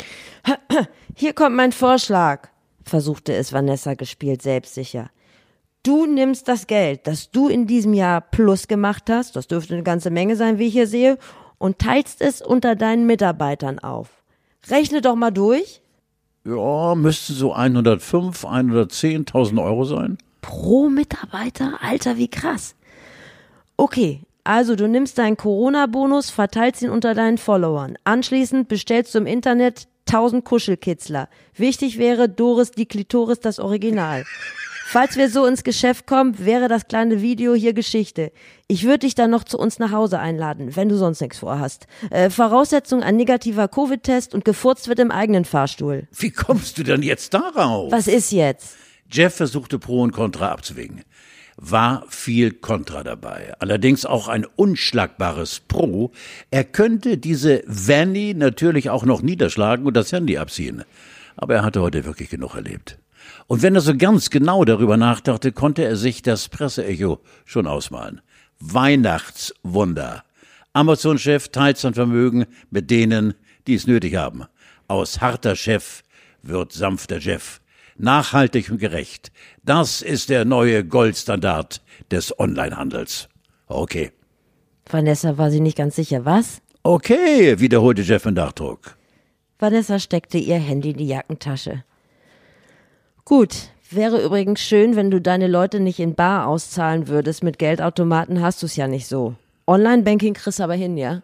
Hier 1.16 1.34
kommt 1.34 1.56
mein 1.56 1.72
Vorschlag, 1.72 2.50
versuchte 2.84 3.34
es 3.34 3.52
Vanessa 3.52 3.96
gespielt 3.96 4.42
selbstsicher. 4.42 5.10
Du 5.84 6.06
nimmst 6.06 6.48
das 6.48 6.68
Geld, 6.68 7.08
das 7.08 7.32
du 7.32 7.48
in 7.50 7.68
diesem 7.68 7.94
Jahr 7.94 8.22
plus 8.22 8.68
gemacht 8.68 9.10
hast, 9.10 9.36
das 9.36 9.48
dürfte 9.48 9.74
eine 9.74 9.84
ganze 9.84 10.10
Menge 10.10 10.36
sein, 10.36 10.60
wie 10.60 10.68
ich 10.68 10.74
hier 10.74 10.88
sehe, 10.88 11.18
und 11.58 11.80
teilst 11.80 12.22
es 12.22 12.42
unter 12.42 12.76
deinen 12.76 13.06
Mitarbeitern 13.06 13.80
auf. 13.80 14.10
Rechne 14.70 15.02
doch 15.02 15.16
mal 15.16 15.32
durch. 15.32 15.82
Ja, 16.46 16.96
müssten 16.96 17.34
so 17.34 17.54
105, 17.54 18.46
110.000 18.46 19.64
Euro 19.64 19.84
sein. 19.86 20.18
Pro 20.42 20.90
Mitarbeiter? 20.90 21.80
Alter, 21.82 22.18
wie 22.18 22.30
krass. 22.30 22.76
Okay, 23.78 24.22
also 24.44 24.76
du 24.76 24.88
nimmst 24.88 25.20
deinen 25.20 25.38
Corona-Bonus, 25.38 26.32
verteilst 26.32 26.82
ihn 26.82 26.90
unter 26.90 27.14
deinen 27.14 27.38
Followern. 27.38 27.98
Anschließend 28.06 28.68
bestellst 28.68 29.14
du 29.14 29.20
im 29.20 29.28
Internet 29.28 29.88
1000 30.08 30.44
Kuschelkitzler. 30.44 31.30
Wichtig 31.56 32.00
wäre 32.00 32.28
Doris 32.28 32.72
die 32.72 32.88
Klitoris 32.88 33.40
das 33.40 33.60
Original. 33.60 34.26
Falls 34.90 35.18
wir 35.18 35.30
so 35.30 35.46
ins 35.46 35.64
Geschäft 35.66 36.08
kommen, 36.08 36.44
wäre 36.44 36.70
das 36.70 36.88
kleine 36.88 37.22
Video 37.22 37.54
hier 37.54 37.74
Geschichte. 37.74 38.32
Ich 38.68 38.86
würde 38.86 39.00
dich 39.00 39.16
dann 39.16 39.30
noch 39.30 39.44
zu 39.44 39.60
uns 39.60 39.80
nach 39.80 39.92
Hause 39.92 40.18
einladen, 40.18 40.78
wenn 40.78 40.88
du 40.88 40.96
sonst 40.96 41.20
nichts 41.20 41.40
vorhast. 41.40 41.88
Äh, 42.10 42.30
Voraussetzung 42.30 43.04
ein 43.04 43.18
negativer 43.18 43.68
Covid-Test 43.68 44.34
und 44.34 44.46
gefurzt 44.46 44.88
wird 44.88 45.00
im 45.00 45.12
eigenen 45.12 45.44
Fahrstuhl. 45.44 46.08
Wie 46.18 46.32
kommst 46.32 46.78
du 46.78 46.84
denn 46.84 47.04
jetzt 47.04 47.34
darauf? 47.34 47.92
Was 47.92 48.08
ist 48.08 48.32
jetzt? 48.32 48.78
Jeff 49.10 49.36
versuchte 49.36 49.80
Pro 49.80 50.02
und 50.02 50.12
Contra 50.12 50.52
abzuwägen 50.52 51.04
war 51.58 52.06
viel 52.10 52.52
Kontra 52.52 53.04
dabei. 53.04 53.54
Allerdings 53.60 54.06
auch 54.06 54.28
ein 54.28 54.46
unschlagbares 54.46 55.60
Pro. 55.60 56.12
Er 56.52 56.64
könnte 56.64 57.18
diese 57.18 57.64
Vanny 57.66 58.34
natürlich 58.36 58.90
auch 58.90 59.04
noch 59.04 59.22
niederschlagen 59.22 59.86
und 59.86 59.96
das 59.96 60.12
Handy 60.12 60.38
abziehen. 60.38 60.84
Aber 61.36 61.56
er 61.56 61.64
hatte 61.64 61.82
heute 61.82 62.06
wirklich 62.06 62.30
genug 62.30 62.56
erlebt. 62.56 63.00
Und 63.48 63.62
wenn 63.62 63.76
er 63.76 63.82
so 63.82 63.96
ganz 63.96 64.30
genau 64.30 64.64
darüber 64.66 64.98
nachdachte, 64.98 65.52
konnte 65.52 65.84
er 65.84 65.96
sich 65.96 66.22
das 66.22 66.48
Presseecho 66.48 67.20
schon 67.46 67.68
ausmalen. 67.68 68.22
Weihnachtswunder. 68.60 70.24
Amazon-Chef 70.74 71.50
teilt 71.50 71.78
sein 71.78 71.96
Vermögen 71.96 72.46
mit 72.70 72.92
denen, 72.92 73.34
die 73.66 73.76
es 73.76 73.88
nötig 73.88 74.16
haben. 74.16 74.46
Aus 74.88 75.22
harter 75.22 75.56
Chef 75.56 76.04
wird 76.44 76.72
sanfter 76.72 77.18
Jeff 77.18 77.60
nachhaltig 78.00 78.70
und 78.70 78.80
gerecht. 78.80 79.32
Das 79.64 80.02
ist 80.02 80.30
der 80.30 80.46
neue 80.46 80.86
Goldstandard 80.86 81.82
des 82.12 82.38
Onlinehandels. 82.40 83.30
Okay. 83.68 84.12
Vanessa 84.90 85.38
war 85.38 85.52
sie 85.52 85.60
nicht 85.60 85.78
ganz 85.78 85.96
sicher. 85.96 86.26
Was? 86.26 86.62
Okay, 86.84 87.60
wiederholte 87.60 88.02
Jeff 88.02 88.26
in 88.26 88.36
Nachdruck. 88.36 88.98
Vanessa 89.60 90.00
steckte 90.00 90.38
ihr 90.38 90.58
Handy 90.58 90.92
in 90.92 90.98
die 90.98 91.08
Jackentasche. 91.08 91.84
Gut, 93.26 93.70
wäre 93.90 94.24
übrigens 94.24 94.62
schön, 94.62 94.96
wenn 94.96 95.12
du 95.12 95.20
deine 95.20 95.48
Leute 95.48 95.80
nicht 95.80 96.00
in 96.00 96.16
Bar 96.16 96.48
auszahlen 96.48 97.08
würdest. 97.08 97.44
Mit 97.44 97.60
Geldautomaten 97.60 98.42
hast 98.42 98.62
du 98.62 98.68
es 98.68 98.76
ja 98.76 98.88
nicht 98.88 99.08
so. 99.08 99.36
Online-Banking 99.66 100.34
kriegst 100.34 100.62
aber 100.62 100.76
hin, 100.76 100.96
ja? 100.96 101.24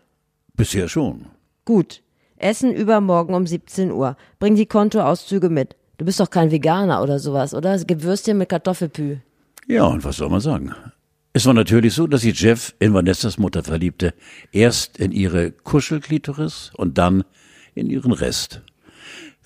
Bisher 0.55 0.89
schon. 0.89 1.27
Gut. 1.63 2.01
Essen 2.38 2.73
übermorgen 2.73 3.36
um 3.36 3.47
17 3.47 3.91
Uhr. 3.91 4.17
Bring 4.39 4.55
die 4.55 4.65
Kontoauszüge 4.65 5.49
mit. 5.49 5.77
Du 5.97 6.06
bist 6.06 6.19
doch 6.19 6.29
kein 6.29 6.51
Veganer 6.51 7.03
oder 7.03 7.19
sowas, 7.19 7.53
oder? 7.53 7.73
Es 7.73 7.86
gibt 7.86 8.03
Würstchen 8.03 8.38
mit 8.38 8.49
Kartoffelpü. 8.49 9.17
Ja, 9.67 9.86
und 9.86 10.03
was 10.03 10.17
soll 10.17 10.29
man 10.29 10.41
sagen? 10.41 10.73
Es 11.34 11.45
war 11.45 11.53
natürlich 11.53 11.93
so, 11.93 12.08
dass 12.08 12.21
sich 12.21 12.39
Jeff 12.39 12.75
in 12.79 12.93
Vanessas 12.93 13.38
Mutter 13.38 13.63
verliebte. 13.63 14.13
Erst 14.51 14.97
in 14.97 15.12
ihre 15.12 15.51
Kuschelklitoris 15.51 16.71
und 16.75 16.97
dann 16.97 17.23
in 17.75 17.89
ihren 17.89 18.12
Rest. 18.12 18.62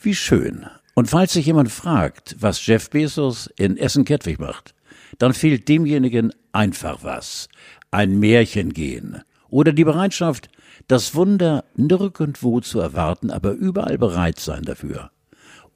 Wie 0.01 0.15
schön. 0.15 0.65
Und 0.95 1.09
falls 1.09 1.33
sich 1.33 1.45
jemand 1.45 1.71
fragt, 1.71 2.35
was 2.39 2.65
Jeff 2.65 2.89
Bezos 2.89 3.49
in 3.57 3.77
Essen 3.77 4.03
Kettwig 4.03 4.39
macht, 4.39 4.73
dann 5.17 5.33
fehlt 5.33 5.67
demjenigen 5.69 6.33
einfach 6.51 7.03
was. 7.03 7.49
Ein 7.91 8.19
Märchen 8.19 8.73
gehen. 8.73 9.21
Oder 9.49 9.71
die 9.71 9.85
Bereitschaft, 9.85 10.49
das 10.87 11.15
Wunder 11.15 11.65
nirgendwo 11.75 12.59
zu 12.59 12.79
erwarten, 12.79 13.31
aber 13.31 13.51
überall 13.51 13.97
bereit 13.97 14.39
sein 14.39 14.63
dafür. 14.63 15.11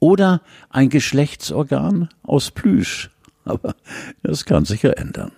Oder 0.02 0.40
ein 0.68 0.88
Geschlechtsorgan 0.88 2.08
aus 2.24 2.50
Plüsch. 2.50 3.08
Aber 3.44 3.76
das 4.24 4.44
kann 4.44 4.64
sich 4.64 4.82
ja 4.82 4.90
ändern. 4.90 5.30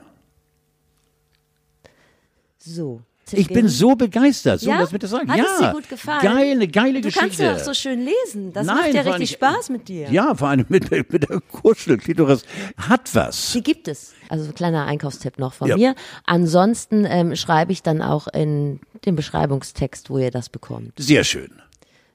So. 2.56 3.02
Ich 3.30 3.48
bin 3.48 3.68
so 3.68 3.94
begeistert, 3.94 4.60
so 4.60 4.70
ja? 4.70 4.78
das 4.78 4.90
mit 4.90 5.02
der 5.02 5.10
sagen. 5.10 5.30
Hat 5.30 5.36
ja, 5.36 5.44
es 5.44 5.58
dir 5.58 5.72
gut 5.72 5.88
gefallen? 5.90 6.22
geile, 6.22 6.68
geile 6.68 7.00
du 7.02 7.08
Geschichte. 7.08 7.20
kannst 7.20 7.40
ja 7.40 7.54
auch 7.54 7.58
so 7.58 7.74
schön 7.74 8.06
lesen. 8.06 8.54
Das 8.54 8.66
Nein, 8.66 8.76
macht 8.76 8.94
ja 8.94 9.02
richtig 9.02 9.32
Spaß 9.32 9.68
mit 9.68 9.88
dir. 9.88 10.10
Ja, 10.10 10.34
vor 10.34 10.48
allem 10.48 10.64
mit, 10.70 10.90
mit 10.90 11.28
der 11.28 11.40
Kuschelklitoris. 11.40 12.44
Hat 12.78 13.14
was. 13.14 13.52
Die 13.52 13.62
gibt 13.62 13.86
es. 13.86 14.14
Also 14.30 14.50
kleiner 14.52 14.86
Einkaufstipp 14.86 15.38
noch 15.38 15.52
von 15.52 15.68
Ja. 15.68 15.76
mir. 15.76 15.94
Ansonsten 16.24 17.04
ähm, 17.06 17.36
schreibe 17.36 17.72
ich 17.72 17.82
dann 17.82 18.00
auch 18.00 18.28
in 18.28 18.80
den 19.04 19.14
Beschreibungstext, 19.14 20.08
wo 20.08 20.16
ihr 20.18 20.30
das 20.30 20.48
bekommt. 20.48 20.92
Sehr 20.98 21.24
schön. 21.24 21.50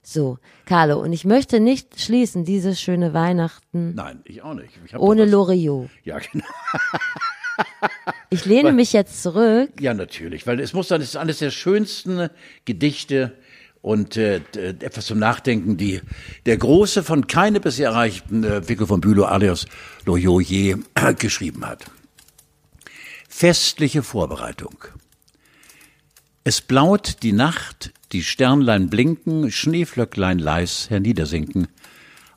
So, 0.01 0.37
Carlo, 0.65 0.99
und 1.01 1.13
ich 1.13 1.25
möchte 1.25 1.59
nicht 1.59 1.99
schließen, 2.01 2.45
dieses 2.45 2.79
schöne 2.81 3.13
Weihnachten 3.13 3.93
Nein, 3.95 4.21
ich 4.25 4.41
auch 4.41 4.53
nicht. 4.53 4.71
Ich 4.85 4.95
ohne 4.97 5.25
Loriot. 5.25 5.89
Ja, 6.03 6.19
genau. 6.19 6.45
Ich 8.29 8.45
lehne 8.45 8.71
mich 8.71 8.93
jetzt 8.93 9.21
zurück. 9.21 9.69
Ja, 9.81 9.93
natürlich, 9.93 10.47
weil 10.47 10.59
es 10.61 10.71
muss 10.71 10.87
dann, 10.87 11.01
es 11.01 11.09
ist 11.09 11.15
eines 11.17 11.39
der 11.39 11.51
schönsten 11.51 12.29
Gedichte 12.63 13.35
und 13.81 14.15
äh, 14.15 14.39
d- 14.39 14.67
etwas 14.85 15.07
zum 15.07 15.19
Nachdenken, 15.19 15.75
die 15.75 15.99
der 16.45 16.55
große 16.57 17.03
von 17.03 17.27
keine 17.27 17.59
bisher 17.59 17.89
erreichten 17.89 18.43
äh, 18.45 18.67
Vico 18.69 18.85
von 18.85 19.01
Bülow 19.01 19.25
alias 19.25 19.65
Loyot 20.05 20.43
je 20.43 20.77
äh, 20.95 21.13
geschrieben 21.17 21.65
hat. 21.65 21.83
Festliche 23.27 24.03
Vorbereitung. 24.03 24.75
Es 26.45 26.61
blaut 26.61 27.17
die 27.23 27.33
Nacht, 27.33 27.91
die 28.11 28.23
Sternlein 28.23 28.89
blinken, 28.89 29.51
Schneeflöcklein 29.51 30.39
leis 30.39 30.89
herniedersinken. 30.89 31.67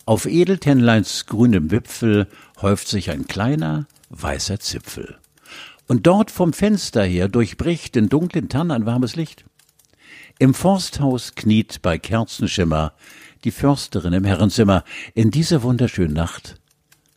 Auf 0.05 0.27
Edeltennleins 0.27 1.27
grünem 1.27 1.71
Wipfel 1.71 2.27
häuft 2.61 2.89
sich 2.89 3.11
ein 3.11 3.27
kleiner, 3.27 3.87
weißer 4.11 4.61
Zipfel. 4.61 5.17
Und 5.89 6.07
dort 6.07 6.31
vom 6.31 6.53
Fenster 6.53 7.05
her 7.05 7.29
durchbricht 7.29 7.95
den 7.95 8.09
dunklen 8.09 8.49
Tann 8.49 8.71
ein 8.71 8.87
warmes 8.87 9.17
Licht. 9.17 9.45
Im 10.39 10.55
Forsthaus 10.55 11.35
kniet 11.35 11.83
bei 11.83 11.99
Kerzenschimmer 11.99 12.95
die 13.45 13.51
Försterin 13.51 14.13
im 14.13 14.25
Herrenzimmer. 14.25 14.85
In 15.15 15.31
dieser 15.31 15.63
wunderschönen 15.63 16.15
Nacht 16.15 16.57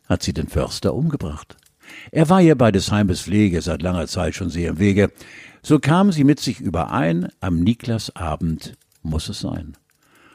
hat 0.08 0.22
sie 0.22 0.32
den 0.32 0.48
Förster 0.48 0.94
umgebracht. 0.94 1.56
Er 2.10 2.28
war 2.28 2.40
ihr 2.40 2.56
bei 2.56 2.72
des 2.72 2.90
Heimes 2.90 3.22
Pflege 3.22 3.62
seit 3.62 3.82
langer 3.82 4.06
Zeit 4.06 4.34
schon 4.34 4.50
sehr 4.50 4.70
im 4.70 4.78
Wege. 4.78 5.12
So 5.68 5.80
kam 5.80 6.12
sie 6.12 6.22
mit 6.22 6.38
sich 6.38 6.60
überein, 6.60 7.26
am 7.40 7.58
Niklasabend 7.58 8.74
muss 9.02 9.28
es 9.28 9.40
sein. 9.40 9.76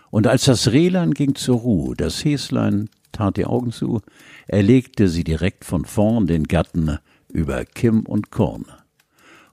Und 0.09 0.27
als 0.27 0.43
das 0.43 0.73
Rehlein 0.73 1.13
ging 1.13 1.35
zur 1.35 1.59
Ruhe, 1.59 1.95
das 1.95 2.25
Häslein 2.25 2.89
tat 3.13 3.37
die 3.37 3.45
Augen 3.45 3.71
zu, 3.71 4.01
erlegte 4.47 5.07
sie 5.07 5.23
direkt 5.23 5.63
von 5.63 5.85
vorn 5.85 6.27
den 6.27 6.49
Gatten 6.49 6.97
über 7.29 7.63
Kim 7.63 8.01
und 8.01 8.29
Korn. 8.29 8.65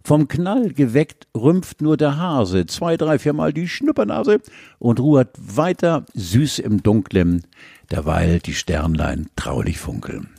Vom 0.02 0.26
Knall 0.26 0.72
geweckt 0.72 1.28
rümpft 1.32 1.80
nur 1.80 1.96
der 1.96 2.16
Hase 2.16 2.66
zwei, 2.66 2.96
drei, 2.96 3.20
viermal 3.20 3.52
die 3.52 3.68
Schnuppernase 3.68 4.40
und 4.80 4.98
ruhert 4.98 5.36
weiter 5.38 6.06
süß 6.12 6.58
im 6.58 6.82
Dunklen, 6.82 7.46
derweil 7.92 8.40
die 8.40 8.54
Sternlein 8.54 9.28
traulich 9.36 9.78
funkeln. 9.78 10.30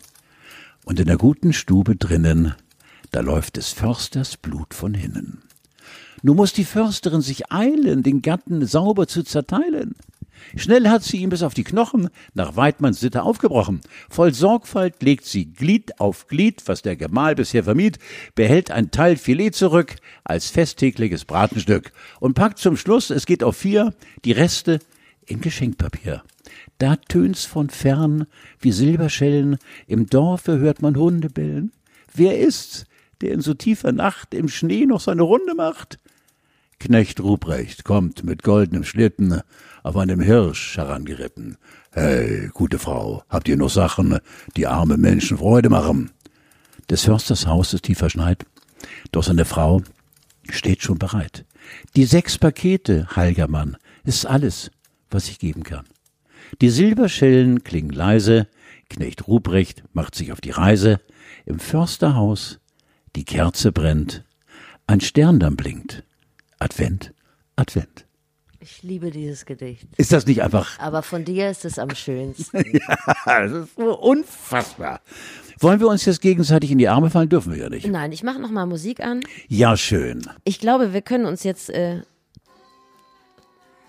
Und 0.83 0.99
in 0.99 1.05
der 1.05 1.17
guten 1.17 1.53
Stube 1.53 1.95
drinnen, 1.95 2.55
da 3.11 3.21
läuft 3.21 3.57
des 3.57 3.71
Försters 3.71 4.37
Blut 4.37 4.73
von 4.73 4.93
hinnen. 4.93 5.43
Nun 6.21 6.35
muss 6.35 6.53
die 6.53 6.65
Försterin 6.65 7.21
sich 7.21 7.51
eilen, 7.51 8.03
den 8.03 8.21
Gatten 8.21 8.65
sauber 8.65 9.07
zu 9.07 9.23
zerteilen. 9.23 9.95
Schnell 10.55 10.87
hat 10.89 11.03
sie 11.03 11.17
ihm 11.17 11.29
bis 11.29 11.43
auf 11.43 11.53
die 11.53 11.63
Knochen 11.63 12.09
nach 12.33 12.55
Weidmanns 12.55 12.99
Sitte 12.99 13.23
aufgebrochen. 13.23 13.81
Voll 14.09 14.33
Sorgfalt 14.33 15.01
legt 15.01 15.25
sie 15.25 15.45
Glied 15.45 15.99
auf 15.99 16.27
Glied, 16.27 16.63
was 16.65 16.81
der 16.81 16.95
Gemahl 16.95 17.35
bisher 17.35 17.63
vermied, 17.63 17.99
behält 18.35 18.71
ein 18.71 18.91
Teil 18.91 19.17
Filet 19.17 19.51
zurück 19.51 19.95
als 20.23 20.49
festtägliches 20.49 21.25
Bratenstück 21.25 21.91
und 22.19 22.33
packt 22.33 22.59
zum 22.59 22.77
Schluss, 22.77 23.09
es 23.09 23.25
geht 23.25 23.43
auf 23.43 23.57
vier, 23.57 23.93
die 24.25 24.31
Reste 24.31 24.79
in 25.25 25.41
Geschenkpapier. 25.41 26.23
Da 26.77 26.95
tönt's 26.95 27.45
von 27.45 27.69
fern 27.69 28.25
wie 28.59 28.71
Silberschellen, 28.71 29.57
im 29.87 30.07
Dorfe 30.07 30.57
hört 30.59 30.81
man 30.81 30.95
Hunde 30.95 31.29
bellen. 31.29 31.71
Wer 32.13 32.39
ist's, 32.39 32.85
der 33.21 33.31
in 33.31 33.41
so 33.41 33.53
tiefer 33.53 33.91
Nacht 33.91 34.33
im 34.33 34.47
Schnee 34.47 34.85
noch 34.85 35.01
seine 35.01 35.23
Runde 35.23 35.55
macht? 35.55 35.99
Knecht 36.79 37.19
Ruprecht 37.19 37.83
kommt 37.83 38.23
mit 38.23 38.43
goldenem 38.43 38.85
Schlitten 38.85 39.41
auf 39.83 39.97
einem 39.97 40.21
Hirsch 40.21 40.77
herangeritten. 40.77 41.57
Hey, 41.91 42.49
gute 42.53 42.79
Frau, 42.79 43.23
habt 43.29 43.49
ihr 43.49 43.57
noch 43.57 43.69
Sachen, 43.69 44.19
die 44.55 44.67
arme 44.67 44.97
Menschen 44.97 45.37
Freude 45.37 45.69
machen? 45.69 46.11
Des 46.89 47.03
Försters 47.03 47.45
Haus 47.47 47.73
ist 47.73 47.83
tief 47.83 47.99
verschneit, 47.99 48.45
doch 49.11 49.23
seine 49.23 49.45
Frau 49.45 49.81
steht 50.49 50.81
schon 50.81 50.97
bereit. 50.97 51.45
Die 51.95 52.05
sechs 52.05 52.37
Pakete, 52.37 53.07
heiliger 53.15 53.47
Mann, 53.47 53.77
ist 54.05 54.25
alles, 54.25 54.71
was 55.09 55.29
ich 55.29 55.39
geben 55.39 55.63
kann. 55.63 55.85
Die 56.61 56.69
Silberschellen 56.69 57.63
klingen 57.63 57.91
leise, 57.91 58.47
Knecht 58.89 59.27
Ruprecht 59.27 59.83
macht 59.93 60.15
sich 60.15 60.31
auf 60.31 60.41
die 60.41 60.51
Reise, 60.51 60.99
im 61.45 61.59
Försterhaus 61.59 62.58
die 63.19 63.25
Kerze 63.25 63.73
brennt, 63.73 64.23
ein 64.87 65.01
Sterndamm 65.01 65.57
blinkt, 65.57 66.03
Advent, 66.57 67.13
Advent. 67.57 68.05
Ich 68.61 68.81
liebe 68.81 69.11
dieses 69.11 69.45
Gedicht. 69.45 69.89
Ist 69.97 70.13
das 70.13 70.25
nicht 70.25 70.41
einfach? 70.41 70.79
Aber 70.79 71.03
von 71.03 71.25
dir 71.25 71.49
ist 71.49 71.65
es 71.65 71.79
am 71.79 71.93
schönsten. 71.93 72.63
ja, 72.77 72.97
das 73.25 73.51
ist 73.51 73.75
so 73.75 73.99
unfassbar. 73.99 75.01
Wollen 75.59 75.81
wir 75.81 75.89
uns 75.89 76.05
jetzt 76.05 76.21
gegenseitig 76.21 76.71
in 76.71 76.77
die 76.77 76.87
Arme 76.87 77.09
fallen? 77.09 77.27
Dürfen 77.27 77.51
wir 77.51 77.59
ja 77.59 77.69
nicht. 77.69 77.87
Nein, 77.87 78.13
ich 78.13 78.23
mache 78.23 78.39
noch 78.39 78.51
mal 78.51 78.65
Musik 78.65 79.01
an. 79.01 79.19
Ja, 79.49 79.75
schön. 79.75 80.21
Ich 80.45 80.59
glaube, 80.59 80.93
wir 80.93 81.01
können 81.01 81.25
uns 81.25 81.43
jetzt 81.43 81.69
äh, 81.71 82.03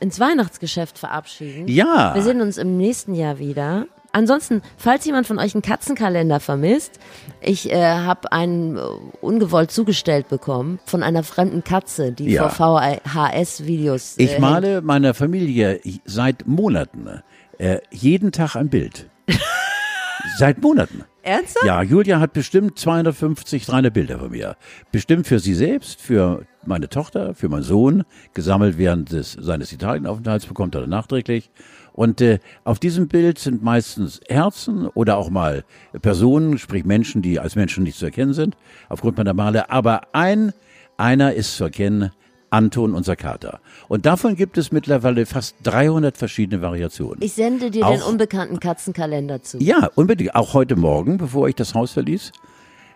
ins 0.01 0.19
Weihnachtsgeschäft 0.19 0.99
verabschieden. 0.99 1.69
Ja. 1.69 2.17
Wir 2.17 2.23
sehen 2.23 2.41
uns 2.41 2.59
im 2.59 2.77
nächsten 2.77 3.15
Jahr 3.15 3.39
wieder. 3.39 3.87
Ansonsten, 4.11 4.63
falls 4.77 5.05
jemand 5.05 5.29
von 5.29 5.39
euch 5.39 5.55
einen 5.55 5.63
Katzenkalender 5.63 6.41
vermisst, 6.41 6.99
ich 7.43 7.71
äh, 7.71 7.83
habe 7.83 8.33
einen 8.33 8.77
äh, 8.77 8.81
ungewollt 9.21 9.71
zugestellt 9.71 10.29
bekommen 10.29 10.79
von 10.85 11.03
einer 11.03 11.23
fremden 11.23 11.65
Katze, 11.65 12.13
die 12.13 12.31
Ja. 12.31 12.49
vor 12.49 12.81
VHS-Videos. 12.83 14.17
Äh, 14.19 14.25
Ich 14.25 14.39
male 14.39 14.83
meiner 14.83 15.15
Familie 15.15 15.81
seit 16.05 16.47
Monaten 16.47 17.23
äh, 17.59 17.79
jeden 17.91 18.33
Tag 18.33 18.57
ein 18.57 18.69
Bild. 18.69 19.09
seit 20.39 20.61
Monaten. 20.63 21.05
Ernsthaft? 21.23 21.67
Ja, 21.67 21.83
Julia 21.83 22.19
hat 22.19 22.33
bestimmt 22.33 22.79
250, 22.79 23.67
300 23.67 23.93
Bilder 23.93 24.19
von 24.19 24.31
mir. 24.31 24.57
Bestimmt 24.91 25.27
für 25.27 25.39
sie 25.39 25.55
selbst, 25.55 26.01
für 26.01 26.47
meine 26.65 26.89
Tochter, 26.89 27.35
für 27.35 27.49
meinen 27.51 27.63
Sohn, 27.63 28.05
gesammelt 28.33 28.79
während 28.79 29.13
des, 29.13 29.33
seines 29.33 29.71
Italienaufenthalts, 29.73 30.47
bekommt 30.47 30.75
er 30.75 30.83
dann 30.83 30.91
nachträglich. 30.91 31.51
Und 32.01 32.23
äh, 32.23 32.39
auf 32.65 32.79
diesem 32.79 33.09
Bild 33.09 33.39
sind 33.39 33.63
meistens 33.63 34.23
Herzen 34.27 34.87
oder 34.87 35.19
auch 35.19 35.29
mal 35.29 35.65
Personen, 36.01 36.57
sprich 36.57 36.87
Menschen, 36.87 37.21
die 37.21 37.39
als 37.39 37.57
Menschen 37.57 37.85
nicht 37.85 37.99
zu 37.99 38.07
erkennen 38.07 38.33
sind, 38.33 38.57
aufgrund 38.89 39.19
meiner 39.19 39.35
Male. 39.35 39.69
Aber 39.69 40.01
ein, 40.15 40.55
einer 40.97 41.35
ist 41.35 41.59
zu 41.59 41.65
erkennen, 41.65 42.11
Anton, 42.49 42.95
unser 42.95 43.17
Kater. 43.17 43.61
Und 43.89 44.07
davon 44.07 44.35
gibt 44.35 44.57
es 44.57 44.73
mittlerweile 44.73 45.27
fast 45.27 45.57
300 45.65 46.17
verschiedene 46.17 46.63
Variationen. 46.63 47.19
Ich 47.21 47.35
sende 47.35 47.71
dir 47.71 47.83
den 47.83 48.01
Auch- 48.01 48.09
unbekannten 48.09 48.61
Katzenkalender 48.61 49.43
zu. 49.43 49.59
Ja, 49.59 49.91
unbedingt. 49.95 50.35
Auch 50.35 50.55
heute 50.55 50.77
Morgen, 50.77 51.19
bevor 51.19 51.51
ich 51.51 51.55
das 51.55 51.75
Haus 51.75 51.93
verließ, 51.93 52.33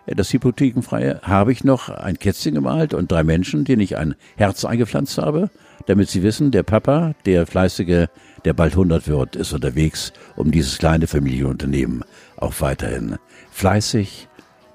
äh, 0.07 0.15
das 0.15 0.33
Hypothekenfreie, 0.33 1.21
habe 1.21 1.51
ich 1.51 1.63
noch 1.63 1.89
ein 1.89 2.17
Kätzchen 2.17 2.55
gemalt 2.55 2.95
und 2.95 3.11
drei 3.11 3.23
Menschen, 3.23 3.65
denen 3.65 3.83
ich 3.83 3.97
ein 3.97 4.15
Herz 4.35 4.65
eingepflanzt 4.65 5.19
habe, 5.19 5.51
damit 5.85 6.09
sie 6.09 6.23
wissen, 6.23 6.49
der 6.49 6.63
Papa, 6.63 7.13
der 7.27 7.45
fleißige, 7.45 8.07
der 8.45 8.53
bald 8.53 8.73
100 8.73 9.07
wird, 9.07 9.35
ist 9.35 9.53
unterwegs, 9.53 10.13
um 10.35 10.51
dieses 10.51 10.77
kleine 10.77 11.07
Familienunternehmen 11.07 12.05
auch 12.37 12.53
weiterhin 12.59 13.17
fleißig 13.51 14.27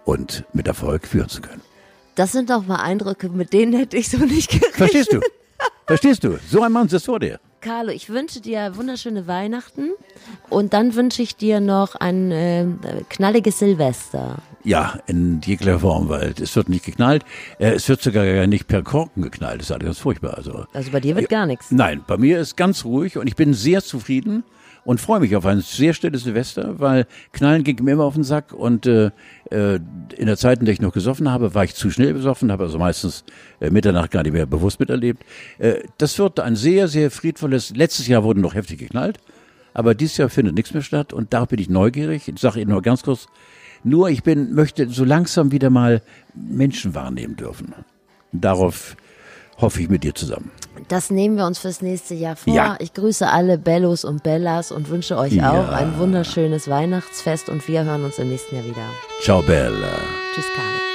und 0.05 0.45
mit 0.53 0.67
Erfolg 0.67 1.07
führen 1.07 1.29
zu 1.29 1.41
können. 1.41 1.63
Das 2.17 2.33
sind 2.33 2.51
doch 2.51 2.67
mal 2.67 2.77
Eindrücke, 2.77 3.29
mit 3.29 3.53
denen 3.53 3.73
hätte 3.73 3.97
ich 3.97 4.11
so 4.11 4.19
nicht 4.19 4.51
gerechnet. 4.51 4.75
Verstehst 4.75 5.13
du? 5.13 5.21
Verstehst 5.87 6.25
du? 6.25 6.39
So 6.49 6.63
ein 6.63 6.73
Mann 6.73 6.89
sitzt 6.89 7.07
vor 7.07 7.21
dir. 7.21 7.41
Carlo, 7.61 7.91
ich 7.91 8.09
wünsche 8.09 8.41
dir 8.41 8.77
wunderschöne 8.77 9.27
Weihnachten 9.27 9.91
und 10.49 10.73
dann 10.73 10.95
wünsche 10.95 11.23
ich 11.23 11.37
dir 11.37 11.61
noch 11.61 11.95
ein 11.95 12.31
äh, 12.31 12.67
knalliges 13.09 13.59
Silvester. 13.59 14.39
Ja, 14.63 14.99
in 15.07 15.41
jeglicher 15.43 15.79
Form, 15.81 16.09
weil 16.11 16.35
es 16.41 16.55
wird 16.55 16.69
nicht 16.69 16.85
geknallt. 16.85 17.25
Äh, 17.59 17.71
Es 17.73 17.89
wird 17.89 18.03
sogar 18.03 18.27
gar 18.27 18.47
nicht 18.47 18.69
per 18.69 18.83
Korken 18.83 19.23
geknallt. 19.23 19.61
Das 19.61 19.67
ist 19.69 19.73
alles 19.73 19.85
ganz 19.85 19.99
furchtbar. 19.99 20.35
Also, 20.37 20.67
Also 20.75 20.91
bei 20.91 21.01
dir 21.01 21.17
wird 21.17 21.29
gar 21.31 21.47
nichts. 21.47 21.71
nein, 21.71 22.03
bei 22.07 22.17
mir 22.19 22.39
ist 22.41 22.57
ganz 22.57 22.85
ruhig 22.85 23.17
und 23.17 23.27
ich 23.27 23.37
bin 23.37 23.55
sehr 23.55 23.83
zufrieden 23.83 24.45
und 24.85 25.01
freue 25.01 25.21
mich 25.21 25.35
auf 25.37 25.47
ein 25.47 25.61
sehr 25.61 25.95
stilles 25.95 26.25
Silvester, 26.25 26.79
weil 26.79 27.07
Knallen 27.33 27.65
ging 27.65 27.83
mir 27.85 27.93
immer 27.93 28.05
auf 28.05 28.15
den 28.15 28.25
Sack 28.25 28.53
und 28.53 28.87
äh, 28.87 29.11
äh, 29.51 29.79
in 30.17 30.27
der 30.27 30.37
Zeit, 30.37 30.61
in 30.61 30.65
der 30.67 30.75
ich 30.75 30.81
noch 30.81 30.93
gesoffen 30.93 31.31
habe, 31.31 31.55
war 31.55 31.65
ich 31.65 31.75
zu 31.75 31.91
schnell 31.91 32.13
besoffen, 32.15 32.51
habe 32.53 32.65
also 32.65 32.79
meistens 32.79 33.25
äh, 33.61 33.71
Mitternacht 33.71 34.11
gar 34.11 34.23
nicht 34.23 34.33
mehr 34.33 34.47
bewusst 34.47 34.79
miterlebt. 34.81 35.23
Äh, 35.59 35.85
das 35.99 36.19
wird 36.19 36.39
ein 36.41 36.57
sehr, 36.57 36.89
sehr 36.89 37.11
friedvolles, 37.11 37.75
letztes 37.77 38.09
Jahr 38.09 38.25
wurde 38.25 38.41
noch 38.41 38.55
heftig 38.55 38.79
geknallt, 38.79 39.19
aber 39.75 39.95
dieses 39.95 40.17
Jahr 40.19 40.29
findet 40.31 40.55
nichts 40.55 40.73
mehr 40.75 40.83
statt 40.83 41.13
und 41.15 41.33
da 41.33 41.45
bin 41.47 41.59
ich 41.61 41.69
neugierig. 41.69 42.29
Ich 42.29 42.39
sage 42.41 42.61
Ihnen 42.61 42.71
nur 42.71 42.83
ganz 42.83 43.03
kurz, 43.03 43.27
nur 43.85 44.09
ich 44.11 44.23
bin, 44.23 44.55
möchte 44.55 44.89
so 44.89 45.05
langsam 45.05 45.53
wieder 45.53 45.71
mal 45.71 46.03
Menschen 46.35 46.95
wahrnehmen 46.95 47.37
dürfen. 47.37 47.75
Darauf 48.33 48.97
hoffe 49.59 49.83
ich 49.83 49.89
mit 49.89 50.05
dir 50.05 50.15
zusammen. 50.15 50.51
Das 50.89 51.11
nehmen 51.11 51.37
wir 51.37 51.45
uns 51.47 51.59
fürs 51.59 51.83
nächste 51.83 52.15
Jahr 52.15 52.37
vor. 52.37 52.55
Ja. 52.55 52.77
Ich 52.79 52.95
grüße 52.95 53.29
alle 53.29 53.59
Bellos 53.59 54.05
und 54.05 54.23
Bellas 54.23 54.73
und 54.73 54.89
wünsche 54.89 55.19
euch 55.19 55.33
Ja. 55.35 55.51
auch 55.53 55.69
ein 55.69 55.99
wunderschönes 55.99 56.69
Weihnachtsfest 56.69 57.49
und 57.49 57.67
wir 57.69 57.85
hören 57.85 58.05
uns 58.05 58.19
im 58.19 58.29
nächsten 58.31 58.57
Jahr 58.57 58.65
wieder. 58.65 58.87
Ciao, 59.23 59.43
Bella. 59.43 59.99
Tschüss, 60.35 60.47
Carlo. 60.55 60.90